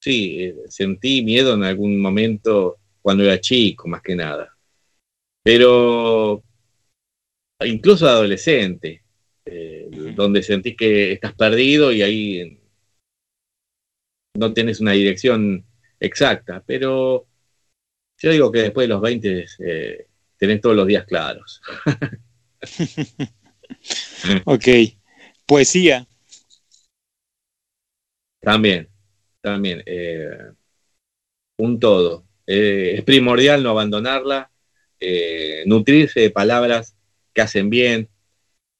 sí, 0.00 0.44
eh, 0.44 0.54
sentí 0.68 1.22
miedo 1.22 1.54
en 1.54 1.64
algún 1.64 2.00
momento 2.00 2.78
cuando 3.02 3.24
era 3.24 3.40
chico, 3.40 3.88
más 3.88 4.02
que 4.02 4.16
nada. 4.16 4.56
Pero 5.42 6.42
incluso 7.60 8.08
adolescente, 8.08 9.02
eh, 9.44 9.88
donde 10.14 10.42
sentís 10.42 10.76
que 10.76 11.12
estás 11.12 11.34
perdido 11.34 11.92
y 11.92 12.02
ahí 12.02 12.58
no 14.34 14.52
tienes 14.52 14.80
una 14.80 14.92
dirección 14.92 15.64
exacta. 16.00 16.62
Pero 16.66 17.26
yo 18.18 18.30
digo 18.30 18.50
que 18.50 18.62
después 18.62 18.88
de 18.88 18.94
los 18.94 19.00
20 19.00 19.46
eh, 19.60 20.06
tenés 20.36 20.60
todos 20.60 20.76
los 20.76 20.86
días 20.86 21.06
claros. 21.06 21.60
ok. 24.44 24.66
Poesía. 25.46 26.06
También 28.40 28.88
también. 29.46 29.80
Eh, 29.86 30.28
un 31.58 31.78
todo. 31.78 32.24
Eh, 32.48 32.94
es 32.96 33.04
primordial 33.04 33.62
no 33.62 33.70
abandonarla, 33.70 34.50
eh, 34.98 35.62
nutrirse 35.66 36.20
de 36.20 36.30
palabras 36.30 36.96
que 37.32 37.42
hacen 37.42 37.70
bien, 37.70 38.08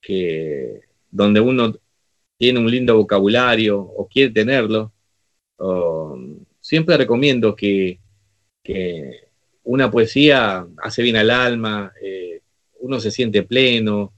que 0.00 0.80
donde 1.08 1.40
uno 1.40 1.78
tiene 2.36 2.58
un 2.58 2.70
lindo 2.70 2.96
vocabulario 2.96 3.80
o 3.80 4.08
quiere 4.08 4.32
tenerlo. 4.32 4.92
siempre 6.60 6.96
recomiendo 6.96 7.54
que, 7.54 8.00
una 9.62 9.90
poesía 9.90 10.66
hace 10.78 11.02
bien 11.02 11.16
al 11.16 11.30
alma, 11.30 11.92
uno 12.80 13.00
se 13.00 13.10
siente 13.10 13.44
pleno. 13.44 14.12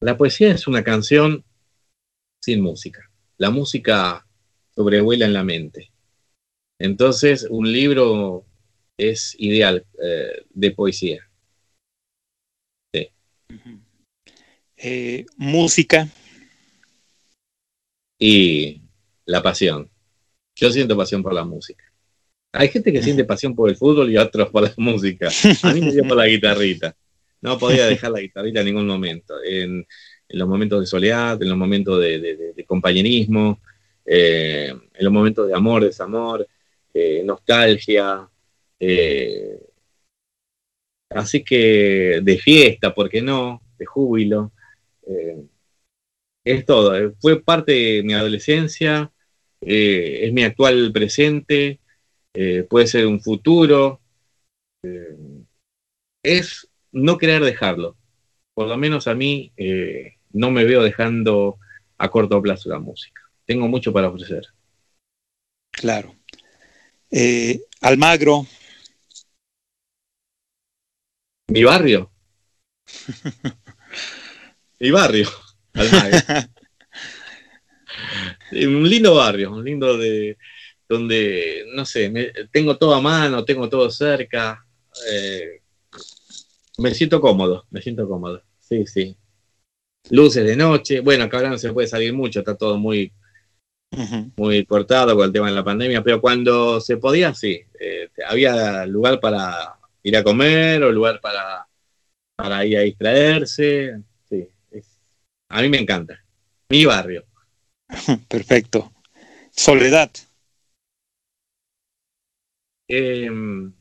la 0.00 0.16
poesía 0.16 0.52
es 0.52 0.66
una 0.68 0.82
canción 0.84 1.44
sin 2.40 2.60
música. 2.60 3.10
La 3.38 3.50
música 3.50 4.23
sobrevuela 4.76 5.26
en 5.26 5.32
la 5.32 5.44
mente. 5.44 5.90
Entonces, 6.78 7.46
un 7.48 7.70
libro 7.70 8.44
es 8.98 9.34
ideal 9.38 9.84
eh, 10.02 10.44
de 10.50 10.70
poesía. 10.72 11.28
Sí. 12.92 13.10
Eh, 14.76 15.26
música. 15.36 16.08
Y 18.18 18.80
la 19.26 19.42
pasión. 19.42 19.90
Yo 20.56 20.70
siento 20.70 20.96
pasión 20.96 21.22
por 21.22 21.34
la 21.34 21.44
música. 21.44 21.84
Hay 22.52 22.68
gente 22.68 22.92
que 22.92 23.02
siente 23.02 23.24
pasión 23.24 23.54
por 23.54 23.68
el 23.68 23.76
fútbol 23.76 24.10
y 24.10 24.16
otros 24.16 24.50
por 24.50 24.62
la 24.62 24.72
música. 24.76 25.28
A 25.62 25.72
mí 25.72 25.80
me 25.80 25.92
dio 25.92 26.06
por 26.06 26.16
la 26.16 26.26
guitarrita. 26.26 26.96
No 27.40 27.58
podía 27.58 27.86
dejar 27.86 28.12
la 28.12 28.20
guitarrita 28.20 28.60
en 28.60 28.66
ningún 28.66 28.86
momento. 28.86 29.34
En, 29.44 29.86
los 30.26 30.48
momentos 30.48 30.80
de 30.80 30.86
soledad, 30.86 31.40
en 31.40 31.48
los 31.48 31.58
momentos 31.58 32.00
de 32.00 32.64
compañerismo, 32.66 33.60
eh, 34.04 34.68
en 34.68 35.04
los 35.04 35.12
momentos 35.12 35.48
de 35.48 35.54
amor, 35.54 35.84
desamor, 35.84 36.46
eh, 36.92 37.22
nostalgia. 37.24 38.28
Eh, 38.78 39.58
así 41.10 41.42
que 41.44 42.20
de 42.22 42.38
fiesta, 42.38 42.94
¿por 42.94 43.08
qué 43.08 43.22
no? 43.22 43.62
De 43.78 43.86
júbilo. 43.86 44.52
es 46.44 46.64
todo. 46.66 47.14
Fue 47.20 47.42
parte 47.42 47.72
de 47.72 48.02
mi 48.02 48.14
adolescencia, 48.14 49.10
es 49.60 50.32
mi 50.32 50.44
actual 50.44 50.92
presente, 50.92 51.80
puede 52.68 52.86
ser 52.86 53.06
un 53.06 53.20
futuro. 53.20 54.00
es 56.22 56.68
no 56.92 57.18
querer 57.18 57.42
dejarlo. 57.44 57.96
Por 58.54 58.68
lo 58.68 58.76
menos 58.76 59.08
a 59.08 59.14
mí 59.14 59.52
no 60.32 60.50
me 60.50 60.64
veo 60.64 60.82
dejando 60.82 61.58
a 61.98 62.10
corto 62.10 62.42
plazo 62.42 62.68
la 62.70 62.78
música 62.78 63.23
tengo 63.46 63.68
mucho 63.68 63.92
para 63.92 64.08
ofrecer. 64.08 64.44
Claro. 65.70 66.14
Eh, 67.10 67.60
Almagro. 67.80 68.46
Mi 71.48 71.62
barrio. 71.62 72.10
Mi 74.80 74.90
barrio. 74.90 75.28
Almagro. 75.74 76.18
un 78.52 78.88
lindo 78.88 79.14
barrio, 79.14 79.52
un 79.52 79.64
lindo 79.64 79.96
de 79.98 80.36
donde, 80.88 81.64
no 81.74 81.84
sé, 81.84 82.32
tengo 82.52 82.76
todo 82.76 82.94
a 82.94 83.00
mano, 83.00 83.44
tengo 83.44 83.68
todo 83.68 83.90
cerca. 83.90 84.64
Eh, 85.10 85.60
me 86.78 86.94
siento 86.94 87.20
cómodo, 87.20 87.66
me 87.70 87.80
siento 87.80 88.08
cómodo. 88.08 88.42
Sí, 88.58 88.86
sí. 88.86 89.16
Luces 90.10 90.44
de 90.44 90.56
noche. 90.56 91.00
Bueno, 91.00 91.24
acá 91.24 91.38
ahora 91.38 91.50
no 91.50 91.58
se 91.58 91.72
puede 91.72 91.88
salir 91.88 92.12
mucho, 92.12 92.40
está 92.40 92.56
todo 92.56 92.76
muy 92.78 93.12
muy 94.36 94.64
cortado 94.66 95.16
con 95.16 95.26
el 95.26 95.32
tema 95.32 95.48
de 95.48 95.54
la 95.54 95.64
pandemia, 95.64 96.02
pero 96.02 96.20
cuando 96.20 96.80
se 96.80 96.96
podía, 96.96 97.34
sí, 97.34 97.60
eh, 97.78 98.08
había 98.26 98.86
lugar 98.86 99.20
para 99.20 99.78
ir 100.02 100.16
a 100.16 100.24
comer 100.24 100.82
o 100.82 100.92
lugar 100.92 101.20
para, 101.20 101.66
para 102.36 102.64
ir 102.64 102.78
a 102.78 102.82
distraerse. 102.82 104.00
Sí, 104.28 104.48
a 105.48 105.62
mí 105.62 105.68
me 105.68 105.78
encanta. 105.78 106.22
Mi 106.68 106.84
barrio. 106.84 107.24
Perfecto. 108.28 108.92
Soledad. 109.50 110.10
Em, 112.88 113.72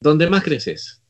donde 0.00 0.28
más 0.28 0.42
creces. 0.42 1.02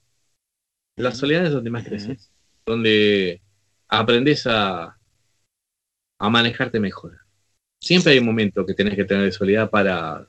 La 0.97 1.13
soledad 1.13 1.47
es 1.47 1.53
donde 1.53 1.71
más 1.71 1.85
creces. 1.85 2.31
Donde 2.65 3.43
aprendes 3.89 4.47
a, 4.47 4.96
a 6.19 6.31
manejarte 6.31 6.81
mejor. 6.81 7.19
Siempre 7.81 8.13
hay 8.13 8.19
un 8.19 8.27
momento 8.27 8.65
que 8.65 8.75
tenés 8.75 8.97
que 8.97 9.05
tener 9.05 9.25
de 9.25 9.33
soledad 9.33 9.71
para 9.71 10.27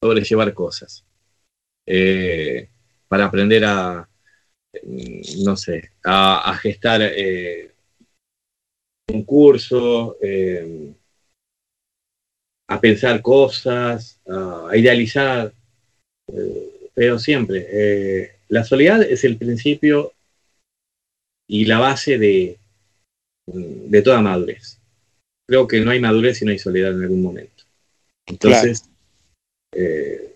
sobrellevar 0.00 0.52
cosas. 0.54 1.04
Eh, 1.86 2.68
para 3.08 3.26
aprender 3.26 3.64
a, 3.64 4.08
mm, 4.82 5.44
no 5.44 5.56
sé, 5.56 5.92
a, 6.04 6.54
gestar 6.60 7.00
eh, 7.02 7.72
un 9.08 9.24
curso, 9.24 10.16
eh, 10.20 10.92
a 12.68 12.80
pensar 12.80 13.22
cosas, 13.22 14.20
a, 14.26 14.76
idealizar, 14.76 15.52
pero 16.94 17.18
siempre. 17.18 18.32
la 18.48 18.64
soledad 18.64 19.02
es 19.02 19.24
el 19.24 19.36
principio 19.38 20.12
y 21.48 21.64
la 21.66 21.78
base 21.78 22.18
de, 22.18 22.58
de 23.46 24.02
toda 24.02 24.20
madurez 24.20 24.80
creo 25.46 25.66
que 25.68 25.80
no 25.80 25.90
hay 25.90 26.00
madurez 26.00 26.38
si 26.38 26.44
no 26.44 26.50
hay 26.50 26.58
soledad 26.58 26.92
en 26.92 27.02
algún 27.02 27.22
momento. 27.22 27.64
Entonces, 28.26 28.84
eh, 29.72 30.34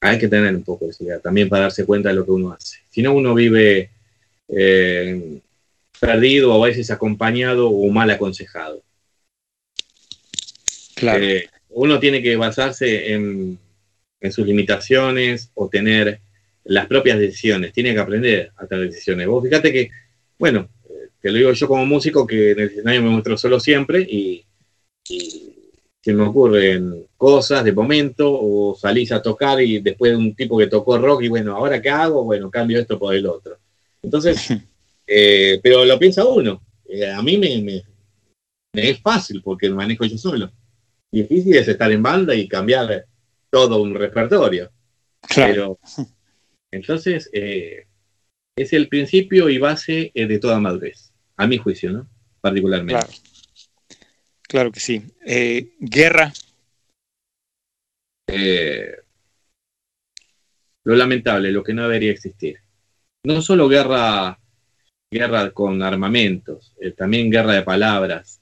hay 0.00 0.18
que 0.18 0.28
tener 0.28 0.54
un 0.54 0.62
poco 0.62 0.86
de 0.86 0.92
seguridad 0.92 1.20
también 1.20 1.48
para 1.48 1.64
darse 1.64 1.84
cuenta 1.84 2.10
de 2.10 2.14
lo 2.14 2.24
que 2.24 2.30
uno 2.30 2.52
hace. 2.52 2.78
Si 2.90 3.02
no, 3.02 3.14
uno 3.14 3.34
vive 3.34 3.90
eh, 4.48 5.40
perdido 5.98 6.54
o 6.54 6.62
a 6.62 6.68
veces 6.68 6.90
acompañado 6.90 7.68
o 7.70 7.90
mal 7.90 8.10
aconsejado. 8.10 8.82
Claro. 10.94 11.24
Eh, 11.24 11.48
uno 11.70 11.98
tiene 11.98 12.22
que 12.22 12.36
basarse 12.36 13.12
en, 13.12 13.58
en, 14.20 14.32
sus 14.32 14.46
limitaciones 14.46 15.50
o 15.54 15.68
tener 15.68 16.20
las 16.62 16.86
propias 16.86 17.18
decisiones, 17.18 17.72
tiene 17.72 17.92
que 17.92 18.00
aprender 18.00 18.52
a 18.56 18.66
tener 18.66 18.86
decisiones. 18.86 19.26
Vos 19.26 19.42
fíjate 19.42 19.72
que, 19.72 19.90
bueno, 20.38 20.68
te 21.24 21.30
lo 21.30 21.38
digo 21.38 21.52
yo 21.52 21.68
como 21.68 21.86
músico 21.86 22.26
que 22.26 22.50
en 22.50 22.60
el 22.60 22.68
escenario 22.68 23.02
me 23.02 23.08
muestro 23.08 23.38
solo 23.38 23.58
siempre 23.58 24.02
y, 24.02 24.43
y 24.43 24.43
se 25.04 26.12
me 26.12 26.22
ocurren 26.22 27.06
cosas 27.16 27.64
de 27.64 27.72
momento 27.72 28.30
o 28.30 28.74
salís 28.74 29.10
a 29.12 29.22
tocar 29.22 29.60
y 29.62 29.80
después 29.80 30.12
de 30.12 30.18
un 30.18 30.34
tipo 30.34 30.58
que 30.58 30.66
tocó 30.66 30.98
rock 30.98 31.22
y 31.22 31.28
bueno, 31.28 31.56
¿ahora 31.56 31.80
qué 31.80 31.90
hago? 31.90 32.24
Bueno, 32.24 32.50
cambio 32.50 32.78
esto 32.78 32.98
por 32.98 33.14
el 33.14 33.26
otro. 33.26 33.58
Entonces, 34.02 34.50
eh, 35.06 35.60
pero 35.62 35.84
lo 35.84 35.98
piensa 35.98 36.26
uno. 36.26 36.62
Eh, 36.86 37.10
a 37.10 37.22
mí 37.22 37.38
me, 37.38 37.62
me, 37.62 37.82
es 38.74 39.00
fácil 39.00 39.40
porque 39.42 39.70
manejo 39.70 40.04
yo 40.04 40.18
solo. 40.18 40.50
Difícil 41.10 41.56
es 41.56 41.68
estar 41.68 41.90
en 41.90 42.02
banda 42.02 42.34
y 42.34 42.48
cambiar 42.48 43.06
todo 43.48 43.80
un 43.80 43.94
repertorio. 43.94 44.70
Claro. 45.22 45.78
Pero, 45.94 46.06
entonces, 46.70 47.30
eh, 47.32 47.86
es 48.56 48.72
el 48.72 48.88
principio 48.88 49.48
y 49.48 49.58
base 49.58 50.12
de 50.14 50.38
toda 50.38 50.60
madurez, 50.60 51.12
a 51.36 51.46
mi 51.46 51.56
juicio, 51.56 51.92
¿no? 51.92 52.06
Particularmente. 52.40 53.06
Claro. 53.06 53.23
Claro 54.54 54.70
que 54.70 54.78
sí. 54.78 55.02
Eh, 55.26 55.70
guerra. 55.80 56.32
Eh, 58.28 58.94
lo 60.84 60.94
lamentable, 60.94 61.50
lo 61.50 61.64
que 61.64 61.74
no 61.74 61.82
debería 61.82 62.12
existir. 62.12 62.60
No 63.24 63.42
solo 63.42 63.68
guerra, 63.68 64.38
guerra 65.10 65.50
con 65.50 65.82
armamentos, 65.82 66.72
eh, 66.80 66.92
también 66.92 67.32
guerra 67.32 67.54
de 67.54 67.62
palabras, 67.62 68.40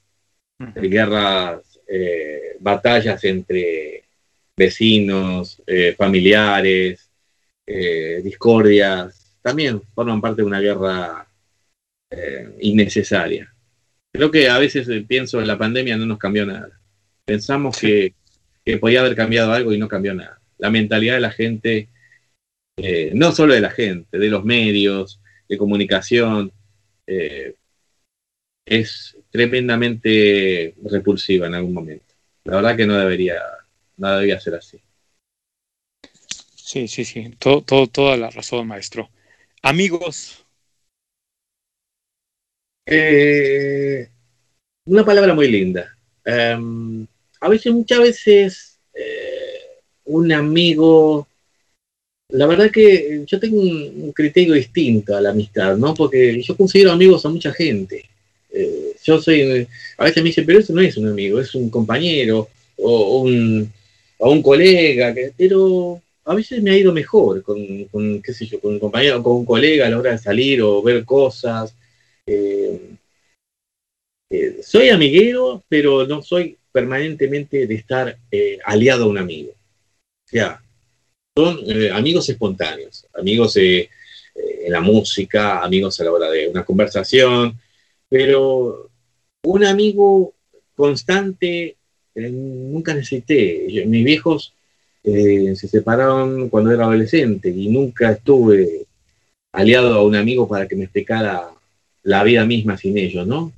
uh 0.59 0.65
-huh. 0.65 0.87
guerras, 0.87 1.79
eh, 1.87 2.57
batallas 2.59 3.23
entre 3.23 4.03
vecinos, 4.55 5.63
eh, 5.65 5.95
familiares, 5.97 7.09
discordias, 8.23 9.39
también 9.41 9.81
forman 9.95 10.21
parte 10.21 10.43
de 10.43 10.47
una 10.47 10.59
guerra 10.59 11.27
innecesaria 12.59 13.52
creo 14.13 14.31
que 14.31 14.47
a 14.49 14.59
veces 14.59 14.87
pienso 15.07 15.41
en 15.41 15.47
la 15.47 15.57
pandemia 15.57 15.97
no 15.97 16.05
nos 16.05 16.19
cambió 16.19 16.45
nada. 16.45 16.79
Pensamos 17.25 17.77
que, 17.77 18.13
que, 18.63 18.77
podía 18.77 19.01
haber 19.01 19.15
cambiado 19.15 19.51
algo 19.51 19.73
y 19.73 19.77
no 19.77 19.87
cambió 19.87 20.13
nada. 20.13 20.39
La 20.59 20.69
mentalidad 20.69 21.15
de 21.15 21.19
la 21.19 21.31
gente, 21.31 21.89
eh, 22.77 23.11
no 23.15 23.31
solo 23.31 23.53
de 23.53 23.61
la 23.61 23.71
gente, 23.71 24.17
de 24.17 24.29
los 24.29 24.45
medios, 24.45 25.19
de 25.49 25.57
comunicación, 25.57 26.51
eh, 27.07 27.55
es 28.65 29.17
tremendamente 29.31 30.75
repulsiva 30.83 31.47
en 31.47 31.55
algún 31.55 31.73
momento. 31.73 32.13
La 32.43 32.57
verdad 32.57 32.77
que 32.77 32.85
no 32.85 32.97
debería, 32.97 33.41
no 33.97 34.11
debería 34.11 34.39
ser 34.39 34.55
así. 34.55 34.79
Sí, 36.55 36.87
sí, 36.87 37.03
sí, 37.05 37.35
todo, 37.39 37.61
todo, 37.61 37.87
toda 37.87 38.17
la 38.17 38.29
razón, 38.29 38.67
maestro. 38.67 39.09
Amigos, 39.61 40.42
eh, 42.85 44.07
una 44.85 45.05
palabra 45.05 45.33
muy 45.33 45.49
linda. 45.49 45.95
Um, 46.25 47.05
a 47.39 47.49
veces, 47.49 47.73
muchas 47.73 47.99
veces, 47.99 48.79
eh, 48.93 49.81
un 50.05 50.31
amigo, 50.31 51.27
la 52.29 52.47
verdad 52.47 52.71
que 52.71 53.23
yo 53.25 53.39
tengo 53.39 53.59
un, 53.61 54.11
criterio 54.13 54.53
distinto 54.53 55.15
a 55.15 55.21
la 55.21 55.31
amistad, 55.31 55.77
¿no? 55.77 55.93
Porque 55.93 56.41
yo 56.41 56.55
considero 56.55 56.91
amigos 56.91 57.25
a 57.25 57.29
mucha 57.29 57.51
gente. 57.53 58.05
Eh, 58.51 58.95
yo 59.03 59.21
soy, 59.21 59.67
a 59.97 60.03
veces 60.03 60.23
me 60.23 60.29
dicen, 60.29 60.45
pero 60.45 60.59
eso 60.59 60.73
no 60.73 60.81
es 60.81 60.97
un 60.97 61.07
amigo, 61.07 61.39
es 61.39 61.55
un 61.55 61.69
compañero 61.69 62.49
o 62.77 63.21
un, 63.21 63.71
un 64.19 64.41
colega, 64.41 65.13
que, 65.13 65.33
pero 65.37 66.01
a 66.25 66.35
veces 66.35 66.61
me 66.61 66.71
ha 66.71 66.77
ido 66.77 66.93
mejor 66.93 67.43
con, 67.43 67.85
con, 67.85 68.21
qué 68.21 68.33
sé 68.33 68.45
yo, 68.45 68.59
con 68.59 68.73
un 68.73 68.79
compañero, 68.79 69.21
con 69.21 69.37
un 69.37 69.45
colega 69.45 69.87
a 69.87 69.89
la 69.89 69.99
hora 69.99 70.11
de 70.11 70.17
salir 70.17 70.61
o 70.61 70.81
ver 70.81 71.03
cosas. 71.05 71.73
Eh, 72.25 72.95
eh, 74.29 74.59
soy 74.63 74.89
amiguero, 74.89 75.63
pero 75.67 76.07
no 76.07 76.21
soy 76.21 76.57
permanentemente 76.71 77.67
de 77.67 77.75
estar 77.75 78.17
eh, 78.31 78.59
aliado 78.65 79.05
a 79.05 79.07
un 79.07 79.17
amigo. 79.17 79.51
O 79.51 80.57
son 81.35 81.59
amigos 81.91 82.29
espontáneos, 82.29 83.07
amigos 83.15 83.57
en 83.57 83.87
la 84.67 84.81
música, 84.81 85.63
amigos 85.63 85.99
a 85.99 86.03
la 86.03 86.11
hora 86.11 86.29
de 86.29 86.47
una 86.47 86.63
conversación, 86.63 87.59
pero 88.07 88.89
un 89.43 89.65
amigo 89.65 90.33
constante 90.75 91.75
nunca 92.15 92.93
necesité. 92.93 93.83
Mis 93.87 94.05
viejos 94.05 94.53
se 95.03 95.67
separaron 95.67 96.49
cuando 96.49 96.71
era 96.71 96.85
adolescente 96.85 97.49
y 97.49 97.69
nunca 97.69 98.11
estuve 98.11 98.85
aliado 99.51 99.95
a 99.95 100.03
un 100.03 100.15
amigo 100.15 100.47
para 100.47 100.67
que 100.67 100.75
me 100.75 100.83
explicara 100.83 101.52
la 102.03 102.23
vida 102.23 102.45
misma 102.45 102.77
sin 102.77 102.97
ellos, 102.97 103.25
¿no? 103.25 103.51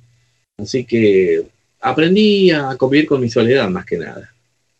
Así 0.56 0.84
que 0.84 1.42
aprendí 1.80 2.50
a 2.50 2.76
convivir 2.76 3.06
con 3.06 3.20
mi 3.20 3.28
soledad 3.28 3.68
más 3.68 3.84
que 3.84 3.98
nada. 3.98 4.32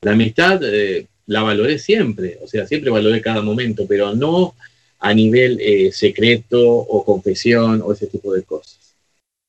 La 0.03 0.13
amistad 0.13 0.61
eh, 0.63 1.07
la 1.27 1.43
valoré 1.43 1.79
siempre, 1.79 2.39
o 2.43 2.47
sea, 2.47 2.67
siempre 2.67 2.91
valoré 2.91 3.21
cada 3.21 3.43
momento, 3.43 3.87
pero 3.87 4.15
no 4.15 4.55
a 4.99 5.13
nivel 5.13 5.59
eh, 5.61 5.93
secreto 5.93 6.61
o 6.65 7.05
confesión 7.05 7.83
o 7.85 7.93
ese 7.93 8.07
tipo 8.07 8.33
de 8.33 8.43
cosas. 8.43 8.95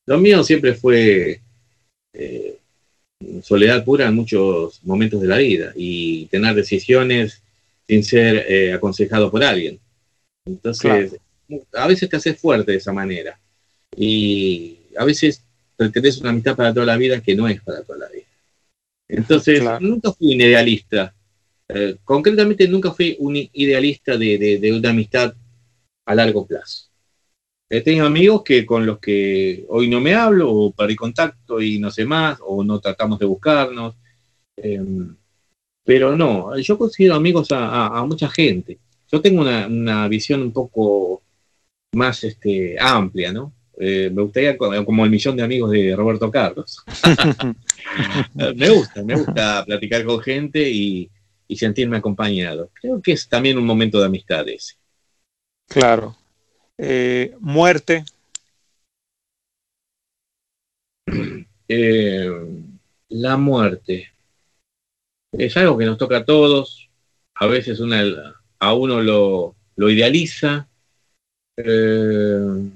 Lo 0.05 0.17
mío 0.17 0.43
siempre 0.43 0.73
fue 0.73 1.39
eh, 2.13 2.57
soledad 3.43 3.83
pura 3.83 4.07
en 4.07 4.15
muchos 4.15 4.83
momentos 4.83 5.21
de 5.21 5.27
la 5.27 5.37
vida 5.37 5.73
y 5.75 6.25
tener 6.27 6.55
decisiones 6.55 7.41
sin 7.87 8.03
ser 8.03 8.45
eh, 8.49 8.73
aconsejado 8.73 9.31
por 9.31 9.43
alguien. 9.43 9.79
Entonces, 10.45 11.19
claro. 11.47 11.63
a 11.73 11.87
veces 11.87 12.09
te 12.09 12.17
haces 12.17 12.39
fuerte 12.39 12.71
de 12.71 12.77
esa 12.77 12.93
manera 12.93 13.37
y 13.97 14.77
a 14.95 15.03
veces 15.03 15.43
pretendés 15.75 16.19
una 16.19 16.29
amistad 16.29 16.55
para 16.55 16.73
toda 16.73 16.85
la 16.85 16.97
vida 16.97 17.21
que 17.21 17.35
no 17.35 17.47
es 17.47 17.61
para 17.61 17.83
toda 17.83 17.99
la 17.99 18.09
vida. 18.09 18.25
Entonces, 19.07 19.59
claro. 19.59 19.79
nunca 19.85 20.13
fui 20.13 20.35
un 20.35 20.41
idealista. 20.41 21.13
Eh, 21.67 21.97
concretamente, 22.03 22.67
nunca 22.67 22.91
fui 22.91 23.15
un 23.19 23.35
idealista 23.35 24.17
de, 24.17 24.37
de, 24.37 24.57
de, 24.59 24.73
una 24.73 24.91
amistad 24.91 25.33
a 26.05 26.15
largo 26.15 26.45
plazo. 26.45 26.85
He 27.69 27.81
tenido 27.81 28.05
amigos 28.05 28.43
que 28.43 28.65
con 28.65 28.85
los 28.85 28.99
que 28.99 29.65
hoy 29.69 29.89
no 29.89 29.99
me 29.99 30.13
hablo, 30.13 30.51
o 30.53 30.71
perdí 30.71 30.95
contacto 30.95 31.61
y 31.61 31.79
no 31.79 31.91
sé 31.91 32.05
más, 32.05 32.39
o 32.45 32.63
no 32.63 32.79
tratamos 32.79 33.19
de 33.19 33.25
buscarnos. 33.25 33.95
Eh, 34.55 34.79
pero 35.83 36.15
no, 36.15 36.57
yo 36.59 36.77
considero 36.77 37.15
amigos 37.15 37.51
a, 37.51 37.67
a, 37.67 37.99
a 37.99 38.05
mucha 38.05 38.29
gente. 38.29 38.77
Yo 39.11 39.21
tengo 39.21 39.41
una, 39.41 39.67
una, 39.67 40.07
visión 40.07 40.41
un 40.41 40.51
poco 40.51 41.23
más 41.93 42.23
este, 42.23 42.75
amplia, 42.79 43.31
¿no? 43.31 43.53
Eh, 43.79 44.09
me 44.11 44.23
gustaría 44.23 44.57
como, 44.57 45.05
el 45.05 45.11
millón 45.11 45.37
de 45.37 45.43
amigos 45.43 45.71
de 45.71 45.95
Roberto 45.95 46.31
Carlos. 46.31 46.83
me 48.33 48.69
gusta, 48.69 49.03
me 49.03 49.15
gusta 49.15 49.63
platicar 49.65 50.03
con 50.03 50.19
gente 50.19 50.67
y, 50.67 51.09
y, 51.47 51.55
sentirme 51.55 51.97
acompañado. 51.97 52.71
Creo 52.73 53.01
que 53.01 53.11
es 53.11 53.27
también 53.27 53.57
un 53.57 53.65
momento 53.65 53.99
de 53.99 54.05
amistad 54.07 54.47
ese. 54.49 54.75
Claro. 55.67 56.15
Eh, 56.77 57.35
muerte. 57.39 58.03
Eh, 61.69 62.31
la 63.09 63.35
muerte 63.35 64.09
es 65.33 65.57
algo 65.57 65.77
que 65.77 65.85
nos 65.85 65.97
toca 65.97 66.19
a 66.19 66.23
todos. 66.23 66.89
A 67.35 67.45
veces 67.45 67.81
una, 67.81 68.01
a 68.57 68.73
uno 68.73 69.01
lo, 69.01 69.53
lo 69.75 69.89
idealiza. 69.89 70.69
Eh, 71.57 72.69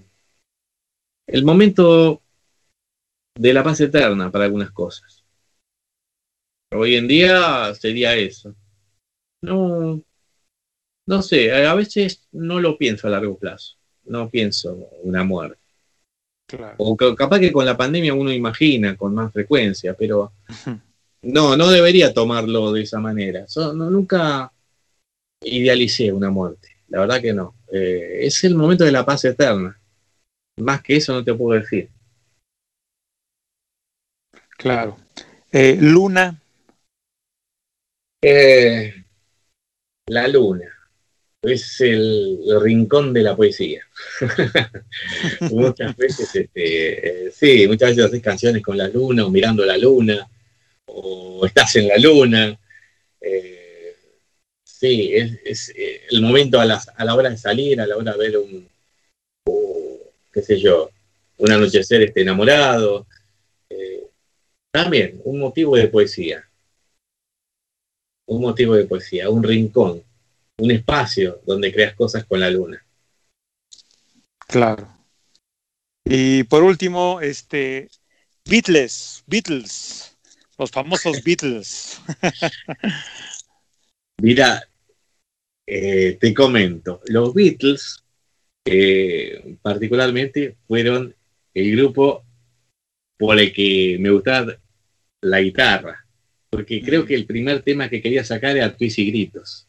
el 1.32 1.46
momento 1.46 2.22
de 3.36 3.54
la 3.54 3.64
paz 3.64 3.80
eterna 3.80 4.32
para 4.32 4.46
algunas 4.46 4.72
cosas. 4.72 5.24
Hoy 6.74 6.96
en 6.96 7.08
día 7.08 7.74
sería 7.76 8.16
eso. 8.16 8.54
No, 9.42 10.02
no 11.08 11.22
sé, 11.22 11.54
a 11.54 11.74
veces 11.74 12.28
no 12.32 12.60
lo 12.60 12.78
pienso 12.78 13.08
a 13.08 13.12
largo 13.12 13.38
plazo. 13.38 13.78
No 14.06 14.30
pienso 14.30 14.90
una 15.04 15.24
muerte. 15.24 15.60
Claro. 16.48 16.76
O 16.80 16.98
capaz 17.16 17.40
que 17.40 17.52
con 17.52 17.66
la 17.66 17.78
pandemia 17.78 18.14
uno 18.14 18.32
imagina 18.32 18.98
con 18.98 19.14
más 19.14 19.32
frecuencia, 19.32 19.94
pero 19.94 20.34
no, 21.22 21.56
no 21.56 21.70
debería 21.70 22.14
tomarlo 22.14 22.74
de 22.74 22.82
esa 22.82 23.00
manera. 23.00 23.48
So, 23.48 23.74
no, 23.74 23.90
nunca 23.90 24.52
idealicé 25.44 26.12
una 26.12 26.30
muerte. 26.30 26.70
La 26.90 27.00
verdad 27.00 27.22
que 27.22 27.34
no. 27.34 27.56
Eh, 27.72 28.20
es 28.24 28.44
el 28.44 28.56
momento 28.56 28.84
de 28.84 28.92
la 28.92 29.06
paz 29.06 29.24
eterna. 29.24 29.81
Más 30.58 30.82
que 30.82 30.98
eso 30.98 31.14
no 31.14 31.24
te 31.24 31.34
puedo 31.34 31.60
decir. 31.60 31.90
Claro. 34.58 34.98
Eh, 35.52 35.78
luna. 35.80 36.40
Eh, 38.24 38.94
la 40.08 40.28
luna. 40.28 40.70
es 41.42 41.82
el, 41.82 42.40
rincón 42.62 43.14
de 43.14 43.24
la 43.24 43.36
poesía. 43.36 43.82
muchas 45.52 45.96
veces, 45.98 46.36
este, 46.36 47.28
eh, 47.28 47.32
sí, 47.32 47.68
muchas 47.68 47.90
veces 47.90 48.06
haces 48.06 48.22
canciones 48.22 48.62
con 48.62 48.78
la 48.78 48.88
luna 48.88 49.26
o 49.26 49.32
mirando 49.32 49.66
la 49.66 49.78
luna, 49.78 50.30
o 50.86 51.46
estás 51.46 51.76
en 51.78 51.88
la 51.88 51.98
luna. 51.98 52.60
Eh, 53.20 53.96
sí, 54.64 55.12
es, 55.14 55.70
eh, 55.76 56.02
el 56.12 56.22
momento 56.22 56.60
a, 56.60 56.64
a, 56.64 57.06
la 57.06 57.16
hora 57.16 57.30
de 57.30 57.38
salir, 57.38 57.82
a 57.82 57.88
la 57.88 57.98
hora 57.98 58.12
de 58.12 58.18
ver 58.18 58.38
un, 58.38 58.70
qué 60.32 60.42
sé 60.42 60.60
yo, 60.60 60.90
un 61.38 61.52
anochecer 61.52 62.02
este, 62.02 62.22
enamorado. 62.22 63.08
también 64.72 65.20
un 65.26 65.40
motivo 65.40 65.76
de 65.76 65.88
poesía. 65.88 66.48
Un 68.28 68.42
motivo 68.42 68.76
de 68.76 68.86
poesía, 68.86 69.30
un 69.30 69.44
rincón 69.44 70.04
un 70.62 70.70
espacio 70.70 71.42
donde 71.46 71.74
creas 71.74 71.96
cosas 71.96 72.24
con 72.26 72.40
la 72.40 72.50
luna. 72.50 72.84
Claro. 74.48 74.96
Y 76.06 76.44
por 76.44 76.64
último, 76.64 77.20
este 77.20 77.90
Beatles, 78.46 79.24
Beatles, 79.26 80.18
los 80.58 80.70
famosos 80.70 81.24
Beatles. 81.26 82.00
Mira, 84.22 84.62
eh, 85.66 86.18
te 86.20 86.34
comento, 86.34 87.02
los 87.06 87.34
Beatles 87.34 88.01
eh, 88.66 89.56
particularmente 89.62 90.58
fueron 90.68 91.16
el 91.54 91.72
grupo 91.76 92.24
por 93.18 93.40
el 93.40 93.54
que 93.54 93.98
me 94.00 94.10
gustaba 94.10 94.58
la 95.22 95.42
guitarra, 95.42 96.06
porque 96.50 96.82
creo 96.82 97.06
que 97.06 97.16
el 97.16 97.26
primer 97.26 97.62
tema 97.62 97.90
que 97.90 98.02
quería 98.02 98.24
sacar 98.24 98.58
era 98.58 98.76
Twist 98.76 99.00
y 99.00 99.12
Gritos. 99.12 99.68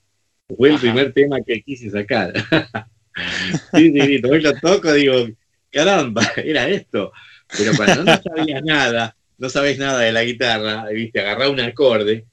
Fue 0.57 0.70
el 0.70 0.78
primer 0.78 1.12
tema 1.12 1.40
que 1.43 1.62
quise 1.62 1.90
sacar. 1.90 2.32
sí, 3.74 3.93
sí, 3.93 4.22
hoy 4.24 4.40
lo 4.40 4.55
toco, 4.61 4.93
digo, 4.93 5.26
caramba, 5.70 6.22
era 6.36 6.68
esto. 6.68 7.12
Pero 7.57 7.72
cuando 7.76 8.05
no 8.05 8.22
sabías 8.22 8.62
nada, 8.64 9.16
no 9.38 9.49
sabes 9.49 9.78
nada 9.78 10.01
de 10.01 10.12
la 10.12 10.24
guitarra, 10.24 10.88
viste, 10.88 11.20
agarrar 11.20 11.51
un 11.51 11.61
acorde, 11.61 12.24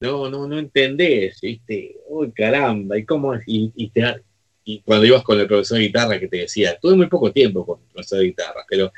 no, 0.00 0.28
no, 0.28 0.46
no 0.46 0.58
entendés, 0.58 1.40
viste, 1.40 1.96
uy, 2.08 2.32
caramba, 2.32 2.98
y 2.98 3.04
cómo, 3.04 3.34
y, 3.46 3.72
y, 3.74 3.90
y 4.68 4.80
cuando 4.80 5.06
ibas 5.06 5.22
con 5.22 5.38
el 5.38 5.46
profesor 5.46 5.78
de 5.78 5.84
guitarra 5.84 6.18
que 6.18 6.26
te 6.26 6.38
decía, 6.38 6.76
tuve 6.76 6.96
muy 6.96 7.06
poco 7.06 7.30
tiempo 7.30 7.64
con 7.64 7.78
el 7.80 7.86
profesor 7.86 8.18
de 8.18 8.24
guitarra, 8.24 8.64
pero 8.68 8.92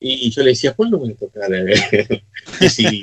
y, 0.00 0.28
yo 0.28 0.42
le 0.42 0.50
decía, 0.50 0.74
¿cuándo 0.74 0.98
voy 0.98 1.12
a 1.12 1.14
tocar? 1.14 1.50
y 2.60 2.68
si, 2.68 3.00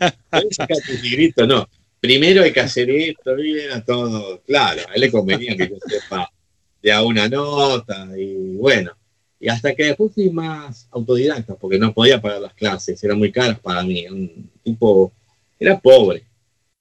sacar 0.52 0.78
tu 0.86 0.94
grito? 1.02 1.48
No, 1.48 1.68
primero 2.02 2.44
hay 2.44 2.52
que 2.52 2.60
hacer 2.60 2.90
esto, 2.90 3.38
era 3.38 3.84
todo, 3.84 4.42
claro, 4.42 4.82
a 4.90 4.94
él 4.94 5.02
le 5.02 5.10
convenía 5.10 5.56
que 5.56 5.70
yo 5.70 5.78
sepa 5.88 6.30
de 6.84 6.92
a 6.92 7.02
una 7.02 7.30
nota, 7.30 8.10
y 8.18 8.58
bueno, 8.58 8.92
y 9.40 9.48
hasta 9.48 9.74
que 9.74 9.86
después 9.86 10.14
fui 10.14 10.30
más 10.30 10.90
autodidacta, 10.92 11.56
porque 11.56 11.80
no 11.80 11.94
podía 11.94 12.22
pagar 12.22 12.42
las 12.42 12.54
clases, 12.54 13.02
eran 13.02 13.20
muy 13.20 13.32
caras 13.32 13.58
para 13.60 13.84
mí, 13.84 14.06
un 14.08 14.52
tipo, 14.62 15.14
era 15.58 15.80
pobre, 15.80 16.26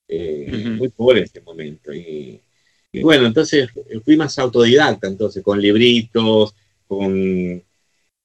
eh, 0.09 0.74
muy 0.76 0.89
pobre 0.89 1.20
en 1.20 1.24
ese 1.24 1.41
momento, 1.41 1.95
y, 1.95 2.41
bueno, 2.93 3.26
entonces 3.26 3.70
fui 4.05 4.16
más 4.16 4.38
autodidacta, 4.38 5.07
entonces, 5.09 5.43
con 5.43 5.61
libritos, 5.61 6.55
con, 6.88 7.62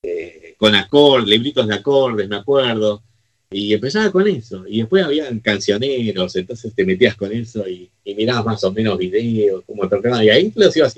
eh, 0.04 0.56
con 0.58 0.76
acordes, 0.76 1.30
libritos 1.30 1.68
de 1.68 1.76
acordes, 1.76 2.28
me 2.28 2.38
acuerdo, 2.38 3.04
y 3.52 3.74
empezaba 3.74 4.12
con 4.12 4.28
eso. 4.28 4.66
Y 4.68 4.80
después 4.80 5.04
habían 5.04 5.40
cancioneros, 5.40 6.36
entonces 6.36 6.74
te 6.74 6.86
metías 6.86 7.16
con 7.16 7.32
eso 7.32 7.68
y, 7.68 7.92
mirabas 8.06 8.46
más 8.46 8.64
o 8.64 8.72
menos 8.72 8.98
videos, 8.98 9.64
como 9.66 9.88
tocaban. 9.90 10.24
Y 10.24 10.30
ahí 10.30 10.52
los 10.56 10.76
ibas 10.78 10.96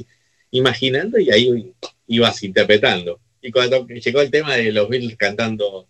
imaginando 0.52 1.20
y 1.20 1.30
ahí 1.32 1.74
ibas 2.08 2.44
interpretando. 2.44 3.20
Y 3.42 3.52
cuando 3.52 3.86
llegó 3.88 4.22
el 4.22 4.32
tema 4.32 4.56
de 4.56 4.72
los 4.72 4.90
Beatles 4.90 5.18
cantando 5.18 5.88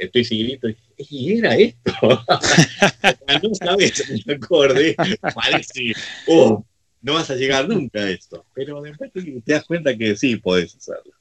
Estoy 0.00 0.24
seguidito, 0.24 0.68
y 0.96 1.38
era 1.38 1.56
esto. 1.56 1.92
no 3.42 3.54
sabes 3.54 4.08
el 4.08 4.34
acorde, 4.34 4.96
parece, 5.34 5.92
oh, 6.26 6.64
no 7.02 7.14
vas 7.14 7.30
a 7.30 7.34
llegar 7.34 7.68
nunca 7.68 8.00
a 8.00 8.10
esto. 8.10 8.44
Pero 8.54 8.80
después 8.82 9.12
te, 9.12 9.22
te 9.22 9.52
das 9.52 9.64
cuenta 9.64 9.96
que 9.96 10.16
sí 10.16 10.36
podés 10.36 10.76
hacerlo. 10.76 11.12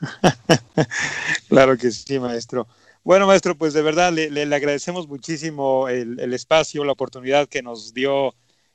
claro 1.48 1.76
que 1.76 1.90
sí, 1.90 2.18
maestro. 2.18 2.66
Bueno, 3.02 3.26
maestro, 3.26 3.56
pues 3.56 3.72
de 3.72 3.82
verdad 3.82 4.12
le, 4.12 4.42
agradecemos 4.54 5.08
muchísimo 5.08 5.88
el, 5.88 6.32
espacio, 6.34 6.84
la 6.84 6.92
oportunidad 6.92 7.48
que 7.48 7.62
nos 7.62 7.94
dio 7.94 8.34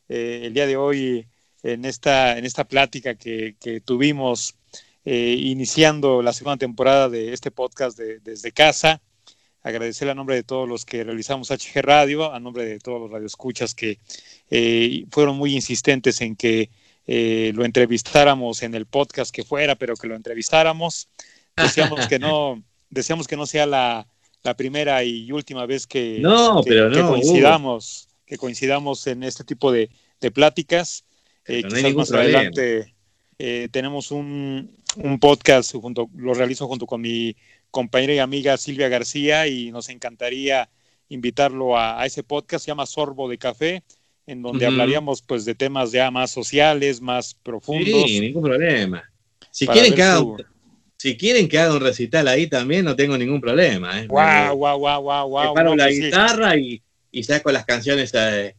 eh, 0.10 0.42
el 0.46 0.54
día 0.54 0.66
de 0.66 0.78
hoy 0.78 1.28
en 1.62 1.86
esta, 1.86 2.38
en 2.38 2.46
esta 2.46 2.64
plática 2.64 3.16
que, 3.16 3.56
tuvimos 3.86 4.56
eh, 5.04 5.36
iniciando 5.40 6.24
la 6.24 6.34
segunda 6.34 6.58
temporada 6.58 7.08
de 7.08 7.34
este 7.34 7.52
podcast 7.52 7.98
de, 7.98 8.20
desde 8.20 8.52
casa. 8.52 9.00
Agradecerle 9.62 10.12
a 10.12 10.16
nombre 10.16 10.36
de 10.36 10.44
todos 10.44 10.68
los 10.68 10.86
que 10.86 11.04
realizamos 11.04 11.50
HG 11.52 11.82
Radio, 11.82 12.34
a 12.34 12.40
nombre 12.40 12.66
de 12.66 12.80
todos 12.80 13.00
los 13.00 13.12
radioescuchas 13.12 13.76
que 13.76 14.00
eh, 14.50 15.06
fueron 15.12 15.38
muy 15.38 15.54
insistentes 15.56 16.22
en 16.22 16.36
que 16.36 16.70
lo 17.08 17.66
entrevistáramos 17.66 18.64
en 18.64 18.74
el 18.74 18.88
podcast 18.88 19.34
que 19.34 19.44
fuera, 19.44 19.76
pero 19.76 19.96
que 19.96 20.08
lo 20.08 20.16
entrevistáramos. 20.16 21.08
Decíamos 21.56 22.08
que 22.08 22.18
no, 22.18 22.64
deseamos 22.90 23.28
que 23.28 23.38
no 23.38 23.46
sea 23.46 23.66
la, 23.66 24.08
la 24.46 24.56
primera 24.56 25.04
y 25.04 25.32
última 25.32 25.66
vez 25.66 25.88
que, 25.88 26.22
coincidamos, 26.24 28.08
que 28.26 28.38
coincidamos 28.38 29.06
en 29.08 29.24
este 29.24 29.44
tipo 29.44 29.72
de, 29.72 29.90
pláticas. 30.34 31.04
Eh, 31.46 31.64
quizás 31.64 31.94
más 31.94 32.12
adelante 32.12 32.96
eh, 33.38 33.68
tenemos 33.72 34.12
un, 34.12 34.72
podcast, 35.20 35.76
junto, 35.76 36.10
lo 36.16 36.34
realizo 36.34 36.68
junto 36.68 36.86
con 36.88 37.02
mi 37.02 37.36
compañera 37.70 38.14
y 38.14 38.20
amiga 38.20 38.58
Silvia 38.58 38.88
García 38.88 39.48
y 39.48 39.72
nos 39.72 39.90
encantaría 39.90 40.70
invitarlo 41.10 41.78
a, 41.78 42.04
ese 42.06 42.24
podcast, 42.24 42.66
se 42.66 42.72
llama 42.72 42.86
Sorbo 42.86 43.28
de 43.30 43.38
Café, 43.38 43.84
en 44.28 44.42
donde 44.42 44.66
hablaríamos 44.66 45.22
pues 45.22 45.46
de 45.46 45.56
temas 45.56 45.92
ya 45.92 46.10
más 46.12 46.32
sociales, 46.32 47.02
más 47.02 47.34
profundos. 47.34 48.04
Sí, 48.08 48.20
ningún 48.20 48.44
problema. 48.44 49.04
Si 49.52 49.68
quieren 49.68 49.94
que 49.94 50.04
haga, 50.04 50.24
si 50.98 51.18
quieren 51.18 51.48
que 51.48 51.60
haga 51.60 51.74
un 51.74 51.82
recital 51.82 52.28
ahí 52.28 52.48
también, 52.48 52.86
no 52.86 52.96
tengo 52.96 53.18
ningún 53.18 53.40
problema. 53.40 54.02
¿eh? 54.02 54.08
Guau, 54.08 54.58
guau, 54.58 54.80
guau, 54.80 55.02
guau, 55.02 55.28
guau. 55.30 55.54
Paro 55.54 55.76
la 55.76 55.90
guitarra 55.90 56.58
y, 56.58 56.82
y, 57.12 57.24
saco 57.24 57.52
las 57.52 57.66
canciones 57.66 58.12
eh, 58.16 58.56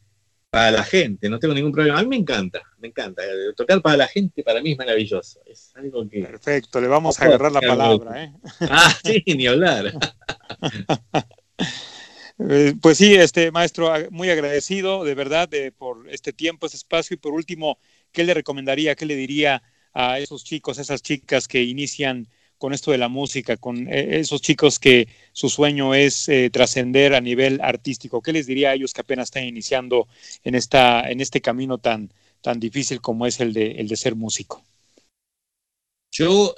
para 0.49 0.71
la 0.71 0.85
gente, 0.85 1.29
no 1.29 1.39
tengo 1.39 1.55
ningún 1.55 1.73
problema. 1.73 1.99
A 1.99 2.03
mí 2.03 2.09
me 2.09 2.17
encanta, 2.17 2.63
me 2.79 2.89
encanta. 2.89 3.23
Tocar 3.57 3.83
para 3.83 3.97
la 3.97 4.07
gente 4.07 4.43
para 4.43 4.63
mí 4.63 4.73
es 4.73 4.79
maravilloso. 4.79 5.41
Es 5.45 5.73
algo 5.75 6.09
que... 6.09 6.23
Perfecto, 6.23 6.81
le 6.81 6.87
vamos 6.87 7.21
a 7.21 7.25
agarrar 7.25 7.53
la 7.53 7.61
palabra. 7.61 8.25
¿eh? 8.25 8.33
Ah, 8.61 8.95
sí, 9.05 9.23
ni 9.27 9.47
hablar. 9.47 9.93
Eh, 12.39 12.75
pues 12.83 12.99
sí, 12.99 13.15
este 13.15 13.51
maestro, 13.51 13.93
muy 14.11 14.29
agradecido 14.29 15.05
de 15.05 15.15
verdad 15.15 15.49
por 15.79 16.09
este 16.11 16.33
tiempo, 16.33 16.67
este 16.67 16.77
espacio 16.77 17.15
y 17.15 17.19
por 17.19 17.33
último, 17.33 17.79
¿qué 18.13 18.25
le 18.25 18.35
recomendaría, 18.35 18.95
qué 18.95 19.07
le 19.07 19.17
diría 19.17 19.63
a 19.95 20.19
esos 20.19 20.45
chicos, 20.45 20.79
esas 20.79 21.03
chicas 21.03 21.49
que 21.49 21.63
inician 21.63 22.29
con 22.59 22.75
esto 22.75 22.91
de 22.91 22.99
la 22.99 23.09
música, 23.09 23.57
con 23.57 23.89
eh, 23.89 24.21
esos 24.21 24.43
chicos 24.43 24.79
que 24.79 25.09
su 25.33 25.49
sueño 25.49 25.95
es 25.95 26.29
eh, 26.29 26.51
trascender 26.51 27.15
a 27.15 27.23
nivel 27.23 27.59
artístico? 27.63 28.21
¿Qué 28.21 28.33
les 28.33 28.47
diría 28.47 28.71
a 28.71 28.75
ellos 28.75 28.93
que 28.93 29.01
apenas 29.01 29.29
están 29.29 29.45
iniciando 29.45 30.07
en, 30.45 30.55
esta, 30.55 31.11
en 31.11 31.23
este 31.23 31.41
camino 31.41 31.79
tan, 31.79 32.13
tan 32.43 32.61
difícil 32.61 33.01
como 33.01 33.27
es 33.27 33.41
el 33.41 33.55
de, 33.55 33.73
el 33.73 33.89
de 33.89 33.97
ser 33.97 34.15
músico? 34.15 34.63
Yo 36.13 36.55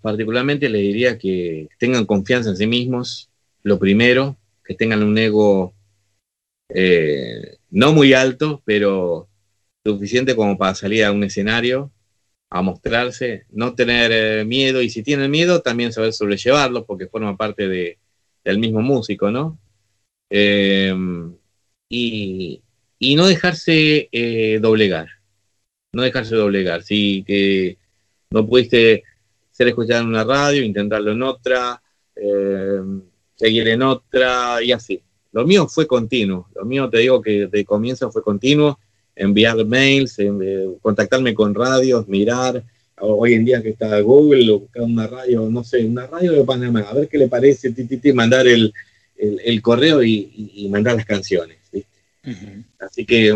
particularmente 0.00 0.68
les 0.68 0.80
diría 0.80 1.18
que 1.18 1.68
tengan 1.78 2.06
confianza 2.06 2.50
en 2.50 2.56
sí 2.56 2.66
mismos, 2.66 3.28
lo 3.62 3.78
primero, 3.78 4.36
que 4.66 4.74
tengan 4.74 5.02
un 5.02 5.16
ego 5.18 5.74
no 7.70 7.92
muy 7.92 8.12
alto, 8.12 8.62
pero 8.64 9.28
suficiente 9.84 10.34
como 10.34 10.58
para 10.58 10.74
salir 10.74 11.04
a 11.04 11.12
un 11.12 11.22
escenario 11.24 11.92
a 12.50 12.62
mostrarse, 12.62 13.44
no 13.50 13.74
tener 13.74 14.10
eh, 14.12 14.44
miedo 14.44 14.80
y 14.80 14.90
si 14.90 15.02
tienen 15.02 15.30
miedo 15.30 15.62
también 15.62 15.92
saber 15.92 16.12
sobrellevarlo 16.12 16.86
porque 16.86 17.08
forma 17.08 17.36
parte 17.36 17.68
de, 17.68 17.98
del 18.44 18.58
mismo 18.58 18.80
músico, 18.80 19.30
¿no? 19.30 19.58
Em, 20.30 21.36
y, 21.88 22.62
no 23.16 23.26
dejarse 23.26 24.08
eh, 24.12 24.58
doblegar, 24.60 25.08
no 25.92 26.02
dejarse 26.02 26.34
doblegar, 26.34 26.82
sí, 26.82 27.24
que 27.26 27.78
no 28.30 28.46
pudiste 28.46 29.04
ser 29.50 29.68
escuchado 29.68 30.02
en 30.02 30.08
una 30.08 30.24
radio, 30.24 30.62
intentarlo 30.62 31.12
en 31.12 31.22
otra, 31.22 31.82
em, 32.14 33.02
seguir 33.36 33.68
en 33.68 33.82
otra 33.82 34.62
y 34.62 34.72
así. 34.72 35.00
Lo 35.32 35.46
mío 35.46 35.68
fue 35.68 35.86
continuo, 35.86 36.48
lo 36.54 36.64
mío 36.64 36.88
te 36.88 36.98
digo 36.98 37.20
que 37.20 37.46
de 37.46 37.64
comienzo 37.64 38.10
fue 38.10 38.22
continuo 38.22 38.78
enviar 39.14 39.64
mails, 39.64 40.18
eh, 40.18 40.68
contactarme 40.82 41.34
con 41.34 41.54
radios, 41.54 42.06
mirar. 42.06 42.62
Hoy 42.98 43.34
en 43.34 43.44
día 43.44 43.62
que 43.62 43.70
está 43.70 44.00
Google, 44.00 44.52
buscar 44.52 44.82
una 44.82 45.06
radio, 45.06 45.48
no 45.50 45.62
sé, 45.62 45.84
una 45.84 46.06
radio 46.06 46.32
de 46.32 46.44
Panamá, 46.44 46.80
a 46.80 46.94
ver 46.94 47.08
qué 47.08 47.18
le 47.18 47.28
parece, 47.28 47.74
mandar 48.14 48.46
el, 48.46 48.72
correo 49.60 50.02
y, 50.02 50.66
mandar 50.70 50.96
las 50.96 51.04
canciones. 51.04 51.58
Así 52.78 53.04
que 53.04 53.34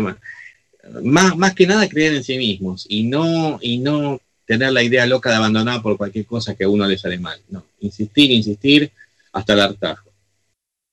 más, 1.03 1.37
más 1.37 1.53
que 1.53 1.67
nada 1.67 1.87
creer 1.87 2.13
en 2.15 2.23
sí 2.23 2.37
mismos 2.37 2.87
y 2.89 3.03
no, 3.03 3.59
y 3.61 3.77
no 3.77 4.19
tener 4.45 4.71
la 4.73 4.81
idea 4.81 5.05
loca 5.05 5.29
de 5.29 5.35
abandonar 5.35 5.81
por 5.83 5.95
cualquier 5.95 6.25
cosa 6.25 6.55
que 6.55 6.63
a 6.63 6.69
uno 6.69 6.87
le 6.87 6.97
sale 6.97 7.19
mal. 7.19 7.39
No, 7.49 7.63
insistir, 7.81 8.31
insistir 8.31 8.91
hasta 9.31 9.53
el 9.53 9.61
hartajo. 9.61 10.11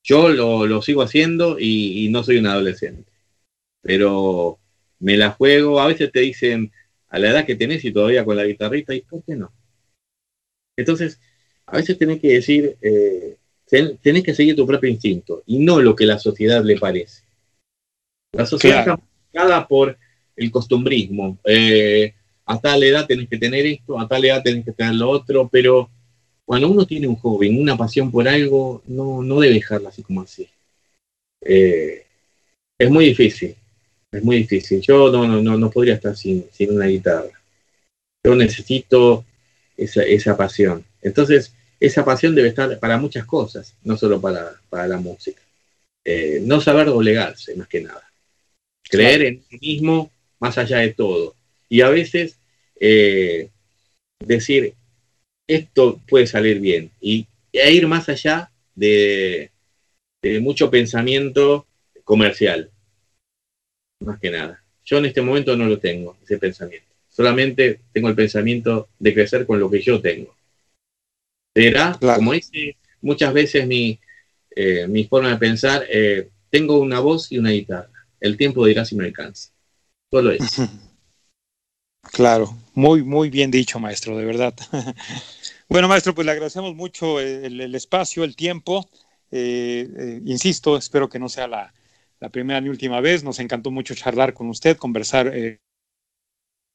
Yo 0.03 0.29
lo, 0.31 0.83
sigo 0.83 1.03
haciendo 1.03 1.59
y, 1.59 2.05
y, 2.05 2.09
no 2.09 2.23
soy 2.23 2.39
un 2.39 2.47
adolescente. 2.47 3.11
Pero 3.83 4.59
me 5.01 5.17
la 5.17 5.31
juego, 5.31 5.81
a 5.81 5.87
veces 5.87 6.11
te 6.13 6.21
dicen 6.21 6.73
a 7.09 7.19
la 7.19 7.31
edad 7.31 7.47
que 7.47 7.57
tenés 7.57 7.85
y 7.85 7.93
todavía 7.93 8.25
con 8.25 8.37
la 8.37 8.45
guitarrita, 8.45 8.95
¿y 8.95 9.03
por 9.03 9.23
qué 9.25 9.37
no? 9.37 9.53
Entonces, 10.77 11.21
a 11.67 11.77
veces 11.77 11.99
tenés 11.99 12.21
que 12.21 12.35
decir, 12.35 12.77
eh, 12.81 13.37
tenés 13.67 14.23
que 14.23 14.35
seguir 14.35 14.57
tu 14.57 14.67
propio 14.67 14.89
instinto 14.89 15.43
y 15.47 15.59
no 15.59 15.81
lo 15.81 15.95
que 15.95 16.07
la 16.07 16.19
sociedad 16.19 16.65
le 16.65 16.79
parece. 16.79 17.25
La 18.33 18.47
sociedad 18.47 18.81
está 18.81 19.01
marcada 19.33 19.67
por 19.67 19.99
el 20.37 20.51
costumbrismo. 20.51 21.39
Eh, 21.45 22.15
a 22.47 22.61
tal 22.61 22.83
edad 22.83 23.07
tenés 23.07 23.29
que 23.29 23.39
tener 23.39 23.67
esto, 23.67 23.99
a 23.99 24.09
tal 24.09 24.25
edad 24.25 24.43
tenés 24.43 24.65
que 24.65 24.73
tener 24.73 24.95
lo 24.95 25.11
otro, 25.11 25.49
pero 25.51 25.91
cuando 26.49 26.71
uno 26.71 26.87
tiene 26.87 27.07
un 27.07 27.17
joven, 27.17 27.61
una 27.61 27.77
pasión 27.77 28.11
por 28.11 28.27
algo, 28.27 28.83
no, 28.87 29.23
no 29.23 29.39
debe 29.39 29.57
dejarla 29.57 29.91
así 29.91 30.03
como 30.03 30.23
así. 30.23 30.49
Eh, 31.43 32.07
es 32.79 32.91
muy 32.91 33.05
difícil, 33.05 33.55
es 34.11 34.25
muy 34.25 34.37
difícil. 34.37 34.81
Yo 34.81 35.13
no, 35.13 35.43
no, 35.43 35.59
no 35.59 35.71
podría 35.71 35.97
estar 35.97 36.17
sin, 36.17 36.47
sin 36.51 36.75
una 36.75 36.87
guitarra. 36.87 37.39
Yo 38.25 38.35
necesito 38.35 39.27
esa, 39.77 40.03
esa 40.05 40.39
pasión. 40.39 40.83
Entonces, 41.03 41.53
esa 41.79 42.03
pasión 42.03 42.35
debe 42.35 42.49
estar 42.49 42.79
para 42.79 42.97
muchas 42.97 43.27
cosas, 43.27 43.75
no 43.85 43.99
solo 43.99 44.19
para, 44.19 44.59
la 44.71 44.97
música. 44.97 45.43
Eh, 46.03 46.41
no 46.43 46.63
saber 46.63 46.87
doblegarse, 46.87 47.57
más 47.57 47.69
que 47.69 47.83
nada. 47.83 48.11
Creer 48.89 49.23
en 49.23 49.43
sí 49.51 49.59
mismo 49.61 50.11
más 50.41 50.57
allá 50.57 50.79
de 50.79 50.95
todo. 50.95 51.35
Y 51.69 51.83
a 51.83 51.91
veces 51.91 52.39
eh, 52.81 53.51
decir, 54.19 54.73
esto 55.49 56.01
puede 56.07 56.27
salir 56.27 56.61
bien. 56.61 56.91
Y 57.01 57.27
e 57.53 57.73
ir 57.73 57.89
más 57.89 58.09
allá 58.09 58.51
de, 58.75 59.51
de 60.23 60.41
mucho 60.41 60.71
pensamiento 60.71 61.67
comercial. 62.05 62.71
Más 64.01 64.21
que 64.21 64.31
nada. 64.31 64.63
Yo 64.85 64.99
en 64.99 65.07
este 65.07 65.23
momento 65.23 65.57
no 65.57 65.67
lo 65.67 65.79
tengo, 65.79 66.17
ese 66.23 66.39
pensamiento. 66.39 66.87
Solamente 67.09 67.81
tengo 67.93 68.09
el 68.09 68.15
pensamiento 68.15 68.89
de 68.99 69.13
crecer 69.13 69.45
con 69.45 69.59
lo 69.59 69.69
que 69.69 69.81
yo 69.81 70.01
tengo 70.01 70.39
Será, 71.59 71.99
como 71.99 72.35
dice 72.35 72.77
muchas 73.01 73.33
veces 73.33 73.67
mi, 73.67 73.99
eh, 74.55 74.87
mi 74.87 75.05
forma 75.05 75.31
de 75.31 75.39
pensar, 75.39 75.85
eh, 75.91 76.29
tengo 76.51 76.79
una 76.79 77.01
voz 77.01 77.33
y 77.33 77.39
una 77.39 77.51
guitarra. 77.51 77.91
El 78.21 78.37
tiempo 78.37 78.65
dirá 78.65 78.85
si 78.85 78.95
me 78.95 79.07
alcanza. 79.07 79.51
Solo 80.11 80.31
eso. 80.31 80.69
Claro, 82.13 82.57
muy, 82.75 83.03
muy 83.03 83.29
bien 83.29 83.51
dicho, 83.51 83.79
maestro, 83.79 84.17
de 84.17 84.25
verdad. 84.25 84.55
bueno, 85.69 85.89
maestro, 85.89 86.15
pues 86.15 86.25
le 86.25 86.33
agradecemos 86.33 86.75
mucho 86.75 87.21
el, 87.21 87.75
espacio, 87.75 88.25
el 88.25 88.37
tiempo. 88.37 88.89
Eh, 89.31 90.21
insisto, 90.25 90.77
espero 90.77 91.09
que 91.09 91.19
no 91.19 91.29
sea 91.29 91.47
la, 91.47 91.75
la, 92.21 92.29
primera 92.31 92.61
ni 92.61 92.69
última 92.69 93.01
vez. 93.01 93.23
Nos 93.25 93.39
encantó 93.39 93.71
mucho 93.71 93.95
charlar 93.95 94.35
con 94.35 94.49
usted, 94.49 94.77
conversar 94.77 95.33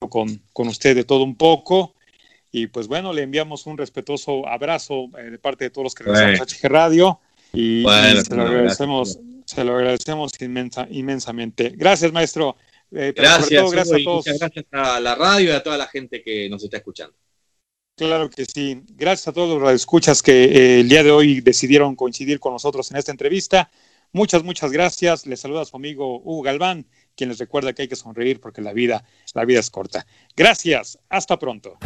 con, 0.09 0.41
con, 0.51 0.67
usted 0.67 0.95
de 0.95 1.03
todo 1.03 1.23
un 1.23 1.35
poco. 1.35 1.95
Y 2.55 2.67
pues 2.67 2.87
bueno, 2.87 3.13
le 3.13 3.23
enviamos 3.23 3.65
un 3.65 3.77
respetuoso 3.79 4.47
abrazo 4.47 5.09
eh, 5.17 5.31
de 5.31 5.39
parte 5.39 5.65
de 5.65 5.69
todos 5.71 5.85
los 5.85 5.95
que 5.95 6.03
regresamos 6.03 6.41
a 6.41 6.43
HG 6.43 6.69
Radio. 6.69 7.19
Y, 7.51 7.83
se, 7.83 8.35
lo 8.35 8.43
agradecemos, 8.43 9.19
se 9.45 9.63
lo 9.63 9.75
agradecemos 9.75 10.31
inmensa, 10.39 10.87
inmensamente. 10.89 11.73
Gracias, 11.75 12.11
maestro. 12.11 12.55
Eh, 12.91 13.11
gracias, 13.15 13.71
gracias 13.71 13.99
a 13.99 14.03
todos. 14.03 14.27
Muchas 14.27 14.39
gracias 14.39 14.65
a 14.71 14.99
la 14.99 15.15
radio 15.15 15.49
y 15.49 15.53
a 15.53 15.63
toda 15.63 15.77
la 15.77 15.87
gente 15.87 16.21
que 16.21 16.47
nos 16.47 16.63
está 16.63 16.77
escuchando. 16.77 17.15
Claro 17.95 18.29
que 18.29 18.45
sí. 18.45 18.83
Gracias 18.89 19.27
a 19.27 19.33
todos 19.33 19.61
los 19.61 19.71
escuchas 19.71 20.23
que 20.23 20.45
eh, 20.45 20.79
el 20.79 20.89
día 20.89 21.03
de 21.03 21.11
hoy 21.11 21.41
decidieron 21.41 21.95
coincidir 21.95 22.39
con 22.39 22.53
nosotros 22.53 22.89
en 22.91 22.97
esta 22.97 23.11
entrevista. 23.11 23.69
Muchas, 24.11 24.43
muchas 24.43 24.71
gracias. 24.71 25.27
Les 25.27 25.39
saluda 25.39 25.61
a 25.61 25.65
su 25.65 25.75
amigo 25.75 26.19
Hugo 26.19 26.41
Galván, 26.41 26.87
quien 27.15 27.29
les 27.29 27.37
recuerda 27.37 27.73
que 27.73 27.83
hay 27.83 27.87
que 27.87 27.95
sonreír 27.95 28.39
porque 28.39 28.61
la 28.61 28.73
vida, 28.73 29.05
la 29.33 29.45
vida 29.45 29.59
es 29.59 29.69
corta. 29.69 30.07
Gracias. 30.35 30.97
Hasta 31.09 31.37
pronto. 31.37 31.77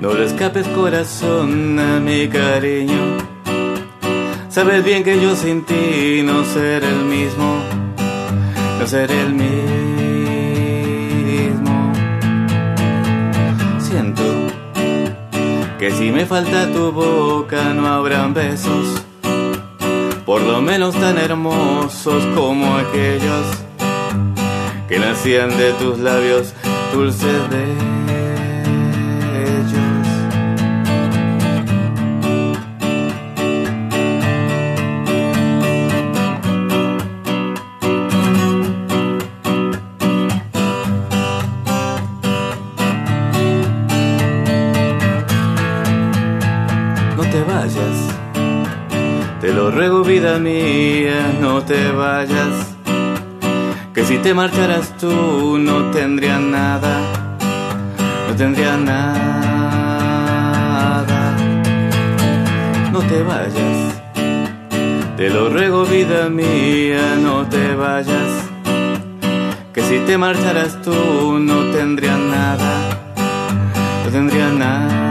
No 0.00 0.12
le 0.14 0.24
escapes 0.24 0.66
corazón 0.66 1.78
a 1.78 2.00
mi 2.00 2.26
cariño. 2.26 3.18
Sabes 4.48 4.82
bien 4.82 5.04
que 5.04 5.22
yo 5.22 5.36
sin 5.36 5.64
ti 5.64 6.20
no 6.24 6.42
seré 6.44 6.88
el 6.88 7.04
mismo, 7.04 7.60
no 8.80 8.86
seré 8.88 9.20
el 9.20 9.32
mismo. 9.32 9.52
Siento 13.78 14.24
que 15.78 15.92
si 15.92 16.10
me 16.10 16.26
falta 16.26 16.66
tu 16.72 16.90
boca 16.90 17.72
no 17.74 17.86
habrán 17.86 18.34
besos, 18.34 19.04
por 20.26 20.40
lo 20.40 20.60
menos 20.60 20.96
tan 20.96 21.16
hermosos 21.16 22.26
como 22.34 22.74
aquellos 22.76 23.46
que 24.88 24.98
nacían 24.98 25.56
de 25.56 25.72
tus 25.74 26.00
labios 26.00 26.54
dulces 26.92 27.50
de 27.50 27.64
ellos. 29.46 30.06
No 47.16 47.22
te 47.22 47.42
vayas, 47.42 47.98
te 49.40 49.52
lo 49.52 49.70
ruego 49.70 50.02
vida 50.02 50.38
mía, 50.38 51.32
no 51.40 51.62
te 51.62 51.92
vayas 51.92 52.69
que 53.94 54.04
si 54.04 54.18
te 54.18 54.34
marcharas 54.34 54.96
tú 54.98 55.58
no 55.58 55.90
tendría 55.90 56.38
nada, 56.38 57.00
no 58.28 58.34
tendría 58.36 58.76
nada. 58.76 59.10
No 62.92 63.00
te 63.00 63.22
vayas, 63.22 63.94
te 65.16 65.30
lo 65.30 65.48
ruego 65.48 65.84
vida 65.84 66.28
mía, 66.28 67.16
no 67.20 67.46
te 67.46 67.74
vayas. 67.74 68.48
Que 69.72 69.82
si 69.82 69.98
te 70.00 70.18
marcharas 70.18 70.80
tú 70.82 71.38
no 71.38 71.70
tendría 71.76 72.16
nada, 72.16 72.72
no 74.04 74.10
tendría 74.10 74.48
nada. 74.50 75.09